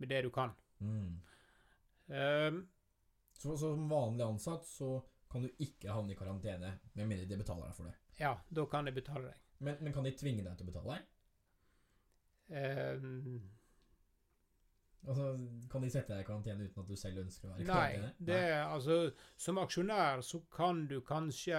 med 0.00 0.08
det 0.08 0.22
du 0.24 0.30
kan. 0.32 0.54
Mm. 0.80 1.10
Eh, 2.08 2.62
Så, 3.44 3.54
så 3.60 3.74
som 3.74 3.88
vanlig 3.90 4.24
ansatt 4.24 4.64
så 4.64 4.94
kan 5.28 5.42
du 5.44 5.50
ikke 5.60 5.92
havne 5.92 6.14
i 6.14 6.16
karantene 6.16 6.70
med 6.94 7.08
mindre 7.10 7.26
de 7.28 7.36
betaler 7.40 7.66
deg 7.68 7.76
for 7.76 7.90
det. 7.90 7.96
ja, 8.22 8.30
da 8.48 8.64
kan 8.72 8.86
de 8.88 8.92
betale 8.96 9.28
deg. 9.28 9.40
Men, 9.66 9.76
men 9.84 9.92
kan 9.92 10.06
de 10.06 10.12
tvinge 10.16 10.44
deg 10.46 10.56
til 10.56 10.64
å 10.66 10.72
betale? 10.72 10.96
Eh, 12.48 13.04
Altså, 15.04 15.24
Kan 15.68 15.82
de 15.84 15.90
sette 15.92 16.14
deg 16.14 16.22
i 16.22 16.26
karantene 16.28 16.64
uten 16.64 16.80
at 16.80 16.88
du 16.88 16.96
selv 16.96 17.20
ønsker 17.24 17.48
å 17.48 17.52
være 17.52 17.64
i 17.64 17.66
karantene? 17.68 18.12
Nei, 18.14 18.26
det 18.30 18.38
er 18.48 18.62
altså 18.62 18.94
Som 19.36 19.58
aksjonær 19.60 20.22
så 20.24 20.40
kan 20.54 20.86
du 20.88 20.94
kanskje 21.04 21.58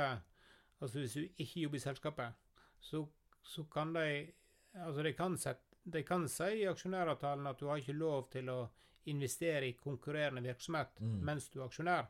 Altså 0.82 1.04
hvis 1.04 1.14
du 1.14 1.28
ikke 1.44 1.62
jobber 1.62 1.78
i 1.80 1.84
selskapet, 1.84 2.34
så, 2.82 3.04
så 3.46 3.64
kan 3.70 3.94
de 3.94 4.08
Altså 4.74 5.06
de 5.06 5.14
kan, 5.16 5.38
sette, 5.38 5.78
de 5.86 6.02
kan 6.04 6.26
si 6.28 6.50
i 6.64 6.66
aksjonæravtalen 6.68 7.48
at 7.48 7.62
du 7.62 7.70
har 7.70 7.80
ikke 7.80 7.94
lov 7.96 8.26
til 8.34 8.50
å 8.52 8.58
investere 9.12 9.68
i 9.70 9.74
konkurrerende 9.78 10.42
virksomhet 10.42 11.00
Mm. 11.02 11.20
mens 11.26 11.50
du 11.50 11.60
er 11.62 11.66
aksjonær. 11.68 12.08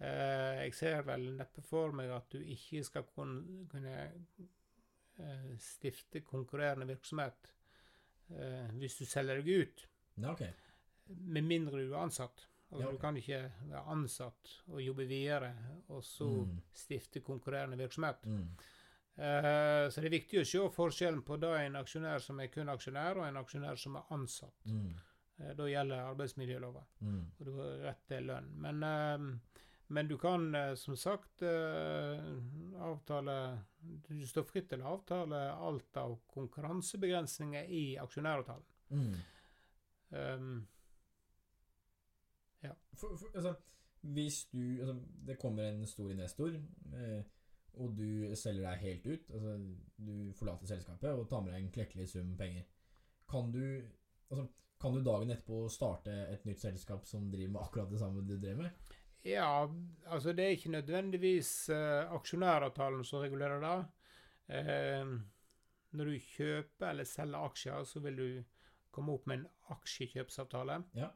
Eh, 0.00 0.64
jeg 0.66 0.74
ser 0.74 1.02
vel 1.02 1.30
neppe 1.38 1.62
for 1.64 1.92
meg 1.96 2.10
at 2.10 2.28
du 2.30 2.38
ikke 2.38 2.82
skal 2.84 3.02
kun, 3.14 3.66
kunne 3.70 3.94
eh, 5.18 5.56
stifte 5.58 6.20
konkurrerende 6.20 6.86
virksomhet 6.90 7.48
eh, 8.30 8.68
hvis 8.76 8.98
du 8.98 9.04
selger 9.08 9.40
deg 9.40 9.48
ut. 9.62 9.86
Okay. 10.34 10.52
Med 11.08 11.44
mindre 11.44 11.80
du 11.86 11.92
er 11.94 12.02
ansatt. 12.02 12.44
Altså, 12.70 12.82
Ja, 12.82 12.86
ok. 12.88 12.92
Du 12.92 12.98
kan 12.98 13.16
ikke 13.16 13.40
være 13.70 13.84
ansatt 13.94 14.54
og 14.68 14.80
jobbe 14.82 15.06
videre, 15.06 15.52
og 15.88 16.02
så 16.04 16.26
Mm. 16.44 16.60
stifte 16.74 17.20
konkurrerende 17.20 17.76
virksomhet. 17.78 18.24
Mm. 18.26 18.48
Uh, 19.18 19.88
så 19.88 20.00
det 20.02 20.04
er 20.10 20.18
viktig 20.18 20.40
å 20.40 20.44
se 20.44 20.58
forskjellen 20.74 21.22
på 21.24 21.38
da 21.40 21.54
en 21.64 21.76
aksjonær 21.76 22.18
som 22.20 22.38
er 22.40 22.48
kun 22.52 22.68
aksjonær, 22.68 23.16
og 23.16 23.24
en 23.28 23.36
aksjonær 23.40 23.78
som 23.78 23.94
er 23.96 24.02
ansatt. 24.10 24.66
Mm. 24.66 24.90
Eh, 25.38 25.52
da 25.56 25.68
gjelder 25.68 26.08
arbeidsmiljøloven. 26.10 26.84
Mm. 27.00 27.22
og 27.38 27.46
du 27.46 27.52
har 27.58 27.78
rett 27.90 28.06
til 28.08 28.26
lønn. 28.30 28.48
Men, 28.64 28.82
eh, 28.82 29.62
men 29.88 30.08
du 30.08 30.16
kan 30.18 30.54
eh, 30.54 30.74
som 30.74 30.96
sagt 30.96 31.42
avtale 32.76 33.34
Du 34.08 34.26
står 34.26 34.42
fritt 34.42 34.68
til 34.70 34.82
å 34.82 34.96
avtale 34.96 35.38
alt 35.52 35.96
av 35.96 36.16
konkurransebegrensninger 36.34 37.68
i 37.70 37.84
aksjonæravtalen. 38.02 38.66
Mm. 38.90 39.14
Um, 40.10 40.66
For, 42.94 43.16
for, 43.18 43.28
altså, 43.34 43.54
hvis 44.00 44.44
du 44.52 44.78
altså, 44.80 44.94
Det 45.26 45.38
kommer 45.38 45.62
en 45.62 45.86
stor 45.86 46.10
investor, 46.10 46.48
eh, 46.48 47.22
og 47.74 47.96
du 47.98 48.34
selger 48.34 48.70
deg 48.70 48.78
helt 48.78 49.06
ut. 49.06 49.30
Altså, 49.30 49.56
du 49.98 50.32
forlater 50.34 50.66
selskapet 50.66 51.10
og 51.10 51.28
tar 51.28 51.42
med 51.44 51.52
deg 51.52 51.62
en 51.62 51.72
klekkelig 51.72 52.08
sum 52.08 52.36
penger. 52.38 52.64
Kan 53.28 53.52
du 53.52 53.82
altså, 54.30 54.46
kan 54.80 54.94
du 54.94 55.00
dagen 55.04 55.32
etterpå 55.32 55.66
starte 55.72 56.14
et 56.32 56.44
nytt 56.48 56.60
selskap 56.60 57.06
som 57.08 57.30
driver 57.32 57.54
med 57.54 57.62
akkurat 57.62 57.90
det 57.90 58.00
samme 58.00 58.24
du 58.24 58.36
driver 58.36 58.66
med? 58.66 58.96
Ja, 59.26 59.66
altså 60.06 60.32
det 60.36 60.44
er 60.44 60.54
ikke 60.54 60.74
nødvendigvis 60.74 61.52
uh, 61.74 62.12
aksjonæravtalen 62.14 63.04
som 63.04 63.24
regulerer 63.24 63.62
det. 63.64 63.78
Uh, 64.46 65.16
når 65.96 66.10
du 66.12 66.18
kjøper 66.36 66.90
eller 66.92 67.08
selger 67.08 67.48
aksjer, 67.48 67.84
så 67.84 68.02
vil 68.04 68.20
du 68.20 68.28
komme 68.94 69.16
opp 69.16 69.26
med 69.26 69.40
en 69.40 69.48
aksjekjøpsavtale. 69.74 70.82
Ja. 70.94 71.10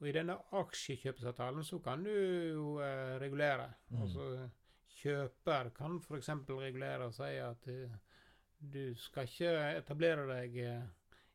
Og 0.00 0.08
i 0.08 0.14
denne 0.14 0.36
aksjekjøpsavtalen 0.60 1.64
så 1.64 1.80
kan 1.82 2.04
du 2.04 2.12
jo 2.12 2.68
uh, 2.78 3.16
regulere. 3.22 3.72
Mm. 3.88 4.02
Altså 4.04 4.48
kjøper 5.00 5.72
kan 5.74 5.98
f.eks. 5.98 6.30
regulere 6.48 7.08
og 7.08 7.16
si 7.16 7.34
at 7.42 7.66
du 8.72 8.94
skal 8.98 9.28
ikke 9.28 9.52
etablere 9.78 10.26
deg 10.28 10.56
eh, 10.62 10.84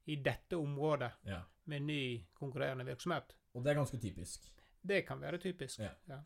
i 0.10 0.16
dette 0.26 0.58
området 0.58 1.12
Ja. 1.28 1.42
med 1.70 1.82
ny 1.86 2.02
konkurrerende 2.34 2.86
virksomhet. 2.88 3.36
Og 3.54 3.64
det 3.64 3.72
er 3.72 3.80
ganske 3.82 3.98
typisk. 4.02 4.48
Det 4.82 5.04
kan 5.08 5.22
være 5.22 5.38
typisk. 5.42 5.80
Ja. 5.80 6.20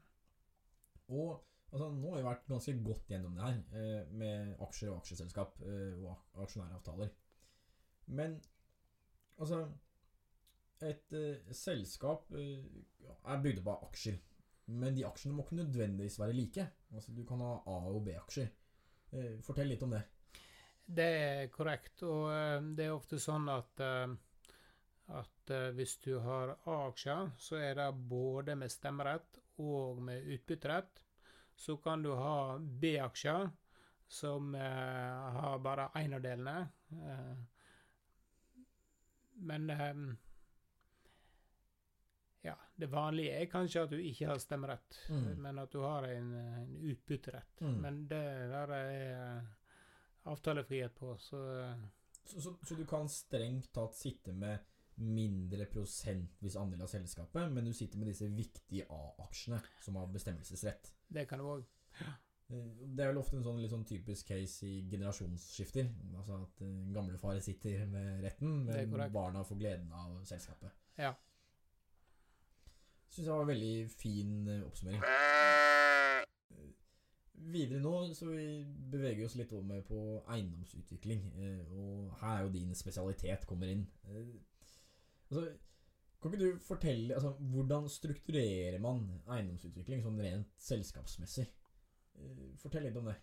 Og 1.07 1.43
altså, 1.73 1.89
nå 1.91 2.09
har 2.13 2.17
vi 2.21 2.27
vært 2.27 2.47
ganske 2.47 2.75
godt 2.85 3.07
gjennom 3.09 3.35
det 3.35 3.43
her, 3.43 3.61
eh, 3.79 4.11
med 4.13 4.55
aksjer 4.61 4.91
og 4.93 5.01
aksjeselskap 5.01 5.59
eh, 5.61 5.95
og 6.03 6.11
ak 6.11 6.43
aksjonæravtaler. 6.47 7.09
Men 8.07 8.41
altså 9.39 9.63
Et 10.83 11.13
eh, 11.15 11.53
selskap 11.55 12.31
eh, 12.35 12.63
er 13.25 13.41
bygd 13.43 13.59
opp 13.61 13.67
av 13.71 13.83
aksjer. 13.89 14.17
Men 14.67 14.95
de 14.95 15.05
aksjene 15.07 15.35
må 15.37 15.43
ikke 15.45 15.55
nødvendigvis 15.61 16.19
være 16.19 16.33
like. 16.35 16.65
Altså, 16.93 17.13
du 17.15 17.23
kan 17.25 17.39
ha 17.39 17.53
A- 17.65 17.87
og 17.93 18.03
B-aksjer. 18.05 18.47
Fortell 19.45 19.67
litt 19.69 19.83
om 19.85 19.91
det. 19.93 20.01
Det 20.85 21.05
er 21.07 21.47
korrekt. 21.53 22.03
Og 22.03 22.27
eh, 22.33 22.59
det 22.75 22.85
er 22.87 22.95
ofte 22.95 23.19
sånn 23.21 23.47
at 23.53 23.79
eh, 23.83 24.13
at 25.13 25.51
eh, 25.51 25.69
hvis 25.75 25.97
du 26.03 26.13
har 26.23 26.55
A-aksjer, 26.63 27.31
så 27.37 27.57
er 27.59 27.75
det 27.79 27.89
både 28.09 28.55
med 28.55 28.71
stemmerett 28.71 29.39
og 29.63 29.99
med 30.01 30.23
utbytterett. 30.35 31.03
Så 31.55 31.75
kan 31.83 32.01
du 32.03 32.13
ha 32.17 32.57
B-aksjer 32.57 33.49
som 34.13 34.53
har 34.55 35.59
bare 35.61 35.87
én 36.01 36.13
av 36.17 36.21
delene. 36.21 36.55
Men 39.41 39.69
ja, 42.41 42.55
det 42.75 42.89
vanlige 42.91 43.37
er 43.41 43.49
kanskje 43.51 43.83
at 43.85 43.93
du 43.93 43.99
ikke 44.01 44.27
har 44.31 44.41
stemmerett, 44.41 44.97
Mm. 45.09 45.29
men 45.41 45.59
at 45.59 45.71
du 45.71 45.79
har 45.81 46.03
en, 46.09 46.33
en 46.33 46.75
utbytterett. 46.91 47.61
Mm. 47.61 47.77
Men 47.81 48.01
det 48.07 48.23
der 48.51 48.73
er 48.79 49.41
avtalefrihet 50.31 50.95
på, 50.95 51.17
så 51.17 51.39
Så, 52.25 52.41
så, 52.41 52.53
så 52.63 52.75
du 52.79 52.85
kan 52.87 53.09
strengt 53.11 53.73
tatt 53.75 53.95
sitte 53.99 54.31
med 54.31 54.59
mindre 54.95 55.65
prosentvis 55.65 56.55
andel 56.55 56.85
av 56.85 56.87
selskapet, 56.91 57.49
men 57.51 57.65
du 57.65 57.73
sitter 57.73 57.99
med 57.99 58.07
disse 58.11 58.29
viktige 58.31 58.85
A-aksjene 58.93 59.59
som 59.81 59.97
har 59.99 60.07
bestemmelsesrett. 60.13 60.93
det 61.09 61.25
kan 61.27 61.39
du 61.39 61.45
òg. 61.45 61.65
Det 62.47 63.01
er 63.01 63.09
vel 63.09 63.17
ofte 63.17 63.37
en 63.39 63.43
sånn 63.43 63.59
litt 63.63 63.71
sånn 63.71 63.85
typisk 63.87 64.27
case 64.29 64.67
i 64.67 64.81
generasjonsskifter. 64.91 65.87
Altså 66.13 66.37
at 66.43 66.61
eh, 66.61 66.73
gamlefar 66.93 67.39
sitter 67.41 67.85
med 67.89 68.21
retten, 68.23 68.65
men 68.67 69.11
barna 69.11 69.43
får 69.47 69.57
gleden 69.57 69.91
av 69.91 70.19
selskapet. 70.27 70.71
Ja. 70.99 71.15
Syns 73.09 73.25
jeg 73.27 73.33
var 73.33 73.41
en 73.45 73.53
veldig 73.53 73.75
fin 73.89 74.35
eh, 74.47 74.65
oppsummering. 74.67 75.01
Videre 77.51 77.79
nå 77.83 78.13
så 78.15 78.29
vi 78.29 78.63
beveger 78.93 79.25
oss 79.25 79.35
litt 79.35 79.51
over 79.53 79.81
på 79.87 79.99
eiendomsutvikling. 80.31 81.23
eh, 81.41 81.71
Og 81.73 82.13
her 82.21 82.37
er 82.37 82.41
jo 82.45 82.53
din 82.53 82.75
spesialitet 82.75 83.47
kommer 83.49 83.67
inn. 83.67 83.87
Eh, 84.07 84.33
Altså, 85.31 85.47
kan 86.21 86.33
ikke 86.33 86.45
du 86.45 86.59
fortelle 86.61 87.15
altså, 87.15 87.31
Hvordan 87.39 87.87
strukturerer 87.89 88.79
man 88.79 88.99
eiendomsutvikling 89.27 90.03
sånn 90.03 90.19
rent 90.21 90.51
selskapsmessig? 90.61 91.47
Eh, 92.15 92.51
Fortell 92.61 92.83
litt 92.83 92.97
om 92.99 93.07
det. 93.09 93.15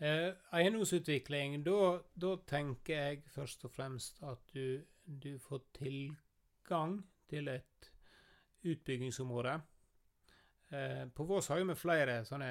Eh, 0.00 0.32
eiendomsutvikling, 0.54 1.58
da, 1.66 2.00
da 2.16 2.36
tenker 2.46 2.94
jeg 2.94 3.22
først 3.34 3.64
og 3.66 3.74
fremst 3.74 4.22
at 4.22 4.38
du, 4.54 4.80
du 5.04 5.38
får 5.38 5.64
tilgang 5.74 7.02
til 7.28 7.48
et 7.48 7.90
utbyggingsområde. 8.64 9.60
På 11.14 11.24
Vås 11.24 11.48
har 11.48 11.62
vi 11.64 11.74
flere 11.74 12.24
sånne 12.28 12.50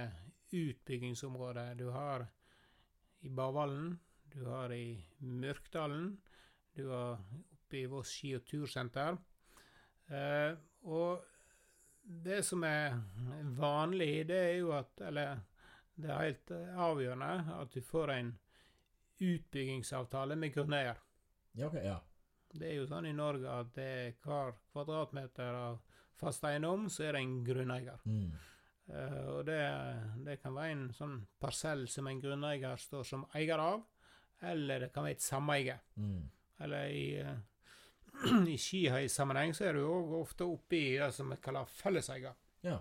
utbyggingsområder. 0.54 1.76
Du 1.76 1.90
har 1.90 2.28
i 3.20 3.30
Bavallen, 3.30 4.00
du 4.24 4.46
har 4.46 4.74
i 4.74 5.06
Mørkdalen, 5.18 6.18
du 6.74 6.88
har 6.90 7.18
oppe 7.18 7.78
i 7.78 7.86
Voss 7.86 8.14
ski- 8.14 8.36
og 8.38 8.46
tursenter. 8.46 9.18
Eh, 10.08 10.54
og 10.88 11.26
det 12.02 12.44
som 12.46 12.64
er 12.64 12.96
vanlig, 13.58 14.28
det 14.28 14.38
er 14.38 14.54
jo 14.62 14.72
at 14.72 15.02
Eller 15.02 15.42
det 15.98 16.12
er 16.14 16.22
helt 16.22 16.52
avgjørende 16.78 17.56
at 17.58 17.74
du 17.74 17.82
får 17.82 18.12
en 18.14 18.30
utbyggingsavtale 19.18 20.36
med 20.36 20.54
grunneier. 20.54 21.00
Ja, 21.58 21.68
okay, 21.68 21.86
ja. 21.86 21.98
Det 22.54 22.70
er 22.70 22.76
jo 22.78 22.86
sånn 22.88 23.08
i 23.10 23.16
Norge 23.18 23.50
at 23.50 23.74
det 23.76 23.88
er 23.88 24.14
hver 24.22 24.54
kvadratmeter 24.72 25.58
av 25.58 25.80
fast 26.18 26.46
eiendom, 26.46 26.86
så 26.90 27.08
er 27.08 27.18
det 27.18 27.24
en 27.26 27.34
grunneier. 27.46 27.98
Mm. 28.06 28.30
Eh, 28.88 29.28
og 29.34 29.46
det, 29.48 29.60
det 30.26 30.38
kan 30.42 30.56
være 30.56 30.74
en 30.76 30.88
sånn 30.96 31.20
parsell 31.42 31.86
som 31.92 32.08
en 32.08 32.22
grunneier 32.24 32.80
står 32.80 33.08
som 33.08 33.26
eier 33.36 33.60
av, 33.60 33.84
eller 34.48 34.86
det 34.86 34.92
kan 34.96 35.08
være 35.08 35.18
et 35.18 35.26
sameie. 35.26 35.78
Mm. 35.98 36.22
Eller 36.66 36.92
i, 36.94 37.08
uh, 37.22 38.44
i 38.54 38.58
skiheissammenheng 38.58 39.54
så 39.58 39.68
er 39.68 39.78
du 39.78 39.86
òg 39.86 40.14
ofte 40.22 40.48
oppe 40.48 40.78
i 40.78 40.96
det 41.02 41.12
som 41.16 41.34
vi 41.34 41.40
kaller 41.44 41.70
felleseier. 41.70 42.38
Ja. 42.66 42.80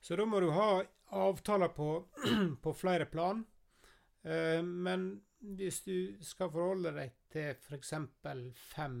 Så 0.00 0.16
da 0.16 0.26
må 0.28 0.40
du 0.40 0.52
ha 0.54 0.70
avtaler 1.16 1.72
på, 1.74 1.90
på 2.62 2.74
flere 2.74 3.08
plan. 3.10 3.44
Eh, 4.22 4.62
men 4.62 5.08
hvis 5.56 5.82
du 5.84 6.22
skal 6.24 6.50
forholde 6.50 6.92
deg 6.96 7.18
til 7.32 7.52
f.eks. 7.54 7.92
fem 8.72 8.96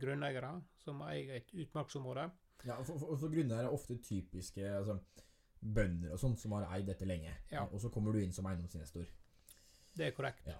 grunneiere 0.00 0.52
som 0.84 1.02
eier 1.08 1.40
et 1.40 1.50
utmarksområde 1.64 2.28
ja 2.66 2.76
for, 2.84 2.98
for, 2.98 3.16
for 3.20 3.32
grunneiere 3.32 3.68
er 3.68 3.74
ofte 3.74 3.96
typiske 4.04 4.64
altså, 4.76 4.98
bønder 5.60 6.12
og 6.14 6.18
sånt 6.20 6.40
som 6.40 6.52
har 6.56 6.68
eid 6.76 6.86
dette 6.88 7.04
lenge. 7.08 7.32
Ja. 7.52 7.66
Og 7.72 7.80
så 7.80 7.90
kommer 7.92 8.12
du 8.12 8.20
inn 8.22 8.32
som 8.32 8.46
eiendomsinvestor. 8.48 9.06
Det 9.96 10.06
er 10.06 10.14
korrekt. 10.16 10.46
Ja. 10.48 10.56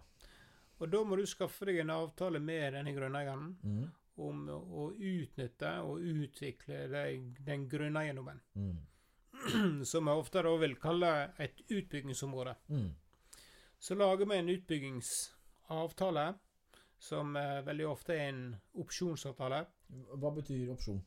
Og 0.80 0.88
da 0.92 1.02
må 1.04 1.16
du 1.20 1.26
skaffe 1.28 1.66
deg 1.68 1.78
en 1.82 1.92
avtale 1.92 2.40
med 2.40 2.72
denne 2.76 2.92
grunneieren 2.96 3.50
Mm. 3.62 3.90
om 4.20 4.48
å 4.48 4.86
utnytte 4.96 5.70
og 5.84 6.00
utvikle 6.00 6.86
deg, 6.92 7.28
den 7.46 7.68
grunneiendommen. 7.68 8.40
Mm. 9.40 9.84
Som 9.88 10.04
jeg 10.10 10.20
ofte 10.20 10.42
da 10.44 10.50
vil 10.60 10.74
kalle 10.76 11.10
et 11.40 11.62
utbyggingsområde. 11.72 12.52
Mm. 12.68 12.90
Så 13.80 13.94
lager 13.96 14.26
vi 14.28 14.36
en 14.36 14.50
utbyggingsavtale, 14.52 16.24
som 16.98 17.36
eh, 17.36 17.62
veldig 17.64 17.86
ofte 17.88 18.12
er 18.18 18.28
en 18.34 18.42
opsjonsavtale. 18.82 19.62
Hva 20.20 20.32
betyr 20.36 20.74
opsjon? 20.74 21.00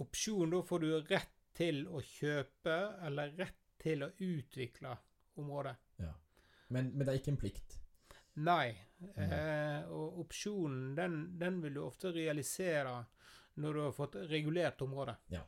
Opsjon, 0.00 0.50
da 0.52 0.62
får 0.66 0.84
du 0.84 0.90
rett 1.10 1.36
til 1.56 1.84
å 1.88 2.00
kjøpe 2.04 2.76
eller 3.06 3.34
rett 3.38 3.58
til 3.80 4.04
å 4.06 4.10
utvikle 4.16 4.94
området. 5.40 5.76
Men, 6.70 6.92
men 6.94 7.02
det 7.04 7.12
er 7.12 7.20
ikke 7.20 7.32
en 7.34 7.40
plikt. 7.40 7.76
Nei. 8.46 8.70
Eh, 9.16 9.88
og 9.90 10.20
opsjonen, 10.22 10.92
den, 10.96 11.20
den 11.40 11.58
vil 11.64 11.76
du 11.76 11.82
ofte 11.82 12.12
realisere 12.14 13.00
når 13.60 13.76
du 13.76 13.80
har 13.82 13.96
fått 13.96 14.18
regulert 14.30 14.82
området. 14.84 15.16
Ja. 15.34 15.42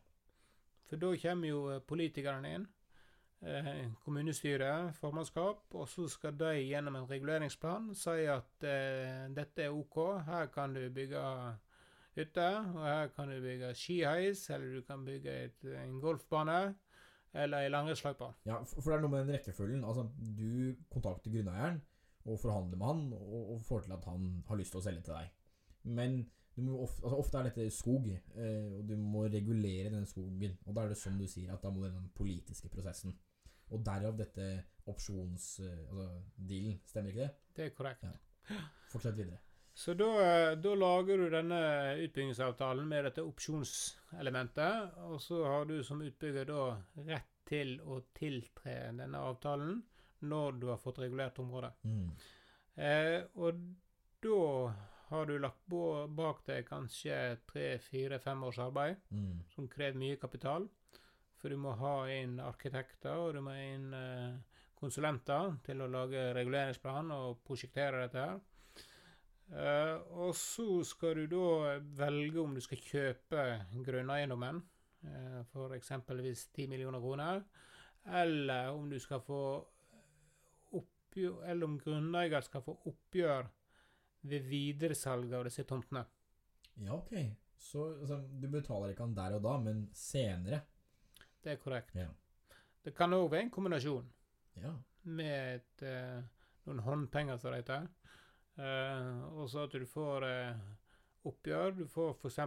For 0.88 1.00
da 1.00 1.12
kommer 1.22 1.48
jo 1.48 1.60
eh, 1.72 1.82
politikerne 1.86 2.54
inn. 2.58 2.66
Eh, 3.42 3.86
kommunestyre, 4.04 4.92
formannskap, 4.98 5.64
og 5.74 5.88
så 5.90 6.04
skal 6.10 6.36
de 6.38 6.52
gjennom 6.60 7.00
en 7.00 7.08
reguleringsplan 7.10 7.88
si 7.98 8.26
at 8.30 8.66
eh, 8.68 9.24
dette 9.34 9.64
er 9.64 9.74
OK, 9.74 9.98
her 10.28 10.50
kan 10.54 10.74
du 10.76 10.84
bygge 10.94 11.22
hytte, 12.16 12.48
og 12.74 12.82
her 12.86 13.12
kan 13.16 13.30
du 13.30 13.38
bygge 13.40 13.72
skiheis, 13.78 14.44
eller 14.50 14.76
du 14.76 14.82
kan 14.86 15.04
bygge 15.06 15.36
et, 15.46 15.64
en 15.80 16.00
golfbane, 16.02 16.74
eller 17.32 17.64
ei 17.64 17.70
langrennsløype. 17.72 18.28
Ja, 18.48 18.60
for, 18.68 18.90
det 18.90 18.98
er 18.98 19.04
noe 19.04 19.14
med 19.14 19.24
den 19.24 19.38
rekkefølgen. 19.38 19.84
Altså, 19.88 20.04
du 20.20 20.74
kontakter 20.92 21.32
grunneieren 21.32 21.80
og 22.28 22.38
forhandler 22.38 22.78
med 22.78 22.86
han 22.86 23.06
og, 23.16 23.38
og 23.54 23.64
får 23.66 23.86
til 23.86 23.96
at 23.96 24.04
han 24.06 24.28
har 24.48 24.60
lyst 24.60 24.74
til 24.74 24.82
å 24.82 24.84
selge 24.84 25.04
til 25.06 25.16
deg. 25.16 25.30
Men 25.98 26.18
du 26.56 26.60
må 26.66 26.82
ofte, 26.84 27.00
altså, 27.02 27.16
ofte 27.16 27.38
er 27.40 27.48
dette 27.48 27.68
skog, 27.72 28.10
eh, 28.12 28.66
og 28.76 28.84
du 28.88 28.96
må 29.00 29.24
regulere 29.24 29.88
denne 29.88 30.08
skogen. 30.08 30.58
Og 30.66 30.76
da 30.76 30.84
er 30.84 30.92
det 30.92 31.00
som 31.00 31.16
du 31.18 31.24
sier, 31.30 31.54
at 31.54 31.64
da 31.64 31.72
må 31.72 31.86
den 31.86 32.10
politiske 32.14 32.68
prosessen. 32.72 33.16
Og 33.72 33.80
derav 33.86 34.18
dette 34.18 34.50
opsjonsdealen. 34.92 35.88
Eh, 35.88 36.76
altså. 36.76 36.90
Stemmer 36.92 37.14
ikke 37.14 37.24
det? 37.24 37.32
Det 37.56 37.64
er 37.64 37.74
korrekt. 37.78 38.04
Ja. 38.04 38.60
Fortsett 38.92 39.16
videre. 39.16 39.40
Så 39.74 39.94
da, 39.96 40.08
eh, 40.20 40.54
da 40.60 40.74
lager 40.76 41.16
du 41.16 41.30
denne 41.32 41.60
utbyggingsavtalen 42.04 42.88
med 42.88 43.04
dette 43.08 43.22
opsjonselementet, 43.24 44.98
og 45.08 45.20
så 45.20 45.44
har 45.46 45.64
du 45.64 45.78
som 45.84 46.02
utbygger 46.04 46.44
da 46.50 46.64
rett 47.08 47.28
til 47.48 47.78
å 47.80 48.02
tiltre 48.14 48.74
denne 48.96 49.18
avtalen 49.18 49.82
når 50.28 50.60
du 50.60 50.66
har 50.70 50.78
fått 50.78 51.00
regulert 51.02 51.38
området. 51.42 51.72
Mm. 51.84 52.10
Eh, 52.76 53.22
og 53.34 53.58
da 54.22 54.74
har 55.10 55.26
du 55.26 55.34
lagt 55.38 55.66
bak 55.68 56.44
deg 56.46 56.64
kanskje 56.68 57.16
tre, 57.50 57.78
fire, 57.78 58.18
fem 58.22 58.44
års 58.44 58.58
arbeid, 58.58 58.96
Mm. 59.10 59.42
som 59.54 59.68
krever 59.68 59.98
mye 59.98 60.16
kapital. 60.16 60.68
For 61.36 61.48
du 61.50 61.56
må 61.56 61.72
ha 61.76 62.06
inn 62.08 62.38
arkitekter, 62.40 63.16
og 63.16 63.34
du 63.34 63.40
må 63.40 63.50
ha 63.50 63.58
inn 63.74 63.92
eh, 63.94 64.38
konsulenter 64.78 65.56
til 65.64 65.80
å 65.82 65.90
lage 65.90 66.32
reguleringsplan 66.34 67.10
og 67.10 67.42
prosjektere 67.44 68.04
dette 68.06 68.18
her. 68.22 68.40
Eh, 69.52 69.96
og 70.16 70.32
så 70.38 70.64
skal 70.88 71.18
du 71.20 71.26
da 71.34 71.74
velge 71.98 72.40
om 72.40 72.54
du 72.56 72.60
skal 72.64 72.80
kjøpe 72.80 73.42
grunneiendommen 73.84 74.62
eh, 75.04 75.42
for 75.52 75.74
eksempelvis 75.76 76.46
10 76.56 76.70
millioner 76.72 77.02
kroner, 77.04 77.42
eller 78.22 78.70
om 78.72 78.88
du 78.90 78.96
skal 79.02 79.20
få 79.20 79.40
oppgjør, 80.78 81.42
eller 81.52 81.68
om 81.68 81.76
grunneier 81.82 82.44
skal 82.46 82.64
få 82.64 82.78
oppgjør 82.88 83.50
ved 84.30 84.48
videresalg 84.48 85.32
av 85.36 85.44
disse 85.48 85.64
tomtene. 85.68 86.04
Ja, 86.80 86.96
ok. 86.96 87.12
Så 87.62 87.84
altså, 88.00 88.22
du 88.40 88.48
betaler 88.50 88.92
ikke 88.94 89.04
han 89.04 89.14
der 89.18 89.36
og 89.36 89.44
da, 89.44 89.56
men 89.62 89.84
senere. 89.94 90.62
Det 91.42 91.52
er 91.52 91.60
korrekt. 91.62 91.92
Ja. 91.98 92.08
Det 92.82 92.94
kan 92.96 93.12
òg 93.14 93.28
være 93.30 93.44
en 93.46 93.52
kombinasjon 93.54 94.08
Ja. 94.62 94.72
med 95.04 95.54
et, 95.60 95.82
eh, 95.86 96.22
noen 96.66 96.80
håndpenger, 96.86 97.36
som 97.38 97.52
det 97.52 97.62
heter. 97.64 97.86
Eh, 98.62 99.20
og 99.34 99.50
så 99.50 99.66
at 99.66 99.74
du 99.74 99.86
får 99.88 100.26
eh, 100.28 100.62
oppgjør. 101.28 101.76
Du 101.82 101.84
får 101.90 102.14
f.eks. 102.14 102.38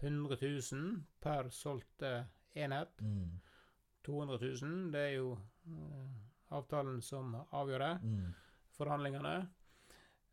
100 0.00 0.36
000 0.40 0.92
per 1.20 1.50
solgte 1.52 2.12
enhet. 2.56 3.00
Mm. 3.04 3.40
200 4.06 4.38
000, 4.62 4.92
det 4.94 5.00
er 5.00 5.16
jo 5.18 5.32
eh, 5.68 6.20
avtalen 6.56 7.02
som 7.04 7.34
avgjør 7.36 7.84
det. 7.84 7.96
Mm. 8.02 8.30
forhandlingene. 8.80 9.34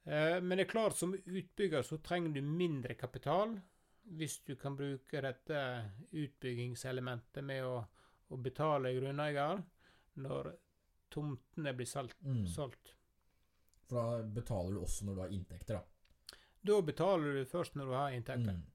Eh, 0.07 0.37
men 0.41 0.57
det 0.57 0.65
er 0.65 0.71
klart, 0.71 0.95
som 0.95 1.11
utbygger 1.13 1.83
så 1.83 1.97
trenger 1.99 2.31
du 2.37 2.41
mindre 2.41 2.95
kapital 2.95 3.57
hvis 4.17 4.37
du 4.47 4.53
kan 4.55 4.77
bruke 4.77 5.19
dette 5.21 5.61
utbyggingselementet 6.15 7.43
med 7.43 7.65
å, 7.67 7.81
å 8.31 8.37
betale 8.39 8.93
grunneier 8.95 9.59
når 10.23 10.53
tomtene 11.11 11.73
blir 11.75 11.89
solgt. 11.89 12.21
Mm. 12.23 12.45
For 13.87 13.99
da 13.99 14.23
betaler 14.35 14.75
du 14.75 14.81
også 14.83 15.07
når 15.07 15.15
du 15.15 15.21
har 15.23 15.35
inntekter, 15.35 15.79
da. 15.79 16.37
Da 16.67 16.79
betaler 16.83 17.37
du 17.37 17.45
først 17.47 17.77
når 17.79 17.85
du 17.85 17.93
har 17.95 18.15
inntekter. 18.15 18.57
Mm. 18.57 18.65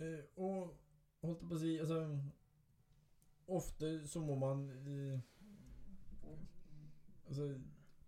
Eh, 0.00 0.20
og 0.40 0.76
holdt 1.26 1.42
jeg 1.42 1.50
på 1.50 1.56
å 1.56 1.60
si 1.60 1.72
Altså 1.82 1.96
Ofte 3.50 3.88
så 4.08 4.22
må 4.22 4.36
man 4.38 4.62
eh, 4.86 5.18
Altså 7.26 7.48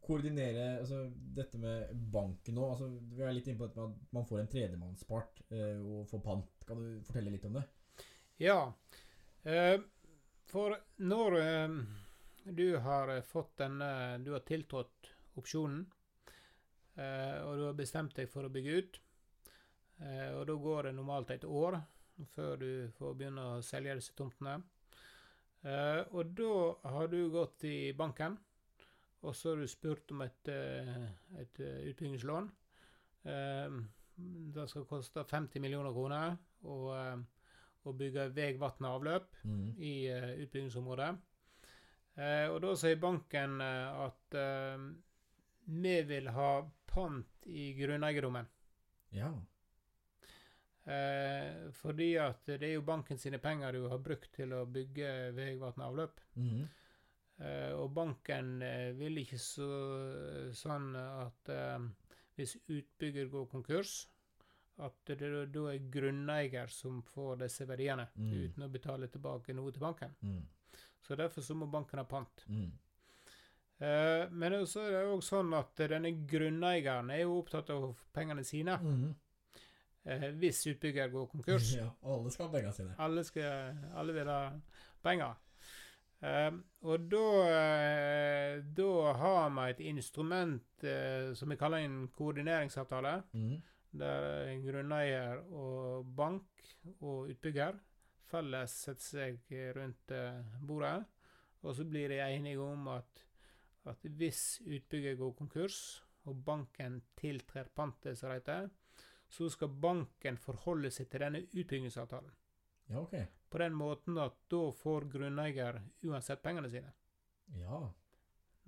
koordinere 0.03 0.79
altså, 0.81 1.05
dette 1.15 1.59
med 1.63 1.93
banken 2.13 2.57
nå. 2.59 2.65
Altså, 2.73 2.89
vi 3.15 3.23
er 3.23 3.35
litt 3.37 3.47
inne 3.47 3.61
på 3.61 3.69
dette 3.69 3.79
med 3.79 3.93
at 3.93 4.15
man 4.17 4.27
får 4.27 4.41
en 4.41 4.49
tredjemannspart 4.51 5.43
eh, 5.55 5.79
og 5.79 6.09
får 6.11 6.23
pant. 6.25 6.65
Kan 6.67 6.81
du 6.81 7.05
fortelle 7.07 7.31
litt 7.31 7.47
om 7.47 7.55
det? 7.61 7.63
Ja. 8.43 8.57
Eh, 9.47 9.77
for 10.51 10.75
når 11.07 11.39
eh, 11.39 11.77
du 12.45 12.77
har 12.77 13.21
fått 13.23 13.57
denne 13.57 14.19
Du 14.25 14.33
har 14.33 14.41
tiltrådt 14.47 15.11
opsjonen, 15.41 15.87
eh, 16.97 17.39
og 17.47 17.57
du 17.57 17.65
har 17.69 17.75
bestemt 17.79 18.15
deg 18.19 18.29
for 18.29 18.45
å 18.45 18.53
bygge 18.53 18.75
ut, 18.79 18.99
eh, 20.01 20.31
og 20.37 20.47
da 20.51 20.55
går 20.55 20.83
det 20.89 20.95
normalt 20.99 21.31
et 21.31 21.45
år 21.49 21.81
før 22.35 22.57
du 22.61 22.91
får 22.99 23.15
begynne 23.17 23.47
å 23.55 23.63
selge 23.65 23.95
disse 23.97 24.15
tomtene. 24.19 24.59
Eh, 25.65 26.03
og 26.13 26.35
da 26.37 26.91
har 26.93 27.09
du 27.09 27.31
gått 27.31 27.65
i 27.65 27.93
banken, 27.97 28.37
og 29.23 29.35
så 29.39 29.55
har 29.55 29.63
du 29.63 29.67
spurt 29.71 30.11
om 30.13 30.23
et, 30.27 30.49
eh, 30.49 31.07
et 31.41 31.61
eh, 31.61 31.89
utbyggingslån. 31.93 32.51
Eh, 33.25 33.79
det 34.55 34.69
skal 34.69 34.85
koste 34.85 35.25
50 35.25 35.61
millioner 35.61 35.93
kroner. 35.93 36.37
eh, 36.63 37.17
å 37.85 37.93
bygge 37.99 38.29
vei, 38.31 38.53
vann 38.59 38.85
og 38.87 39.01
avløp 39.01 39.25
Mm. 39.45 39.75
i 39.79 40.07
eh, 40.07 40.37
utbyggingsområdet. 40.45 41.17
Eh, 42.17 42.47
og 42.53 42.59
da 42.61 42.75
sier 42.77 42.99
banken 43.01 43.61
eh, 43.65 44.03
at 44.07 44.35
eh, 44.37 44.83
vi 45.65 45.95
vil 46.11 46.29
ha 46.35 46.51
pant 46.93 47.47
i 47.49 47.71
grunneiendommen. 47.79 48.47
Ja. 49.17 49.31
Eh, 50.85 51.71
fordi 51.79 52.11
at 52.19 52.45
det 52.49 52.63
er 52.67 52.75
jo 52.75 52.83
banken 52.87 53.19
sine 53.21 53.39
penger 53.39 53.73
du 53.77 53.85
har 53.89 54.01
brukt 54.03 54.33
til 54.35 54.53
å 54.57 54.65
bygge 54.67 55.11
vei, 55.37 55.53
vann 55.61 55.85
avløp. 55.87 56.21
Mm. 56.37 56.63
Eh, 57.43 57.73
og 57.79 57.93
banken 57.95 58.57
vil 58.99 59.23
ikke 59.23 59.39
så, 59.41 59.69
sånn 60.59 60.91
at 60.99 61.53
eh, 61.55 61.79
hvis 62.37 62.57
utbygger 62.67 63.31
går 63.33 63.47
konkurs, 63.53 63.95
at 64.83 64.97
det 65.07 65.19
da 65.53 65.63
er 65.71 65.85
grunneier 65.93 66.71
som 66.73 67.03
får 67.07 67.43
disse 67.45 67.67
verdiene, 67.69 68.09
Mm. 68.17 68.33
uten 68.33 68.65
å 68.65 68.71
betale 68.73 69.07
tilbake 69.13 69.55
noe 69.55 69.71
til 69.73 69.81
banken. 69.85 70.15
Mm. 70.25 70.43
Så 71.03 71.19
derfor 71.19 71.43
så 71.43 71.55
må 71.59 71.67
banken 71.67 71.99
ha 71.99 72.07
pant. 72.07 72.45
Mm. 72.47 72.71
Eh, 73.83 74.31
men 74.31 74.55
så 74.71 74.85
er 74.87 74.93
det 74.95 75.11
òg 75.11 75.23
sånn 75.27 75.51
at 75.59 75.81
denne 75.91 76.13
grunneieren 76.31 77.11
er 77.11 77.25
jo 77.25 77.41
opptatt 77.41 77.73
av 77.75 77.89
pengene 78.15 78.45
sine. 78.47 78.77
Mm. 78.79 79.09
Eh, 80.05 80.29
hvis 80.39 80.67
utbygger 80.71 81.11
går 81.11 81.31
konkurs. 81.33 81.73
Ja, 81.81 81.89
alle 82.07 82.31
skal 82.31 82.47
ha 82.47 82.55
pengene 82.55 82.77
sine. 82.77 82.95
Alle, 83.03 83.25
skal, 83.27 83.81
alle 83.99 84.15
vil 84.15 84.31
ha 84.31 84.43
penger. 85.03 85.35
Eh, 86.23 86.53
og 86.87 87.11
da, 87.11 87.27
eh, 87.51 88.63
da 88.79 88.91
har 89.19 89.51
vi 89.57 89.69
et 89.73 89.85
instrument 89.91 90.87
eh, 90.87 91.33
som 91.35 91.51
vi 91.51 91.59
kaller 91.59 91.83
en 91.83 92.05
koordineringsavtale. 92.15 93.17
Mm. 93.35 93.57
Der 93.99 94.53
grunneier 94.63 95.43
og 95.53 96.07
bank 96.17 96.63
og 97.01 97.29
utbygger 97.29 97.75
felles 98.33 98.77
setter 98.87 99.05
seg 99.05 99.53
rundt 99.77 100.15
eh, 100.17 100.57
bordet. 100.61 100.97
Og 101.63 101.77
så 101.77 101.87
blir 101.87 102.11
de 102.11 102.19
enige 102.25 102.61
om 102.65 102.89
at, 102.91 103.25
at 103.87 104.07
hvis 104.19 104.63
utbygger 104.67 105.19
går 105.21 105.37
konkurs, 105.39 105.79
og 106.27 106.39
banken 106.47 107.01
tiltrer 107.19 107.71
pantet, 107.75 108.19
som 108.19 108.31
det 108.31 108.41
heter, 108.41 108.71
så 109.33 109.49
skal 109.51 109.73
banken 109.83 110.39
forholde 110.39 110.91
seg 110.93 111.09
til 111.11 111.25
denne 111.25 111.43
utbyggingsavtalen. 111.49 112.33
Ja, 112.91 113.01
ok. 113.01 113.17
På 113.51 113.59
den 113.63 113.75
måten 113.79 114.19
at 114.21 114.37
da 114.53 114.63
får 114.77 115.09
grunneier 115.13 115.81
uansett 116.05 116.43
pengene 116.45 116.71
sine. 116.71 116.93
Ja. 117.59 117.81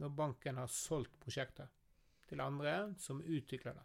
Når 0.00 0.14
banken 0.18 0.58
har 0.58 0.70
solgt 0.72 1.18
prosjektet 1.22 1.70
til 2.28 2.40
andre 2.42 2.94
som 2.98 3.20
utvikler 3.22 3.76
det. 3.76 3.84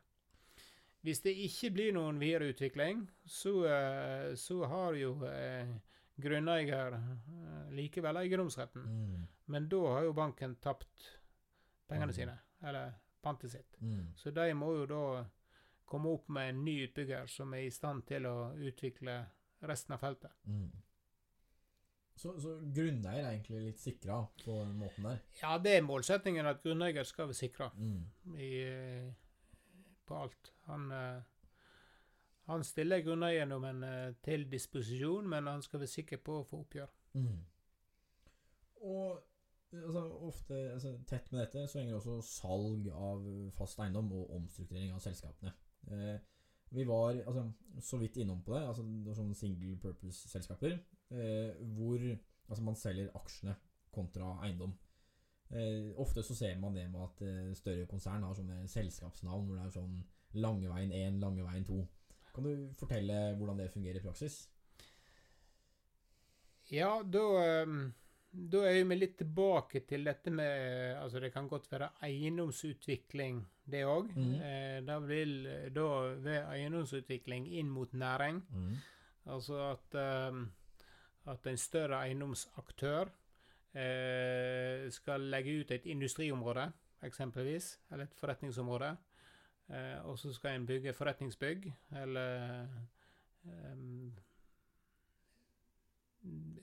Hvis 1.01 1.21
det 1.23 1.31
ikke 1.45 1.69
blir 1.73 1.93
noen 1.95 2.17
videreutvikling, 2.19 3.05
så, 3.25 3.53
eh, 3.65 4.33
så 4.35 4.57
har 4.67 4.93
jo 4.99 5.13
eh, 5.25 5.67
grunneier 6.19 6.93
eh, 6.97 7.69
likevel 7.71 8.17
eiendomsretten. 8.19 8.83
Mm. 8.83 9.27
Men 9.47 9.69
da 9.71 9.79
har 9.93 10.03
jo 10.09 10.13
banken 10.13 10.55
tapt 10.61 11.05
pengene 11.87 12.11
Mm. 12.11 12.15
sine, 12.17 12.35
eller 12.63 12.91
pantet 13.23 13.51
sitt. 13.51 13.77
Mm. 13.81 14.11
Så 14.15 14.31
de 14.31 14.53
må 14.53 14.73
jo 14.75 14.85
da 14.85 15.25
komme 15.85 16.09
opp 16.13 16.27
med 16.29 16.49
en 16.49 16.63
ny 16.65 16.75
utbygger 16.87 17.27
som 17.27 17.53
er 17.53 17.63
i 17.65 17.71
stand 17.71 18.05
til 18.05 18.27
å 18.29 18.53
utvikle 18.59 19.25
resten 19.63 19.93
av 19.95 19.99
feltet. 20.03 20.31
Mm. 20.45 20.69
Så, 22.19 22.33
så 22.43 22.57
grunneier 22.75 23.23
er 23.23 23.31
egentlig 23.37 23.61
litt 23.69 23.79
sikra 23.79 24.19
på 24.43 24.57
den 24.65 24.75
måten 24.77 25.03
der? 25.07 25.19
Ja, 25.41 25.57
det 25.57 25.77
er 25.77 25.81
målsettingen 25.87 26.45
at 26.51 26.61
grunneier 26.63 27.03
skal 27.07 27.29
være 27.31 27.39
sikra 27.39 27.71
Mm. 27.77 28.03
i, 28.35 28.51
på 30.09 30.17
alt. 30.17 30.51
Han, 30.69 30.89
eh, 30.95 31.21
han 32.49 32.65
stiller 32.65 33.05
grunneiendommen 33.05 33.85
eh, 33.85 34.11
til 34.25 34.47
disposisjon, 34.51 35.29
men 35.29 35.47
han 35.47 35.63
skal 35.65 35.83
være 35.83 35.95
sikker 35.95 36.21
på 36.25 36.39
å 36.39 36.45
få 36.49 36.63
oppgjør. 36.65 36.93
Mm. 37.19 37.39
Og 38.89 39.19
altså, 39.75 40.03
ofte 40.31 40.59
altså, 40.73 40.95
tett 41.07 41.31
med 41.31 41.43
dette 41.43 41.67
så 41.69 41.81
henger 41.81 41.99
også 41.99 42.19
salg 42.25 42.89
av 42.93 43.25
fast 43.57 43.79
eiendom 43.83 44.11
og 44.17 44.35
omstrukturering 44.39 44.93
av 44.95 45.03
selskapene. 45.03 45.53
Eh, 45.93 46.17
vi 46.69 46.85
var 46.85 47.17
altså, 47.17 47.47
så 47.81 47.97
vidt 47.97 48.17
innom 48.21 48.43
på 48.45 48.53
det. 48.53 48.67
altså 48.67 48.83
det 49.05 49.15
sånne 49.17 49.35
Single 49.37 49.77
purpose-selskaper 49.81 50.75
eh, 50.75 51.55
hvor 51.75 51.97
altså, 52.03 52.63
man 52.63 52.77
selger 52.77 53.09
aksjene 53.17 53.55
kontra 53.93 54.35
eiendom. 54.45 54.75
Eh, 55.49 55.89
ofte 55.97 56.23
så 56.23 56.35
ser 56.37 56.59
man 56.61 56.75
det 56.77 56.85
med 56.91 57.01
at 57.01 57.21
eh, 57.25 57.53
større 57.57 57.87
konsern 57.89 58.23
har 58.23 58.35
sånne 58.37 58.67
selskapsnavn 58.69 59.47
hvor 59.47 59.57
det 59.57 59.63
er 59.65 59.73
sånn 59.73 59.95
Langeveien 60.37 60.91
1, 60.93 61.21
Langeveien 61.23 61.65
2. 61.65 61.79
Kan 62.35 62.45
du 62.45 62.67
fortelle 62.77 63.21
hvordan 63.39 63.57
det 63.57 63.71
fungerer 63.73 63.97
i 63.97 64.03
praksis? 64.03 64.43
Ja, 66.69 66.99
da, 67.01 67.23
eh, 67.41 67.73
da 68.29 68.61
er 68.69 68.83
vi 68.85 68.99
litt 68.99 69.17
tilbake 69.17 69.81
til 69.89 70.05
dette 70.05 70.29
med 70.29 70.99
Altså, 70.99 71.19
det 71.23 71.31
kan 71.33 71.49
godt 71.49 71.65
være 71.71 71.89
eiendomsutvikling, 72.05 73.41
det 73.65 73.83
òg. 73.89 74.13
Mm. 74.13 74.35
Eh, 74.37 74.77
da 74.85 74.99
vil 75.01 75.35
da 75.73 75.89
ved 76.13 76.45
eiendomsutvikling 76.45 77.49
inn 77.57 77.69
mot 77.73 77.93
næring 77.93 78.43
Mm. 78.53 78.77
Altså 79.29 79.57
at, 79.71 79.95
eh, 79.95 80.45
at 81.25 81.47
en 81.47 81.57
større 81.57 82.05
eiendomsaktør 82.05 83.09
skal 84.91 85.21
legge 85.29 85.51
ut 85.59 85.71
et 85.71 85.85
industriområde, 85.85 86.63
eksempelvis, 87.05 87.67
eller 87.91 88.07
et 88.09 88.15
forretningsområde. 88.17 88.95
Eh, 89.69 90.05
og 90.05 90.17
så 90.19 90.33
skal 90.33 90.55
en 90.55 90.65
bygge 90.65 90.93
forretningsbygg, 90.93 91.67
eller 92.01 92.63
eh, 93.45 94.09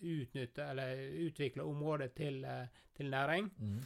utnytte 0.02 0.64
eller 0.64 1.04
utvikle 1.26 1.62
området 1.62 2.12
til, 2.12 2.44
eh, 2.44 2.66
til 2.96 3.11
næring. 3.11 3.52
Mm. 3.59 3.78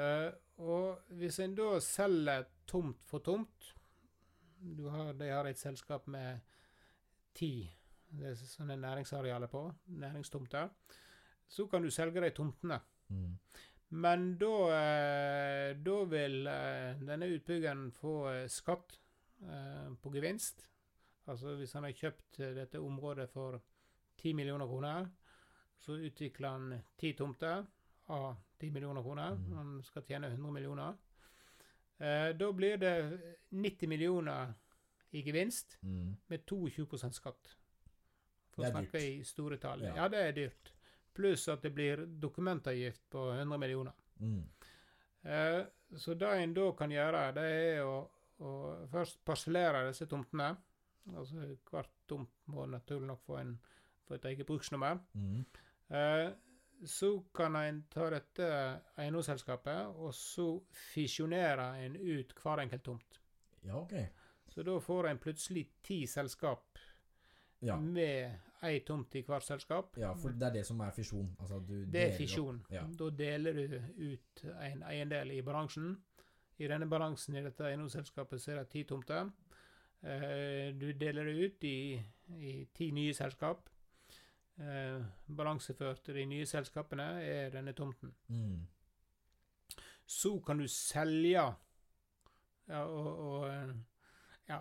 Eh, 0.00 0.32
og 0.56 0.98
hvis 1.08 1.38
en 1.38 1.54
da 1.54 1.80
selger 1.80 2.44
tomt 2.66 3.04
for 3.04 3.18
tomt 3.18 3.74
du 4.78 4.88
har, 4.88 5.12
De 5.12 5.28
har 5.28 5.44
et 5.46 5.58
selskap 5.58 6.06
med 6.06 6.38
ti 7.34 7.70
det 8.12 8.28
er 8.28 8.34
sånne 8.34 8.76
næringsarealer 8.76 9.46
på, 9.46 9.72
næringstomter. 9.86 10.68
Så 11.52 11.66
kan 11.68 11.82
du 11.84 11.90
selge 11.92 12.20
de 12.24 12.30
tomtene. 12.32 12.78
Mm. 13.12 13.32
Men 14.02 14.22
da, 14.40 14.52
eh, 14.72 15.70
da 15.84 15.96
vil 16.08 16.46
eh, 16.48 17.00
denne 17.04 17.28
utbyggeren 17.34 17.90
få 17.92 18.14
eh, 18.32 18.46
skatt 18.48 18.98
på 19.42 20.10
gevinst. 20.14 20.60
Altså 21.26 21.56
hvis 21.58 21.72
han 21.74 21.82
har 21.82 21.96
kjøpt 21.98 22.36
dette 22.54 22.78
området 22.78 23.24
for 23.32 23.56
10 24.22 24.36
millioner 24.38 24.68
kroner, 24.70 25.08
så 25.82 25.96
utvikler 25.98 26.48
han 26.54 26.76
ti 26.96 27.10
tomter 27.18 27.64
av 28.14 28.36
10 28.60 28.70
millioner 28.70 29.02
kroner. 29.02 29.34
Mm. 29.34 29.56
Han 29.58 29.72
skal 29.82 30.06
tjene 30.06 30.30
100 30.30 30.52
millioner. 30.54 30.94
Da 32.38 32.52
blir 32.54 32.78
det 32.78 32.92
90 33.50 33.90
millioner 33.90 34.54
i 35.10 35.24
gevinst 35.26 35.76
Mm. 35.82 36.14
med 36.28 36.46
22% 36.46 37.18
skatt. 37.18 37.56
For 38.54 38.62
å 38.62 38.70
snakke 38.70 39.02
i 39.02 39.24
store 39.24 39.58
tall. 39.58 39.82
Ja. 39.82 39.96
Ja. 39.96 40.08
det 40.08 40.22
er 40.28 40.32
dyrt. 40.38 40.72
Pluss 41.14 41.48
at 41.52 41.62
det 41.62 41.70
blir 41.74 42.06
dokumentavgift 42.06 43.04
på 43.10 43.30
100 43.32 43.58
millioner. 43.58 43.92
Mm. 44.20 44.42
Eh, 45.22 45.60
så 45.96 46.14
det 46.14 46.30
en 46.42 46.54
da 46.54 46.70
kan 46.76 46.90
gjøre, 46.90 47.24
det 47.36 47.42
er 47.42 47.82
å, 47.84 47.96
å 48.42 48.52
først 48.92 49.20
parsellere 49.24 49.86
disse 49.90 50.06
tomtene. 50.10 50.54
Altså 51.16 51.48
hvert 51.70 51.92
tomt 52.08 52.30
må 52.54 52.64
naturlig 52.70 53.08
nok 53.10 53.22
få, 53.26 53.36
en, 53.42 53.56
få 54.06 54.16
et 54.16 54.24
eget 54.30 54.46
bruksnummer. 54.48 55.00
Mm. 55.18 55.44
Eh, 55.92 56.30
så 56.88 57.12
kan 57.34 57.56
en 57.56 57.82
ta 57.92 58.08
dette 58.10 58.46
eiendomsselskapet, 58.98 59.92
og 60.02 60.14
så 60.16 60.46
fisjonere 60.92 61.68
en 61.84 61.94
ut 62.00 62.32
hver 62.42 62.64
enkelt 62.64 62.82
tomt. 62.88 63.20
Ja, 63.62 63.76
ok. 63.84 63.94
Så 64.50 64.64
da 64.66 64.74
får 64.82 65.08
en 65.08 65.20
plutselig 65.22 65.68
ti 65.86 66.02
selskap 66.06 66.78
Ja. 67.62 67.76
med 67.78 68.32
ei 68.62 68.80
tomt 68.86 69.14
i 69.18 69.24
hvert 69.26 69.44
selskap. 69.44 69.96
ja, 69.98 70.12
for 70.14 70.30
det 70.38 70.48
er 70.48 70.52
det 70.58 70.66
som 70.66 70.80
er 70.80 70.90
fisjon. 70.94 71.36
Altså, 71.40 71.58
du 71.58 71.84
Det 71.84 72.02
er 72.02 72.16
fisjon. 72.16 72.64
Ja. 72.70 72.84
Da 72.98 73.10
deler 73.10 73.52
du 73.52 73.76
ut 73.98 74.44
en 74.44 74.82
eiendel 74.82 75.30
i 75.30 75.42
balansen. 75.42 75.96
I 76.58 76.68
denne 76.68 76.86
balansen 76.86 77.36
i 77.36 77.42
dette 77.42 77.64
eiendomsselskapet 77.66 78.40
så 78.40 78.52
er 78.52 78.62
det 78.62 78.68
ti 78.70 78.84
tomter. 78.84 79.30
Eh, 80.02 80.74
du 80.74 80.92
deler 80.92 81.24
det 81.24 81.46
ut 81.46 81.64
i, 81.64 82.02
i 82.38 82.52
ti 82.74 82.90
nye 82.90 83.14
selskap. 83.14 83.68
Eh, 84.60 85.02
balanseført 85.26 86.02
til 86.04 86.14
de 86.14 86.26
nye 86.26 86.46
selskapene 86.46 87.08
er 87.22 87.50
denne 87.50 87.72
tomten. 87.72 88.14
Mm. 88.28 88.66
Så 90.06 90.38
kan 90.46 90.58
du 90.58 90.68
selge 90.68 91.30
ja, 92.68 92.82
og, 92.84 93.18
og 93.18 93.74
ja, 94.48 94.58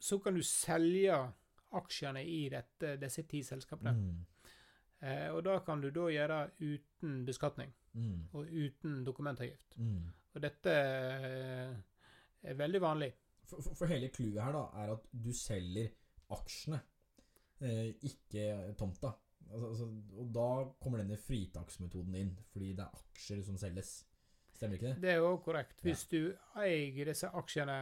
så 0.00 0.18
kan 0.18 0.34
du 0.34 0.42
selge 0.42 1.32
aksjene 1.72 2.22
i 2.24 2.48
dette, 2.52 2.96
disse 3.00 3.22
ti 3.28 3.42
selskapene. 3.42 3.92
Mm. 3.92 4.24
Eh, 5.00 5.28
og 5.34 5.44
da 5.46 5.58
kan 5.66 5.80
du 5.80 5.90
da 5.94 6.08
gjøre 6.10 6.40
uten 6.60 7.24
beskatning 7.26 7.74
Mm. 7.98 8.28
og 8.32 8.46
uten 8.52 9.04
dokumentavgift. 9.04 9.78
Mm. 9.78 10.04
Og 10.34 10.42
dette 10.42 10.70
eh, 10.70 11.72
er 12.42 12.54
veldig 12.54 12.80
vanlig. 12.80 13.08
For, 13.48 13.62
for, 13.64 13.74
for 13.74 13.86
hele 13.90 14.10
clouet 14.14 14.38
her 14.44 14.52
da 14.54 14.60
er 14.82 14.92
at 14.92 15.06
du 15.10 15.32
selger 15.34 15.88
aksjene, 16.36 16.78
eh, 17.64 17.88
ikke 18.06 18.74
tomta. 18.78 19.14
Altså, 19.48 19.66
altså, 19.70 19.88
og 20.20 20.30
da 20.36 20.46
kommer 20.84 21.00
denne 21.02 21.16
fritaksmetoden 21.16 22.14
inn, 22.20 22.34
fordi 22.52 22.74
det 22.76 22.84
er 22.84 23.00
aksjer 23.00 23.42
som 23.42 23.56
selges. 23.58 24.04
Stemmer 24.52 24.76
ikke 24.76 24.90
det? 24.92 24.96
Det 25.02 25.10
er 25.16 25.24
òg 25.24 25.40
korrekt. 25.42 25.80
Hvis 25.82 26.04
du 26.10 26.20
eier 26.60 27.08
disse 27.08 27.30
aksjene 27.40 27.78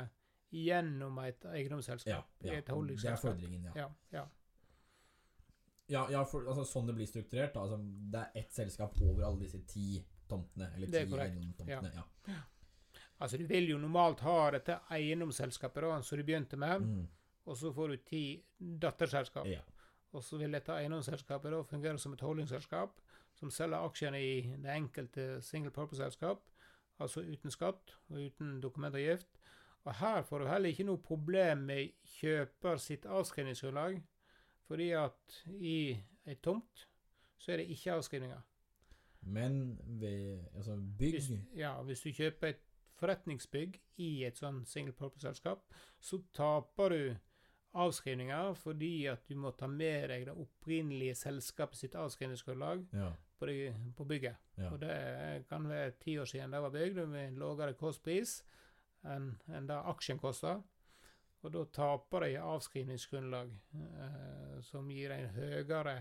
gjennom 0.56 1.18
et 1.22 1.44
eiendomsselskap, 1.52 2.32
ja. 2.42 2.56
et 2.56 2.66
Det 2.66 3.10
er 3.10 3.16
fordringen, 3.20 3.68
ja. 3.68 3.72
ja, 3.76 3.88
ja. 4.12 4.24
Ja, 5.88 6.02
ja 6.10 6.24
for, 6.26 6.46
altså, 6.50 6.64
sånn 6.66 6.88
det 6.88 6.96
blir 6.98 7.06
strukturert, 7.06 7.54
da. 7.54 7.62
Altså, 7.62 7.78
det 8.12 8.22
er 8.24 8.40
ett 8.42 8.54
selskap 8.54 8.96
over 9.06 9.26
alle 9.28 9.44
disse 9.44 9.60
ti 9.70 10.00
tomtene. 10.28 10.72
Eller 10.74 10.90
er 10.90 11.06
ti 11.06 11.20
eiendomstomtene. 11.26 11.92
Ja. 12.26 12.40
Altså, 13.20 13.38
du 13.38 13.46
vil 13.48 13.70
jo 13.70 13.78
normalt 13.80 14.20
ha 14.26 14.50
dette 14.56 14.80
eiendomsselskapet 14.92 15.86
da, 15.86 16.00
som 16.02 16.18
du 16.18 16.24
begynte 16.26 16.58
med, 16.60 16.82
Mm. 16.82 17.06
og 17.46 17.56
så 17.56 17.72
får 17.72 17.88
du 17.88 17.96
ti 17.96 18.24
datterselskap. 18.58 19.46
ja. 19.46 19.60
Og 20.12 20.22
så 20.24 20.38
vil 20.38 20.52
dette 20.52 20.72
eiendomsselskapet 20.72 21.52
da 21.52 21.62
fungere 21.62 21.98
som 21.98 22.12
et 22.12 22.20
holdingselskap 22.20 23.00
som 23.34 23.50
selger 23.50 23.84
aksjene 23.84 24.20
i 24.22 24.56
det 24.62 24.72
enkelte 24.72 25.42
single 25.42 25.70
purpose-selskap, 25.70 26.40
altså 26.98 27.20
uten 27.20 27.50
skatt 27.50 27.92
og 28.08 28.16
uten 28.16 28.60
dokumentavgift. 28.62 29.35
Og 29.86 29.94
her 30.00 30.22
får 30.26 30.42
du 30.42 30.48
heller 30.50 30.72
ikke 30.72 30.86
noe 30.88 30.98
problem 31.02 31.60
med 31.68 31.92
kjøper 32.16 32.80
sitt 32.82 33.04
avskrivningsgrunnlag, 33.06 34.00
fordi 34.66 34.88
at 34.98 35.36
i 35.62 35.76
ei 36.26 36.34
tomt 36.42 36.88
så 37.38 37.52
er 37.54 37.60
det 37.62 37.68
ikke 37.70 37.94
avskrivninger. 37.94 38.40
Men 39.26 39.78
ved 40.00 40.42
altså, 40.56 40.74
bygg 40.98 41.12
Hvis, 41.18 41.30
ja, 41.58 41.76
hvis 41.82 42.02
du 42.02 42.10
kjøper 42.14 42.48
et 42.54 42.64
forretningsbygg 42.96 43.78
i 44.02 44.10
et 44.26 44.38
sånn 44.38 44.62
single 44.66 44.94
purpose-selskap, 44.96 45.62
så 46.00 46.18
taper 46.34 46.94
du 46.94 47.00
avskrivninger 47.76 48.54
fordi 48.56 48.92
at 49.10 49.26
du 49.28 49.36
må 49.38 49.50
ta 49.58 49.68
med 49.68 50.08
deg 50.10 50.26
det 50.30 50.34
opprinnelige 50.40 51.14
selskapet 51.20 51.78
sitt 51.78 51.94
avskrivningsgrunnlag 51.98 52.86
Ja. 52.96 53.10
på, 53.38 53.46
på 53.96 54.04
bygget. 54.08 54.36
ja. 54.56 54.70
Og 54.72 54.80
det 54.80 55.44
kan 55.48 55.68
være 55.68 55.90
ti 56.00 56.16
år 56.18 56.24
siden 56.24 56.50
det 56.56 56.62
var 56.62 56.70
bygd, 56.70 57.06
med 57.06 57.28
en 57.28 57.38
lavere 57.38 57.74
kostpris 57.74 58.40
enn 59.14 59.30
en 59.54 59.68
det 59.70 59.78
aksjen 59.92 60.20
koster. 60.22 60.62
Og 61.44 61.52
da 61.54 61.62
taper 61.70 62.26
de 62.26 62.40
avskrivningsgrunnlag, 62.42 63.52
eh, 63.78 64.60
som 64.66 64.88
gir 64.90 65.12
en 65.14 65.28
høyere 65.36 66.00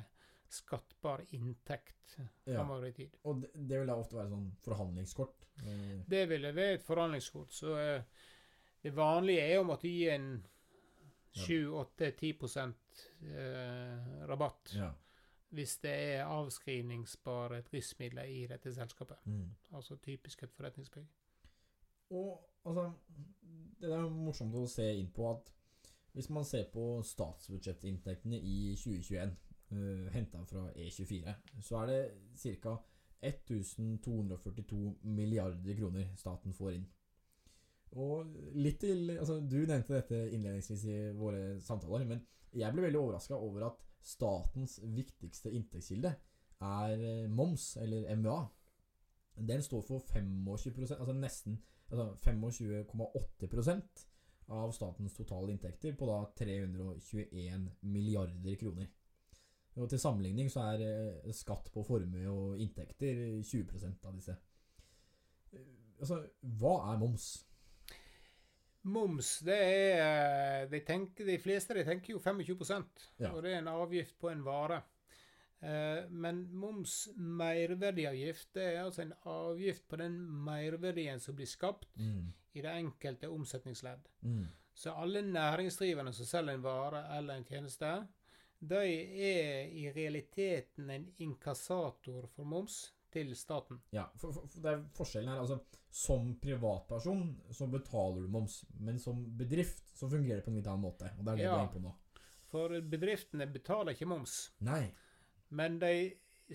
skattbar 0.49 1.21
inntekt 1.35 2.15
ja. 2.17 2.27
framover 2.43 2.87
i 2.87 2.93
tid. 2.93 3.17
Og 3.23 3.43
det, 3.43 3.51
det 3.53 3.81
vil 3.81 3.91
da 3.91 3.97
ofte 3.99 4.17
være 4.17 4.31
sånn 4.31 4.47
forhandlingskort. 4.65 5.45
Eh, 5.63 6.01
Det 6.07 6.25
ville 6.29 6.53
være 6.55 6.79
et 6.79 6.85
forhandlingskort. 6.85 7.53
Så 7.53 7.77
eh, 7.77 8.03
det 8.83 8.93
vanlige 8.95 9.47
er 9.51 9.61
å 9.61 9.67
måtte 9.67 9.89
gi 9.91 10.07
en 10.13 10.29
7-8-10 11.35 12.73
eh, 13.27 14.21
rabatt 14.29 14.71
ja. 14.77 14.87
hvis 15.55 15.77
det 15.83 15.95
er 16.15 16.29
avskrivningsbare 16.31 17.59
driftsmidler 17.67 18.31
i 18.31 18.45
dette 18.47 18.71
selskapet. 18.73 19.19
Mm. 19.27 19.49
Altså 19.75 19.97
typisk 19.99 20.45
et 20.45 20.53
forretningsbygg. 20.55 21.07
Og 22.15 22.37
altså 22.65 22.91
Det 23.81 23.91
er 23.93 24.09
morsomt 24.09 24.55
å 24.57 24.65
se 24.69 24.87
inn 24.97 25.11
på 25.13 25.27
at 25.29 25.51
hvis 26.15 26.29
man 26.31 26.45
ser 26.47 26.69
på 26.71 27.01
statsbudsjettinntektene 27.03 28.37
i 28.39 28.75
2021, 28.79 29.33
uh, 29.75 30.05
henta 30.13 30.43
fra 30.47 30.69
E24, 30.71 31.33
så 31.61 31.81
er 31.81 31.91
det 31.91 32.59
ca. 32.61 32.77
1242 33.25 34.77
milliarder 35.03 35.75
kroner 35.75 36.11
staten 36.15 36.53
får 36.53 36.75
inn. 36.77 36.85
Og 37.95 38.27
litt 38.59 38.79
til 38.83 39.09
altså 39.13 39.39
Du 39.39 39.57
nevnte 39.63 39.95
dette 39.95 40.19
innledningsvis 40.35 40.83
i 40.91 40.97
våre 41.15 41.59
samtaler, 41.63 42.05
men 42.05 42.21
jeg 42.55 42.71
ble 42.73 42.85
veldig 42.85 42.99
overraska 42.99 43.35
over 43.39 43.69
at 43.69 43.81
statens 44.05 44.77
viktigste 44.83 45.51
inntektskilde 45.51 46.11
er 46.61 46.91
eh, 46.99 47.29
moms, 47.31 47.75
eller 47.81 48.07
MVA. 48.15 48.41
Den 49.47 49.63
står 49.63 49.81
for 49.87 49.99
25% 49.99 50.99
altså 50.99 51.15
nesten 51.17 51.57
altså 51.91 52.05
25,8% 52.25 54.05
av 54.55 54.71
statens 54.75 55.13
totale 55.17 55.51
inntekter 55.53 55.95
på 55.97 56.05
da 56.09 56.19
321 56.37 57.69
milliarder 57.81 58.55
kroner. 58.61 58.91
Og 59.75 59.89
Til 59.91 59.99
sammenligning 59.99 60.47
så 60.51 60.61
er 60.71 60.83
eh, 60.85 61.31
skatt 61.35 61.67
på 61.73 61.83
formue 61.83 62.27
og 62.31 62.61
inntekter 62.63 63.41
20% 63.43 64.05
av 64.07 64.15
disse. 64.19 64.37
Eh, 65.53 65.73
Altså, 65.95 66.17
hva 66.59 66.73
er 66.91 66.97
moms? 66.99 67.25
Moms, 68.83 69.29
det 69.47 69.55
er 69.55 70.01
eh, 70.03 70.65
de, 70.69 70.81
tenker, 70.85 71.23
de 71.25 71.37
fleste 71.39 71.73
de 71.77 71.85
tenker 71.87 72.13
jo 72.13 72.19
25 72.19 72.51
Ja. 73.19 73.31
og 73.31 73.43
det 73.43 73.53
er 73.53 73.61
en 73.61 73.71
avgift 73.71 74.17
på 74.19 74.29
en 74.29 74.43
vare. 74.43 74.81
Eh, 75.61 76.09
men 76.09 76.43
moms 76.53 77.07
merverdiavgift 77.15 78.51
det 78.53 78.65
er 78.75 78.81
altså 78.83 79.01
en 79.05 79.13
avgift 79.31 79.87
på 79.89 79.97
den 80.01 80.17
merverdien 80.45 81.19
som 81.23 81.35
blir 81.37 81.47
skapt 81.49 81.87
Mm. 81.97 82.33
i 82.53 82.61
det 82.61 82.71
enkelte 82.71 83.29
omsetningsledd. 83.29 84.07
Mm. 84.23 84.45
Så 84.75 84.91
alle 84.91 85.21
næringsdrivende 85.21 86.13
som 86.13 86.25
selger 86.25 86.53
en 86.53 86.61
vare 86.63 87.05
eller 87.17 87.35
en 87.39 87.45
tjeneste, 87.45 88.07
de 88.59 88.75
er 88.75 89.67
i 89.71 89.91
realiteten 89.95 90.89
en 90.89 91.07
inkassator 91.19 92.27
for 92.27 92.43
moms 92.45 92.91
til 93.11 93.33
staten. 93.35 93.79
Ja, 93.91 94.05
for, 94.17 94.31
for, 94.33 94.47
for 94.47 94.61
det 94.61 94.71
er 94.73 94.83
forskjellen 94.97 95.29
her. 95.31 95.39
Altså, 95.39 95.59
som 95.95 96.33
privatperson 96.41 97.37
så 97.55 97.67
betaler 97.71 98.21
du 98.21 98.27
moms, 98.27 98.65
men 98.79 98.99
som 98.99 99.21
bedrift 99.37 99.93
så 99.95 100.09
fungerer 100.11 100.37
det 100.41 100.43
på 100.43 100.51
en 100.51 100.57
litt 100.59 100.67
annen 100.67 100.83
måte. 100.83 101.11
Og 101.17 101.23
det 101.25 101.31
er 101.31 101.35
det 101.37 101.43
Ja. 101.45 101.51
du 101.51 101.59
er 101.59 101.63
inne 101.63 101.73
på 101.77 101.81
nå. 101.85 101.93
For 102.51 102.69
bedriftene 102.81 103.47
betaler 103.51 103.91
ikke 103.95 104.07
moms. 104.07 104.51
Nei. 104.59 104.91
Men 105.49 105.79
de 105.79 105.95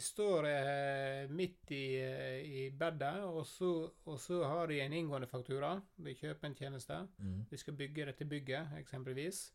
står 0.01 0.47
eh, 0.47 1.31
midt 1.31 1.71
i, 1.71 1.85
eh, 2.03 2.41
i 2.45 2.71
bedet, 2.71 3.25
og 3.25 3.47
så, 3.47 3.91
og 4.05 4.21
så 4.21 4.43
har 4.45 4.71
de 4.71 4.81
en 4.81 4.93
inngående 4.93 5.29
faktura. 5.31 5.75
De 5.97 6.15
kjøper 6.15 6.49
en 6.49 6.57
tjeneste. 6.59 6.99
Mm. 7.19 7.45
De 7.51 7.59
skal 7.59 7.79
bygge 7.79 8.07
dette 8.11 8.29
bygget, 8.29 8.77
eksempelvis. 8.79 9.49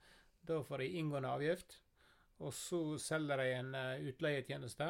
Da 0.45 0.59
får 0.63 0.83
de 0.83 0.91
inngående 0.99 1.31
avgift. 1.31 1.79
Og 2.43 2.53
så 2.53 2.97
selger 2.99 3.39
de 3.39 3.51
en 3.55 3.75
uh, 3.75 4.07
utleietjeneste 4.09 4.89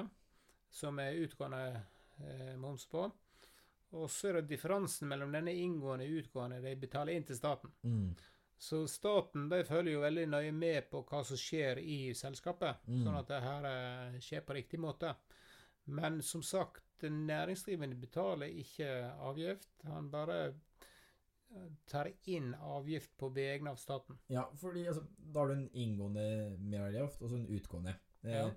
som 0.74 0.98
er 1.00 1.20
utgående 1.22 1.62
uh, 1.78 2.56
moms 2.58 2.88
på. 2.90 3.04
Og 3.96 4.10
så 4.10 4.32
er 4.32 4.40
det 4.40 4.50
differansen 4.50 5.08
mellom 5.08 5.32
denne 5.36 5.54
inngående 5.54 6.08
og 6.10 6.24
utgående 6.24 6.58
de 6.64 6.74
betaler 6.80 7.14
inn 7.16 7.28
til 7.28 7.38
staten. 7.38 7.72
Mm. 7.86 8.16
Så 8.58 8.88
staten 8.88 9.50
de 9.50 9.64
følger 9.68 9.94
jo 9.94 10.02
veldig 10.02 10.28
nøye 10.32 10.52
med 10.56 10.90
på 10.90 11.02
hva 11.06 11.24
som 11.28 11.38
skjer 11.38 11.78
i 11.84 12.14
selskapet, 12.16 12.78
Mm. 12.88 13.04
sånn 13.04 13.18
at 13.20 13.28
det 13.28 13.42
her 13.44 13.66
eh, 13.66 14.20
skjer 14.20 14.42
på 14.46 14.54
riktig 14.56 14.80
måte. 14.80 15.16
Men 15.88 16.22
som 16.22 16.42
sagt, 16.42 16.82
den 17.02 17.28
næringsdrivende 17.28 17.96
betaler 18.00 18.48
ikke 18.48 18.88
avgift. 19.20 19.68
Han 19.84 20.10
bare 20.10 20.54
eh, 21.54 21.68
tar 21.86 22.10
inn 22.26 22.54
avgift 22.56 23.12
på 23.18 23.30
vegne 23.36 23.70
av 23.72 23.76
staten. 23.78 24.18
Ja, 24.30 24.48
fordi 24.56 24.88
altså, 24.88 25.04
da 25.18 25.40
har 25.40 25.48
du 25.48 25.54
en 25.54 25.70
inngående 25.74 26.58
merverdiavgift 26.60 27.22
og 27.22 27.30
så 27.30 27.36
en 27.36 27.48
utgående. 27.60 27.96
Eh, 28.24 28.32
Ja. 28.32 28.52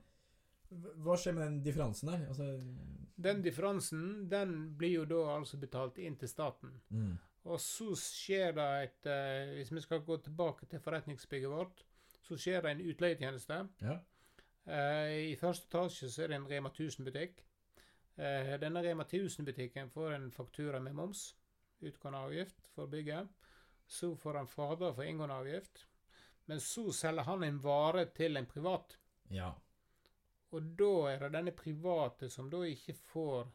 Hva 0.71 1.15
skjer 1.17 1.33
med 1.35 1.43
den 1.47 1.63
differansen 1.65 2.11
der? 2.11 2.27
Altså, 2.29 2.45
Den 3.19 3.43
differansen 3.43 4.29
den 4.29 4.77
blir 4.77 4.93
jo 4.99 5.05
da 5.07 5.39
altså 5.39 5.57
betalt 5.59 5.97
inn 5.99 6.17
til 6.17 6.29
staten. 6.29 6.81
mm. 6.91 7.19
Og 7.49 7.61
så 7.65 7.95
skjer 7.97 8.53
det 8.57 8.69
et 8.85 9.09
eh, 9.09 9.55
Hvis 9.57 9.73
vi 9.73 9.81
skal 9.85 10.05
gå 10.05 10.19
tilbake 10.25 10.67
til 10.69 10.81
forretningsbygget 10.85 11.51
vårt, 11.51 11.85
så 12.23 12.37
skjer 12.37 12.65
det 12.65 12.75
en 12.75 12.87
utleietjeneste. 12.91 13.61
Ja. 13.81 13.99
Eh, 14.69 15.33
I 15.33 15.37
første 15.41 15.69
etasje 15.71 16.11
så 16.13 16.25
er 16.25 16.33
det 16.33 16.37
en 16.37 16.49
Rema 16.51 16.69
1000-butikk. 16.69 17.45
Eh, 18.19 18.55
denne 18.61 18.83
Rema 18.85 19.07
1000-butikken 19.07 19.91
får 19.95 20.13
en 20.17 20.31
faktura 20.33 20.81
med 20.81 20.97
moms, 20.99 21.31
utgående 21.81 22.19
avgift 22.27 22.69
for 22.75 22.87
bygget. 22.87 23.29
Så 23.87 24.13
får 24.17 24.43
han 24.43 24.51
fradrag 24.51 24.95
for 24.99 25.09
inngående 25.09 25.39
avgift. 25.41 25.87
Men 26.47 26.61
så 26.61 26.91
selger 26.93 27.25
han 27.25 27.45
en 27.45 27.63
vare 27.65 28.05
til 28.17 28.37
en 28.37 28.47
privat. 28.47 28.99
ja. 29.31 29.55
Og 30.51 30.63
da 30.79 30.93
er 31.11 31.19
det 31.21 31.35
denne 31.35 31.53
private 31.53 32.31
som 32.33 32.47
da 32.49 32.63
ikke 32.65 32.95
får 33.11 33.51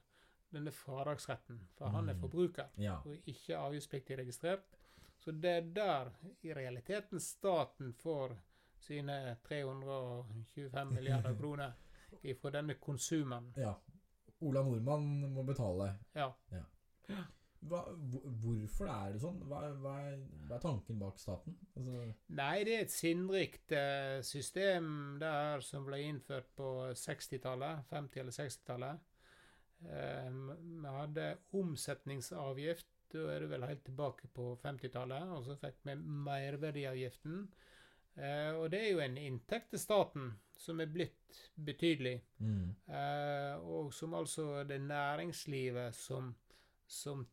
denne 0.54 0.72
fradragsretten, 0.72 1.60
for 1.78 1.88
han 1.94 2.10
er 2.10 2.14
Mm. 2.14 2.22
forbruker 2.22 2.70
Ja. 2.78 2.98
og 3.06 3.16
ikke 3.28 3.58
avgiftspliktig 3.58 4.18
registrert. 4.18 4.64
Så 5.20 5.32
det 5.32 5.52
er 5.52 5.62
der 5.74 6.10
i 6.44 6.54
realiteten 6.54 7.20
staten 7.20 7.94
får 7.94 8.38
sine 8.80 9.38
325 9.44 10.94
milliarder 10.94 11.36
kroner 11.40 11.74
ifra 12.24 12.50
denne 12.52 12.76
konsumen. 12.80 13.54
ja. 13.58 13.74
Ola 14.44 14.60
Nordmann 14.62 15.32
må 15.32 15.44
betale. 15.48 15.86
Ja. 16.16 16.26
Hva, 17.64 17.78
hvorfor 18.44 18.90
er 18.92 19.14
det 19.14 19.22
sånn? 19.24 19.38
Hva, 19.48 19.62
hva, 19.80 19.94
er, 20.10 20.18
hva 20.50 20.58
er 20.58 20.60
tanken 20.66 20.98
bak 21.00 21.16
staten? 21.22 21.56
Altså, 21.78 22.10
Nei, 22.36 22.64
det 22.68 22.74
er 22.76 22.82
et 22.84 22.92
sinnrikt 22.92 23.72
eh, 23.72 24.18
system 24.28 25.16
der 25.22 25.64
som 25.64 25.86
ble 25.88 26.02
innført 26.10 26.50
på 26.58 26.74
60-tallet, 26.92 27.86
50- 27.94 28.20
eller 28.20 28.36
60-tallet. 28.36 29.00
Eh, 29.90 30.30
Vi 30.84 30.88
hadde 30.88 31.38
omsetningsavgift, 31.52 32.88
da 33.14 33.28
er 33.36 33.40
det 33.44 33.50
vel 33.52 33.66
helt 33.68 33.84
tilbake 33.86 34.28
på 34.34 34.56
50-tallet, 34.64 35.30
og 35.38 35.44
så 35.46 35.56
fikk 35.62 35.76
vi 35.86 35.96
merverdiavgiften. 35.96 37.48
Eh, 38.16 38.52
Og 38.56 38.70
det 38.72 38.80
er 38.82 38.92
jo 38.92 39.00
en 39.00 39.18
inntekt 39.18 39.70
til 39.74 39.80
staten 39.80 40.32
som 40.58 40.80
er 40.80 40.86
blitt 40.86 41.40
betydelig. 41.56 42.22
mm. 42.40 42.76
Eh, 42.88 43.56
og 43.60 43.94
som 43.94 44.14
altså 44.14 44.64
det 44.68 44.82
næringslivet 44.82 45.96
som, 45.96 46.34
som 46.88 47.26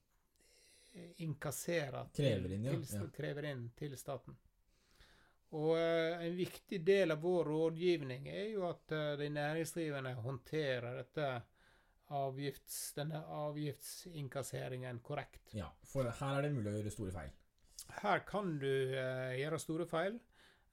inkasserer 1.17 2.09
Krever 2.17 2.53
inn, 2.53 2.65
ja. 2.65 2.73
til, 2.73 2.87
Ja. 3.01 3.07
krever 3.15 3.45
inn 3.53 3.71
til 3.77 3.97
staten. 3.97 4.37
Og 5.53 5.77
eh, 5.79 6.25
en 6.27 6.37
viktig 6.37 6.79
del 6.87 7.11
av 7.11 7.21
vår 7.23 7.45
rådgivning 7.45 8.27
er 8.31 8.49
jo 8.53 8.67
at 8.69 8.93
eh, 8.95 9.17
de 9.19 9.29
næringsdrivende 9.35 10.13
håndterer 10.23 10.97
dette 11.01 11.31
avgifts, 12.11 12.93
denne 12.97 13.21
avgiftsinkasseringen 13.27 15.01
korrekt. 15.01 15.53
ja. 15.55 15.69
For 15.85 16.05
her 16.11 16.39
er 16.39 16.43
det 16.43 16.53
mulig 16.55 16.71
å 16.73 16.77
gjøre 16.79 16.91
store 16.95 17.13
feil. 17.15 17.31
Her 18.03 18.21
kan 18.29 18.59
du 18.61 18.69
eh, 18.95 19.39
gjøre 19.41 19.59
store 19.59 19.87
feil. 19.91 20.19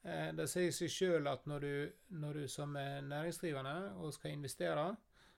Eh, 0.03 0.31
det 0.37 0.45
sier 0.51 0.71
seg 0.75 0.91
sjøl 0.93 1.27
at 1.31 1.45
når 1.49 1.59
du, 1.65 1.91
når 2.21 2.33
du 2.41 2.47
som 2.47 2.75
er 2.77 3.01
næringsdrivende 3.01 3.95
og 3.97 4.13
skal 4.13 4.35
investere, 4.37 4.95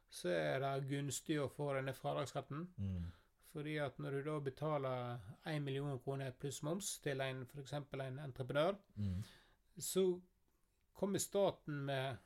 så 0.10 0.30
er 0.34 0.60
det 0.64 0.88
gunstig 0.90 1.38
å 1.40 1.48
få 1.54 1.70
denne 1.78 1.94
fradragsskatten. 1.94 2.66
Mm. 2.78 3.06
Fordi 3.54 3.78
at 3.82 3.98
når 4.02 4.12
du 4.20 4.24
da 4.30 4.40
betaler 4.46 5.20
1 5.50 5.64
million 5.66 6.00
kroner 6.04 6.32
pluss 6.38 6.62
moms 6.66 6.98
til 7.02 7.22
en 7.22 7.46
f.eks. 7.48 7.74
en 7.74 8.20
entreprenør, 8.20 8.76
Mm. 8.98 9.24
så 9.78 10.04
kommer 10.94 11.20
staten 11.20 11.86
med 11.86 12.18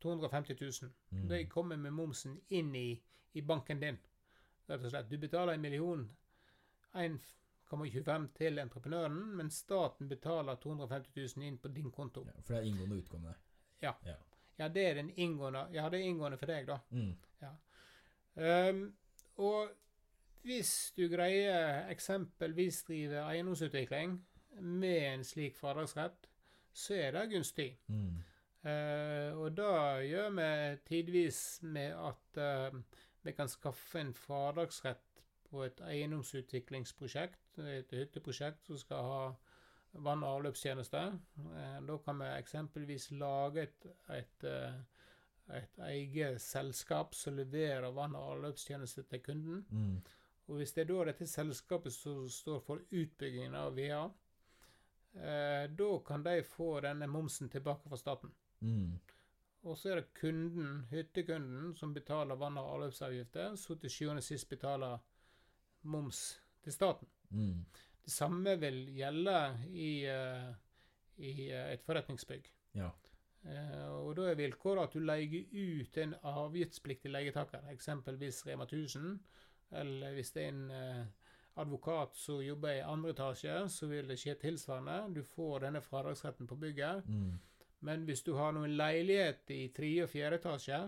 250 0.00 0.54
000. 0.60 0.90
Mm. 1.10 1.28
De 1.28 1.44
kommer 1.50 1.76
med 1.76 1.90
momsen 1.92 2.36
inn 2.50 2.74
i, 2.76 3.00
i 3.32 3.42
banken 3.42 3.80
din. 3.80 3.98
Rett 4.68 4.84
og 4.84 4.92
slett. 4.92 5.10
Du 5.10 5.18
betaler 5.18 5.56
en 5.56 5.64
million, 5.64 6.04
1,25 6.92 8.28
til 8.36 8.58
entreprenøren, 8.58 9.18
men 9.36 9.50
staten 9.50 10.08
betaler 10.08 10.60
250 10.60 11.36
000 11.36 11.46
inn 11.48 11.58
på 11.58 11.68
din 11.72 11.90
konto. 11.90 12.24
Ja, 12.26 12.40
for 12.42 12.54
det 12.54 12.60
er 12.62 12.70
inngående 12.70 12.96
og 12.96 13.04
utgående. 13.04 13.34
Ja, 14.58 14.68
det 14.68 14.84
er 14.88 14.94
den 14.94 15.10
inngående 15.16 15.68
Ja, 15.72 15.88
det 15.88 16.00
er 16.00 16.08
inngående 16.10 16.38
for 16.38 16.50
deg, 16.50 16.66
da. 16.66 16.78
Mm. 16.90 17.14
Um, 18.38 18.82
og 19.42 19.70
hvis 20.46 20.92
du 20.96 21.08
greier 21.10 21.88
eksempelvis 21.90 22.84
drive 22.86 23.24
eiendomsutvikling 23.26 24.18
med 24.60 24.98
en 25.14 25.24
slik 25.24 25.56
fradragsrett, 25.58 26.28
så 26.72 26.94
er 26.94 27.16
det 27.16 27.30
gunstig. 27.32 27.72
Mm. 27.86 28.20
Uh, 28.62 29.38
og 29.38 29.56
da 29.56 29.72
gjør 30.06 30.30
vi 30.38 30.50
tidvis 30.86 31.40
med 31.62 31.94
at 31.94 32.40
eh, 32.42 32.78
vi 33.28 33.32
kan 33.36 33.48
skaffe 33.48 34.00
en 34.00 34.14
fradragsrett 34.16 35.22
på 35.50 35.64
et 35.66 35.80
eiendomsutviklingsprosjekt, 35.84 37.58
et 37.60 37.92
hytteprosjekt 37.92 38.68
som 38.70 38.78
skal 38.80 39.04
ha 39.04 39.24
vann- 39.92 40.22
og 40.24 40.38
avløpstjeneste. 40.38 41.02
Eh, 41.38 41.80
da 41.88 41.96
kan 42.04 42.22
vi 42.22 42.28
eksempelvis 42.38 43.10
lage 43.10 43.62
et, 43.62 43.86
et, 44.16 44.44
eh, 44.44 44.78
et 45.56 45.82
eget 45.90 46.40
selskap 46.40 47.14
som 47.14 47.36
leverer 47.36 47.90
vann- 47.92 48.16
og 48.16 48.32
avløpstjeneste 48.36 49.02
til 49.02 49.22
kunden. 49.22 49.66
Mm. 49.70 50.00
Og 50.48 50.56
hvis 50.56 50.72
det 50.72 50.86
er 50.86 50.94
da 50.94 51.04
dette 51.04 51.26
selskapet 51.26 51.92
som 51.92 52.28
står 52.28 52.60
for 52.64 52.80
utbyggingen 52.90 53.54
av 53.54 53.76
VA, 53.76 54.02
eh, 55.14 55.68
da 55.68 55.98
kan 56.06 56.24
de 56.24 56.42
få 56.42 56.80
denne 56.80 57.06
momsen 57.06 57.48
tilbake 57.48 57.88
fra 57.88 57.96
staten. 57.96 58.32
Mm. 58.60 59.00
Og 59.66 59.78
så 59.78 59.90
er 59.90 60.00
det 60.00 60.14
kunden, 60.14 60.84
hyttekunden, 60.90 61.74
som 61.76 61.94
betaler 61.94 62.38
vann- 62.38 62.58
og 62.58 62.74
avløpsavgifter, 62.74 63.56
så 63.56 63.74
til 63.74 63.90
sjuende 63.90 64.22
og 64.22 64.26
sist 64.26 64.48
betaler 64.48 64.98
moms 65.82 66.40
til 66.62 66.72
staten. 66.72 67.08
Mm. 67.30 67.64
Det 68.04 68.12
samme 68.12 68.54
vil 68.60 68.86
gjelde 68.94 69.36
i, 69.68 70.04
eh, 70.06 70.54
i 71.16 71.50
eh, 71.50 71.72
et 71.72 71.82
forretningsbygg. 71.84 72.48
Ja. 72.74 72.90
Eh, 73.44 73.88
og 73.88 74.16
da 74.16 74.30
er 74.30 74.38
vilkåret 74.38 74.88
at 74.88 74.94
du 74.94 75.00
leier 75.00 75.44
ut 75.52 75.98
en 75.98 76.14
avgiftspliktig 76.22 77.10
leietaker, 77.10 77.68
eksempelvis 77.72 78.46
Rema 78.46 78.64
1000, 78.64 79.18
eller 79.70 80.14
hvis 80.16 80.32
det 80.32 80.44
er 80.44 80.48
en 80.48 81.08
advokat 81.58 82.16
som 82.16 82.40
jobber 82.40 82.78
i 82.78 82.86
andre 82.86 83.10
etasje, 83.10 83.68
så 83.68 83.86
vil 83.90 84.08
det 84.08 84.16
skje 84.20 84.34
tilsvarende. 84.40 85.14
Du 85.14 85.22
får 85.22 85.66
denne 85.66 85.82
fradragsretten 85.82 86.46
på 86.46 86.56
bygget. 86.56 87.08
Mm. 87.08 87.38
Men 87.80 88.04
hvis 88.08 88.22
du 88.26 88.32
har 88.34 88.52
noen 88.52 88.76
leilighet 88.76 89.50
i 89.54 89.68
tredje 89.74 90.02
og 90.02 90.10
fjerde 90.10 90.38
etasje, 90.40 90.80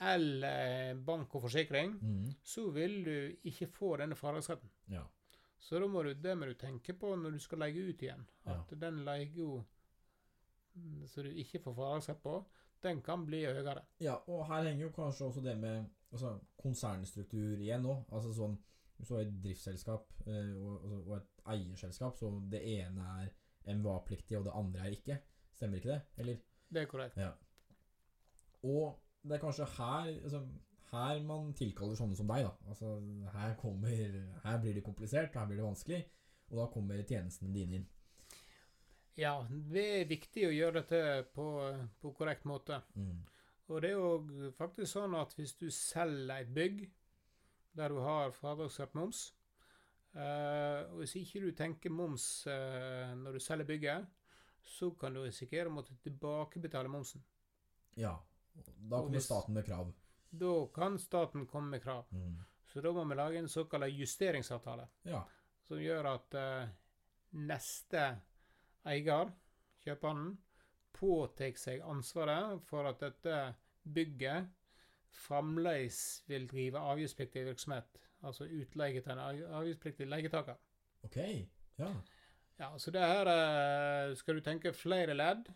eller 0.00 0.94
bank 1.04 1.34
og 1.34 1.42
forsikring, 1.42 1.96
Mm. 2.00 2.34
så 2.42 2.70
vil 2.70 3.04
du 3.04 3.36
ikke 3.44 3.66
få 3.66 3.96
denne 3.98 4.14
fradragsretten. 4.14 4.70
Ja. 4.88 5.02
Så 5.58 5.80
da 5.80 5.86
må 5.90 6.02
du, 6.04 6.12
det 6.14 6.36
må 6.38 6.46
du 6.46 6.54
tenke 6.54 6.92
på 6.94 7.16
når 7.16 7.32
du 7.32 7.38
skal 7.38 7.58
leie 7.58 7.88
ut 7.90 8.02
igjen. 8.02 8.24
At 8.46 8.70
den 8.80 9.04
leia 9.04 9.64
som 11.06 11.22
du 11.24 11.30
ikke 11.34 11.58
får 11.64 11.74
fradragsrett 11.74 12.22
på, 12.22 12.36
den 12.82 13.00
kan 13.02 13.24
bli 13.26 13.40
høyere. 13.44 13.82
ja, 14.00 14.14
og 14.28 14.46
her 14.46 14.62
henger 14.68 14.86
jo 14.86 14.90
kanskje 14.94 15.26
også 15.26 15.42
det 15.42 15.56
med 15.58 15.86
altså, 16.12 16.38
konsernstruktur 16.62 17.58
igjen 17.58 17.82
nå. 17.82 18.04
Altså 18.12 18.32
sånn 18.32 18.58
Hvis 18.98 19.08
du 19.08 19.14
har 19.14 19.20
et 19.22 19.42
driftsselskap 19.42 20.08
eh, 20.26 20.56
og, 20.58 20.84
og- 20.84 21.08
og 21.08 21.16
et 21.16 21.42
eierselskap, 21.46 22.16
så 22.18 22.30
det 22.50 22.62
ene 22.66 23.00
er 23.22 23.28
MVA-pliktig, 23.74 24.36
og 24.38 24.44
det 24.44 24.52
andre 24.54 24.80
er 24.80 24.90
ikke. 24.96 25.18
Stemmer 25.58 25.80
ikke 25.80 25.90
det? 25.90 26.00
Eller? 26.22 26.40
Det 26.70 26.82
er 26.84 26.90
korrekt. 26.90 27.18
Ja. 27.18 27.32
Og 28.62 28.98
det 29.26 29.36
er 29.36 29.42
kanskje 29.42 29.66
her 29.74 30.10
altså, 30.14 30.42
her 30.92 31.22
man 31.26 31.52
tilkaller 31.56 31.98
sånne 31.98 32.16
som 32.16 32.28
deg, 32.30 32.46
da. 32.46 32.70
Altså, 32.70 32.94
her 33.34 33.54
kommer 33.60 34.18
Her 34.44 34.60
blir 34.62 34.76
det 34.78 34.84
komplisert, 34.86 35.34
her 35.34 35.48
blir 35.48 35.60
det 35.60 35.66
vanskelig, 35.66 36.02
og 36.48 36.60
da 36.62 36.68
kommer 36.72 37.02
tjenestene 37.02 37.52
dine 37.54 37.80
inn. 37.80 37.88
Ja, 39.18 39.34
det 39.50 39.84
er 39.96 40.12
viktig 40.12 40.46
å 40.46 40.54
gjøre 40.54 40.78
dette 40.78 41.24
på, 41.34 41.48
på 41.98 42.12
korrekt 42.14 42.46
måte. 42.46 42.78
Mm. 42.94 43.24
Og 43.68 43.82
det 43.82 43.90
er 43.90 43.98
jo 43.98 44.52
faktisk 44.56 44.92
sånn 44.94 45.16
at 45.18 45.34
hvis 45.36 45.56
du 45.58 45.66
selger 45.74 46.44
et 46.44 46.52
bygg 46.54 46.84
der 47.76 47.92
du 47.92 47.98
har 48.04 48.30
fradragsrett 48.32 48.94
moms, 48.96 49.24
eh, 50.14 50.86
og 50.88 51.02
hvis 51.02 51.16
ikke 51.20 51.42
du 51.42 51.50
tenker 51.58 51.92
moms 51.92 52.46
eh, 52.48 53.10
når 53.18 53.36
du 53.36 53.42
selger 53.42 53.68
bygget, 53.68 54.06
så 54.62 54.90
kan 55.00 55.14
du 55.14 55.22
risikere 55.24 55.68
å 55.68 55.72
måtte 55.72 55.96
tilbakebetale 56.04 56.88
momsen. 56.88 57.22
Ja. 57.96 58.16
Da 58.54 58.98
kommer 59.00 59.10
hvis- 59.16 59.24
staten 59.24 59.54
med 59.54 59.64
krav. 59.66 59.92
Da 60.30 60.66
kan 60.74 60.98
staten 60.98 61.46
komme 61.46 61.70
med 61.70 61.82
krav. 61.82 62.04
Mm. 62.12 62.38
Så 62.66 62.80
da 62.82 62.92
må 62.92 63.04
vi 63.08 63.14
lage 63.14 63.38
en 63.38 63.48
såkalt 63.48 63.92
justeringsavtale, 63.96 64.88
Ja. 65.04 65.22
som 65.66 65.78
gjør 65.78 66.04
at 66.14 66.34
uh, 66.34 66.68
neste 67.32 68.20
eier, 68.84 69.32
kjøperen, 69.84 70.36
påtar 70.92 71.56
seg 71.56 71.80
ansvaret 71.80 72.60
for 72.66 72.84
at 72.86 73.00
dette 73.00 73.54
bygget 73.84 74.48
fremdeles 75.10 76.22
vil 76.28 76.46
drive 76.50 76.78
avgiftspliktig 76.78 77.44
virksomhet. 77.46 77.98
Altså 78.22 78.44
utleie 78.44 79.00
til 79.00 79.12
en 79.12 79.18
avgiftspliktig 79.60 80.06
leietaker. 80.08 80.56
Ok. 81.04 81.16
Ja. 81.78 81.92
Ja, 82.58 82.72
så 82.78 82.90
det 82.90 83.06
her 83.06 83.28
eh, 83.30 84.14
skal 84.18 84.38
du 84.38 84.44
tenke 84.44 84.74
flere 84.74 85.14
ledd. 85.14 85.46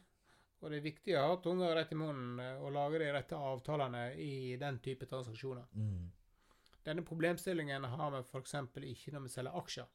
Og 0.62 0.70
det 0.70 0.78
er 0.78 0.84
viktig 0.84 1.14
å 1.18 1.22
ha 1.26 1.38
tunga 1.42 1.72
rett 1.74 1.90
i 1.90 1.98
munnen 1.98 2.38
eh, 2.38 2.60
og 2.62 2.74
lage 2.76 3.00
de 3.02 3.08
rette 3.14 3.38
avtalene 3.38 4.12
i 4.22 4.54
den 4.60 4.78
type 4.84 5.08
transaksjoner. 5.10 5.64
Mm. 5.74 6.04
Denne 6.86 7.02
problemstillingen 7.06 7.88
har 7.90 8.14
vi 8.14 8.22
f.eks. 8.22 8.54
ikke 8.92 9.14
når 9.14 9.26
vi 9.26 9.32
selger 9.34 9.58
aksjer. 9.58 9.90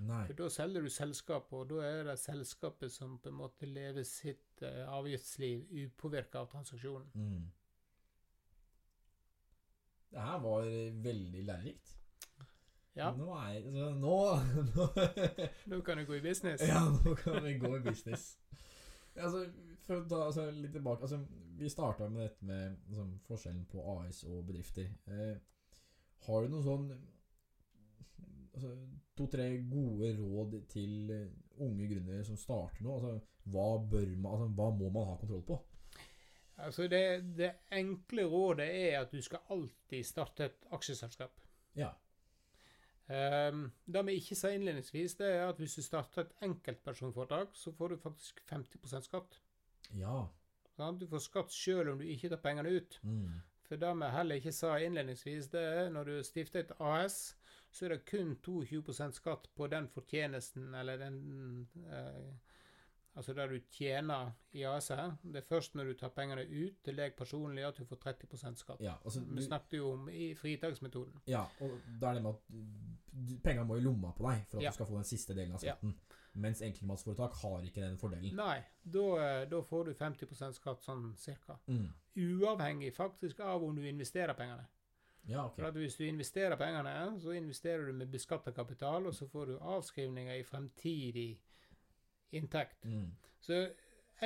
Nei. 0.00 0.20
For 0.28 0.36
da 0.36 0.48
selger 0.52 0.84
du 0.84 0.92
selskap, 0.92 1.48
og 1.56 1.66
da 1.72 1.80
er 1.84 2.04
det 2.08 2.18
selskapet 2.20 2.92
som 2.92 3.18
på 3.20 3.32
en 3.32 3.40
måte 3.40 3.68
lever 3.68 4.04
sitt 4.08 4.62
eh, 4.64 4.84
avgiftsliv 4.88 5.64
upåvirka 5.86 6.44
av 6.44 6.52
transaksjonen. 6.52 7.08
Mm. 7.16 7.48
Det 10.10 10.28
her 10.28 10.44
var 10.44 10.68
veldig 11.08 11.46
lærerikt. 11.48 11.99
Ja, 13.00 13.10
Nå 13.16 13.30
er 13.32 13.56
altså, 13.56 13.90
Nå, 13.96 14.16
nå 14.76 14.86
nå 15.72 15.80
kan 15.86 16.00
du 16.00 16.04
gå 16.08 16.18
i 16.18 16.24
business. 16.24 16.64
Ja, 16.68 16.82
nå 17.04 17.14
kan 17.16 17.40
vi 17.44 17.54
gå 17.58 17.70
i 17.78 17.82
business. 17.84 18.34
Altså, 19.16 19.46
for 19.86 20.00
å 20.00 20.08
ta 20.08 20.18
altså, 20.28 20.46
litt 20.54 20.74
tilbake 20.76 21.06
altså, 21.06 21.18
Vi 21.58 21.70
starta 21.72 22.08
med 22.08 22.28
dette 22.28 22.46
med 22.46 22.76
altså, 22.90 23.06
forskjellen 23.26 23.64
på 23.70 23.86
AS 23.96 24.22
og 24.28 24.44
bedrifter. 24.48 24.92
Eh, 25.10 25.32
har 26.26 26.44
du 26.44 26.52
noen 26.52 26.66
sånn 26.66 26.86
altså, 28.54 28.74
to-tre 29.18 29.48
gode 29.70 30.12
råd 30.20 30.60
til 30.70 31.10
eh, 31.16 31.26
unge 31.64 31.88
gründere 31.90 32.24
som 32.28 32.38
starter 32.40 32.84
nå? 32.86 33.00
Altså, 33.00 33.16
hva, 33.50 33.68
bør 33.90 34.14
man, 34.16 34.32
altså, 34.36 34.48
hva 34.60 34.70
må 34.76 34.92
man 34.94 35.10
ha 35.10 35.18
kontroll 35.20 35.44
på? 35.48 35.58
Altså 36.60 36.84
det, 36.92 37.02
det 37.38 37.54
enkle 37.72 38.26
rådet 38.28 38.66
er 38.68 38.98
at 39.00 39.12
du 39.12 39.22
skal 39.24 39.46
alltid 39.54 40.04
starte 40.04 40.50
et 40.50 40.66
aksjeselskap. 40.76 41.40
Ja. 41.78 41.88
Um, 43.10 43.64
det 43.90 44.04
vi 44.06 44.12
ikke 44.20 44.36
sa 44.38 44.52
innledningsvis, 44.54 45.16
det 45.18 45.28
er 45.34 45.48
at 45.48 45.58
hvis 45.58 45.74
du 45.74 45.82
starter 45.82 46.22
et 46.22 46.44
enkeltpersonforetak, 46.46 47.56
så 47.58 47.72
får 47.74 47.88
du 47.88 47.96
faktisk 47.98 48.42
50% 48.50 49.08
skatt. 49.08 49.40
Ja. 49.98 50.28
Du 50.96 51.06
får 51.10 51.24
skatt 51.24 51.52
selv 51.52 51.90
om 51.92 51.98
du 51.98 52.06
ikke 52.06 52.30
tar 52.30 52.40
pengene 52.44 52.70
ut. 52.70 53.00
Mm. 53.02 53.40
For 53.66 53.80
det 53.82 53.90
vi 53.98 54.12
heller 54.14 54.40
ikke 54.40 54.52
sa 54.54 54.76
innledningsvis, 54.78 55.50
det 55.52 55.60
er 55.62 55.90
når 55.90 56.04
du 56.08 56.22
stifter 56.24 56.62
et 56.62 56.72
AS, 56.78 57.18
så 57.70 57.86
er 57.86 57.94
det 57.94 58.06
kun 58.06 58.36
22% 58.46 59.18
skatt 59.18 59.50
på 59.54 59.66
den 59.70 59.88
fortjenesten, 59.88 60.72
eller 60.74 60.98
den 60.98 61.68
eh, 61.86 62.49
Altså 63.16 63.32
der 63.34 63.48
du 63.48 63.58
tjener 63.74 64.30
i 64.52 64.62
AS-et. 64.62 65.16
Det 65.22 65.36
er 65.36 65.46
først 65.48 65.74
når 65.74 65.84
du 65.84 65.94
tar 65.98 66.08
pengene 66.14 66.44
ut 66.46 66.76
til 66.84 66.96
deg 66.96 67.16
personlig 67.18 67.64
at 67.66 67.76
du 67.76 67.84
får 67.84 67.96
30% 67.96 68.56
skatt. 68.62 68.80
ja. 68.80 68.94
Altså, 69.04 69.20
Vi 69.26 69.42
snakket 69.42 69.72
jo 69.78 69.92
om 69.92 70.08
i 70.08 70.34
fritaksmetoden. 70.34 71.20
ja, 71.26 71.42
og 71.60 71.70
da 72.00 72.10
er 72.10 72.14
det 72.14 72.22
med 72.22 72.30
at 72.34 73.42
pengene 73.42 73.66
må 73.66 73.76
i 73.76 73.80
lomma 73.80 74.12
på 74.12 74.30
deg 74.30 74.46
for 74.48 74.58
at 74.58 74.62
Ja. 74.62 74.70
du 74.70 74.74
skal 74.74 74.86
få 74.86 74.94
den 74.94 75.04
siste 75.04 75.34
delen 75.34 75.52
av 75.52 75.60
Ja. 75.64 75.74
skatten. 75.74 75.94
Mens 76.34 76.62
enkeltmannsforetak 76.62 77.32
har 77.42 77.60
ikke 77.62 77.80
den 77.80 77.98
fordelen. 77.98 78.34
Nei, 78.36 78.62
da, 78.84 79.16
eh, 79.16 79.44
da 79.46 79.60
får 79.62 79.84
du 79.86 79.94
50% 79.94 80.54
skatt 80.54 80.80
sånn 80.82 81.16
cirka. 81.18 81.58
Mm. 81.66 81.92
Uavhengig 82.16 82.92
faktisk 82.94 83.40
av 83.40 83.64
om 83.64 83.74
du 83.76 83.82
investerer 83.82 84.34
pengene. 84.34 84.66
Ja, 85.26 85.46
ok. 85.46 85.56
For 85.56 85.64
at 85.66 85.74
Hvis 85.74 85.96
du 85.96 86.04
investerer 86.04 86.56
pengene, 86.56 87.20
så 87.20 87.34
investerer 87.36 87.86
du 87.86 87.92
med 87.92 88.10
beskatta 88.10 88.52
kapital, 88.52 89.06
og 89.06 89.12
så 89.14 89.26
får 89.28 89.46
du 89.46 89.58
avskrivninger 89.58 90.38
i 90.38 90.42
fremtidig 90.42 91.38
inntekt. 92.36 92.84
Mm. 92.84 93.10
Så 93.40 93.60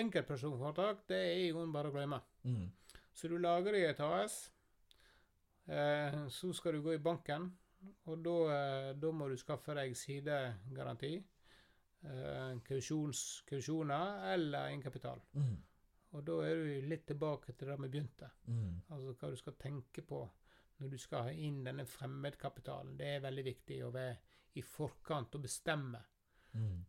enkeltpersonforetak, 0.00 1.04
det 1.08 1.20
er 1.20 1.42
i 1.44 1.50
grunnen 1.52 1.74
bare 1.74 1.90
å 1.90 1.94
glemme. 1.94 2.20
Mm. 2.44 2.66
Så 3.14 3.30
du 3.30 3.36
lager 3.38 3.76
deg 3.76 3.86
et 3.88 4.00
AS, 4.02 4.38
eh, 5.70 6.18
så 6.28 6.52
skal 6.56 6.74
du 6.74 6.82
gå 6.82 6.96
i 6.96 7.02
banken, 7.02 7.46
og 8.10 8.24
da, 8.24 8.38
eh, 8.54 8.90
da 8.98 9.12
må 9.12 9.28
du 9.30 9.36
skaffe 9.38 9.76
deg 9.76 9.94
sidegaranti, 9.96 11.14
eh, 12.04 12.56
kausjoner 12.66 14.32
eller 14.34 14.70
egenkapital. 14.70 15.22
Mm. 15.34 15.56
Og 16.14 16.24
da 16.24 16.38
er 16.46 16.54
du 16.54 16.88
litt 16.88 17.06
tilbake 17.06 17.54
til 17.58 17.68
det 17.68 17.78
vi 17.82 17.90
begynte. 17.90 18.30
Mm. 18.46 18.82
Altså 18.94 19.14
hva 19.18 19.30
du 19.30 19.36
skal 19.36 19.56
tenke 19.58 20.02
på 20.06 20.20
når 20.78 20.90
du 20.90 20.98
skal 20.98 21.28
ha 21.28 21.30
inn 21.30 21.62
denne 21.66 21.86
fremmedkapitalen. 21.86 22.96
Det 22.98 23.08
er 23.16 23.24
veldig 23.24 23.44
viktig 23.46 23.78
å 23.84 23.92
være 23.94 24.16
i 24.58 24.62
forkant 24.62 25.34
og 25.34 25.42
bestemme. 25.42 26.00
Mm. 26.54 26.84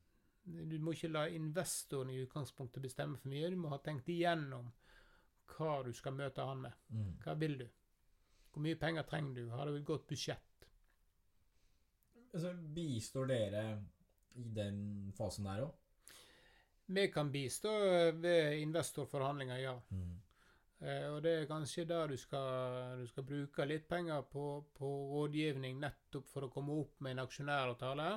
Du 0.45 0.75
må 0.79 0.93
ikke 0.93 1.09
la 1.09 1.25
investoren 1.33 2.11
i 2.13 2.19
utgangspunktet 2.21 2.83
bestemme 2.83 3.17
for 3.17 3.31
mye. 3.31 3.49
Du 3.49 3.57
må 3.57 3.71
ha 3.73 3.79
tenkt 3.81 4.09
igjennom 4.13 4.67
hva 5.55 5.79
du 5.85 5.91
skal 5.93 6.13
møte 6.17 6.45
han 6.45 6.61
med. 6.67 6.83
Mm. 6.93 7.13
Hva 7.23 7.33
vil 7.41 7.57
du? 7.63 7.65
Hvor 8.53 8.63
mye 8.63 8.77
penger 8.79 9.07
trenger 9.09 9.39
du? 9.39 9.49
Har 9.51 9.65
du 9.67 9.77
et 9.77 9.87
godt 9.87 10.05
budsjett? 10.07 10.67
Altså, 12.35 12.51
bistår 12.75 13.27
dere 13.31 13.65
i 14.35 14.45
den 14.55 14.77
fasen 15.17 15.47
der 15.49 15.65
òg? 15.65 15.73
Vi 16.85 17.07
kan 17.09 17.31
bistå 17.33 17.71
ved 18.21 18.59
investorforhandlinger, 18.61 19.57
ja. 19.63 19.73
Mm. 19.89 20.13
Eh, 20.85 21.07
og 21.09 21.21
det 21.25 21.31
er 21.39 21.49
kanskje 21.49 21.87
der 21.89 22.11
du 22.11 22.17
skal, 22.19 22.99
du 22.99 23.07
skal 23.09 23.25
bruke 23.25 23.65
litt 23.65 23.87
penger 23.89 24.21
på, 24.29 24.45
på 24.75 24.89
rådgivning 25.15 25.79
nettopp 25.81 26.27
for 26.29 26.45
å 26.45 26.51
komme 26.53 26.75
opp 26.83 26.99
med 27.01 27.15
en 27.15 27.23
aksjonæravtale 27.23 28.09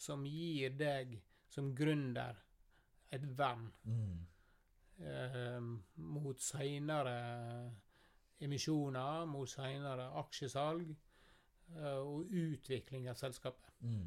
som 0.00 0.24
gir 0.28 0.76
deg 0.78 1.18
som 1.56 1.72
gründer 1.76 2.36
et 3.16 3.24
vern 3.38 3.70
Mm. 3.88 4.26
eh, 5.00 5.60
mot 5.96 6.40
seinere 6.40 7.16
emisjoner, 8.40 9.24
mot 9.26 9.48
seinere 9.48 10.10
aksjesalg 10.20 10.90
eh, 10.92 11.96
og 11.98 12.28
utvikling 12.30 13.08
av 13.08 13.16
selskapet. 13.20 13.72
Mm. 13.80 14.06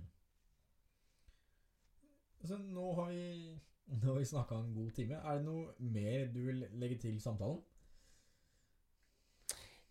Altså, 2.42 2.58
nå 2.58 2.86
har 2.96 3.10
vi, 3.12 3.56
nå 3.90 4.00
har 4.06 4.20
vi 4.22 4.26
snakka 4.30 4.56
en 4.62 4.74
god 4.76 4.92
time. 4.96 5.18
Er 5.20 5.40
det 5.42 5.46
noe 5.48 5.74
mer 5.98 6.30
du 6.34 6.40
vil 6.46 6.64
legge 6.80 7.00
til 7.04 7.18
samtalen? 7.22 7.60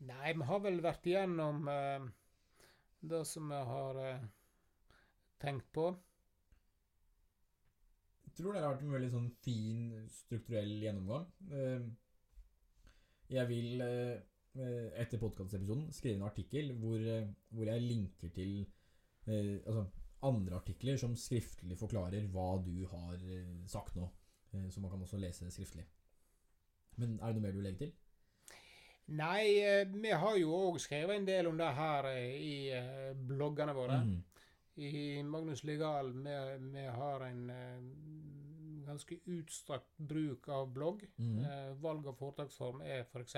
Nei, 0.09 0.32
vi 0.38 0.46
har 0.46 0.61
vel 0.62 0.78
vært 0.84 1.06
igjennom 1.11 1.66
eh, 1.72 2.06
det 3.11 3.24
som 3.26 3.50
vi 3.50 3.59
har 3.72 3.98
eh, 4.04 4.26
tenkt 5.42 5.66
på. 5.74 5.88
Tror 8.39 8.55
det 8.55 8.61
har 8.62 8.70
vært 8.70 8.84
en 8.86 8.93
veldig 8.95 9.11
sånn 9.11 9.30
fin, 9.43 9.78
strukturell 10.14 10.70
gjennomgang. 10.78 11.24
Eh, 11.51 11.89
Jeg 13.34 13.49
vil 13.51 13.82
eh, 13.84 14.20
eh, 14.57 14.86
etter 15.03 15.20
podkastepisoden 15.20 15.89
skrive 15.93 16.16
en 16.20 16.28
artikkel 16.28 16.70
hvor, 16.80 17.03
eh, 17.03 17.26
hvor 17.53 17.68
jeg 17.68 17.82
linker 17.84 18.30
til 18.34 18.61
altså 19.28 19.82
andre 20.24 20.57
artikler 20.57 20.97
som 20.97 21.12
skriftlig 21.12 21.76
forklarer 21.76 22.24
hva 22.32 22.47
du 22.64 22.86
har 22.89 23.18
sagt 23.68 23.99
nå. 23.99 24.07
Så 24.72 24.80
man 24.80 24.89
kan 24.89 25.03
også 25.05 25.18
lese 25.20 25.51
skriftlig. 25.53 25.84
Men 26.97 27.18
er 27.20 27.34
det 27.34 27.36
noe 27.36 27.45
mer 27.45 27.53
du 27.53 27.61
legger 27.61 27.82
til? 27.82 27.93
Nei, 29.20 29.84
vi 29.93 30.14
har 30.22 30.39
jo 30.41 30.55
òg 30.57 30.80
skrevet 30.80 31.18
en 31.18 31.28
del 31.28 31.51
om 31.51 31.61
det 31.61 31.68
her 31.76 32.09
i 32.16 32.57
bloggene 33.28 33.76
våre. 33.76 34.01
Mm. 34.01 34.16
I 34.80 35.22
Magnus 35.28 35.66
Legal 35.68 36.09
vi, 36.16 36.34
vi 36.72 36.86
har 36.89 37.26
en 37.28 37.45
ganske 38.89 39.18
utstrakt 39.34 39.95
bruk 39.97 40.49
av 40.49 40.72
blogg. 40.72 41.05
Mm. 41.18 41.39
Eh, 41.45 41.70
valg 41.82 42.09
av 42.11 42.18
foretaksform 42.18 42.82
er 42.86 43.05
f.eks. 43.05 43.36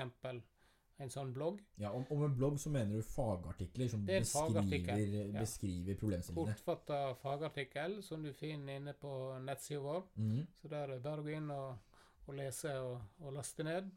en 1.01 1.13
sånn 1.13 1.31
blogg. 1.33 1.61
Ja, 1.81 1.91
om, 1.97 2.05
om 2.13 2.25
en 2.27 2.35
blogg 2.37 2.59
så 2.61 2.71
mener 2.73 2.99
du 2.99 3.05
fagartikler 3.05 3.89
som 3.89 4.03
er 4.07 4.21
en 4.21 4.27
fagartikkel, 4.29 4.97
beskriver, 4.97 5.31
ja. 5.31 5.39
beskriver 5.39 5.99
problemstillingene. 6.01 6.57
Kortfatta 6.57 6.99
fagartikkel 7.21 7.99
som 8.05 8.23
du 8.25 8.33
finner 8.37 8.81
inne 8.81 8.93
på 8.97 9.13
nettsida 9.45 9.81
vår. 9.85 10.05
Mm. 10.15 10.43
Så 10.61 10.71
der 10.73 10.83
er 10.85 10.95
det 10.95 11.05
bare 11.05 11.23
å 11.23 11.27
gå 11.27 11.35
inn 11.37 11.49
og, 11.55 11.97
og 12.27 12.37
lese 12.37 12.75
og, 12.83 12.99
og 13.25 13.35
laste 13.39 13.65
ned. 13.65 13.89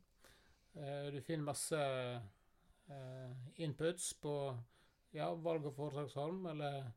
Eh, 0.75 1.11
du 1.15 1.21
finner 1.23 1.51
masse 1.53 1.81
eh, 2.91 3.35
inputs 3.63 4.13
på 4.23 4.35
ja, 5.15 5.29
valg 5.35 5.67
av 5.67 5.77
foretaksform, 5.77 6.47
eller 6.51 6.89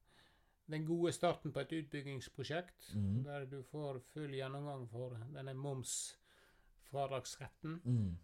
den 0.68 0.86
gode 0.86 1.12
starten 1.16 1.54
på 1.54 1.60
et 1.64 1.72
utbyggingsprosjekt, 1.80 2.96
mm. 2.96 3.24
der 3.24 3.46
du 3.48 3.64
får 3.64 4.00
full 4.14 4.34
gjennomgang 4.36 4.90
for 4.92 5.10
denne 5.36 5.54
momsfradragsretten. 5.56 7.82
Mm. 7.84 8.18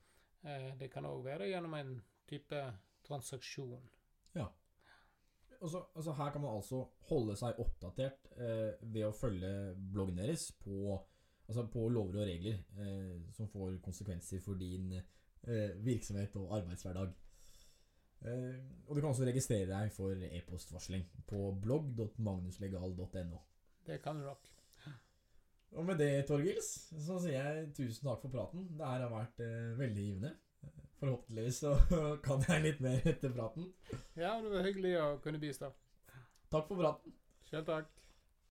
Eh, 0.43 0.77
det 0.79 0.91
kan 0.91 1.05
òg 1.07 1.23
være 1.25 1.47
gjennom 1.51 1.73
en 1.77 2.01
type 2.27 2.73
transaksjon. 3.07 3.89
Ja. 4.35 4.47
Altså, 5.61 5.85
altså 5.95 6.11
her 6.11 6.31
kan 6.31 6.41
man 6.41 6.55
altså 6.57 6.87
holde 7.09 7.35
seg 7.39 7.59
oppdatert 7.63 8.27
eh, 8.35 8.71
ved 8.81 9.05
å 9.07 9.13
følge 9.15 9.75
bloggen 9.93 10.17
deres 10.19 10.51
på, 10.59 10.99
altså 11.47 11.63
på 11.71 11.89
lover 11.89 12.19
og 12.19 12.27
regler 12.27 12.57
eh, 12.83 13.21
som 13.35 13.47
får 13.51 13.77
konsekvenser 13.85 14.39
for 14.43 14.53
din 14.59 14.91
eh, 14.97 15.05
virksomhet 15.85 16.35
og 16.41 16.57
arbeidshverdag. 16.59 17.09
Eh, 18.23 18.59
og 18.87 18.95
du 18.95 19.01
kan 19.01 19.09
også 19.11 19.27
registrere 19.27 19.67
deg 19.69 19.91
for 19.95 20.25
e-postvarsling 20.29 21.05
på 21.27 21.51
blogg.magnuslegal.no. 21.63 23.41
Det 23.87 23.99
kan 24.03 24.19
du 24.19 24.27
nok. 24.27 24.49
Og 25.73 25.85
med 25.85 25.97
det, 25.97 26.25
Torgils, 26.29 26.67
så 27.01 27.17
sier 27.21 27.39
jeg 27.39 27.69
tusen 27.73 28.05
takk 28.05 28.21
for 28.21 28.33
praten. 28.33 28.67
Det 28.77 28.85
her 28.85 29.05
har 29.07 29.13
vært 29.13 29.41
eh, 29.41 29.73
veldig 29.79 30.05
givende. 30.05 30.33
Forhåpentligvis 31.01 31.63
så 31.65 31.73
kan 32.25 32.45
jeg 32.47 32.63
litt 32.67 32.83
mer 32.85 33.01
etter 33.09 33.33
praten. 33.33 33.71
Ja, 34.15 34.37
det 34.43 34.53
var 34.53 34.69
hyggelig 34.69 34.93
å 35.01 35.09
kunne 35.23 35.41
bistå. 35.41 35.73
Takk 36.53 36.69
for 36.69 36.79
praten. 36.79 37.17
Selv 37.49 37.67
takk. 37.67 38.02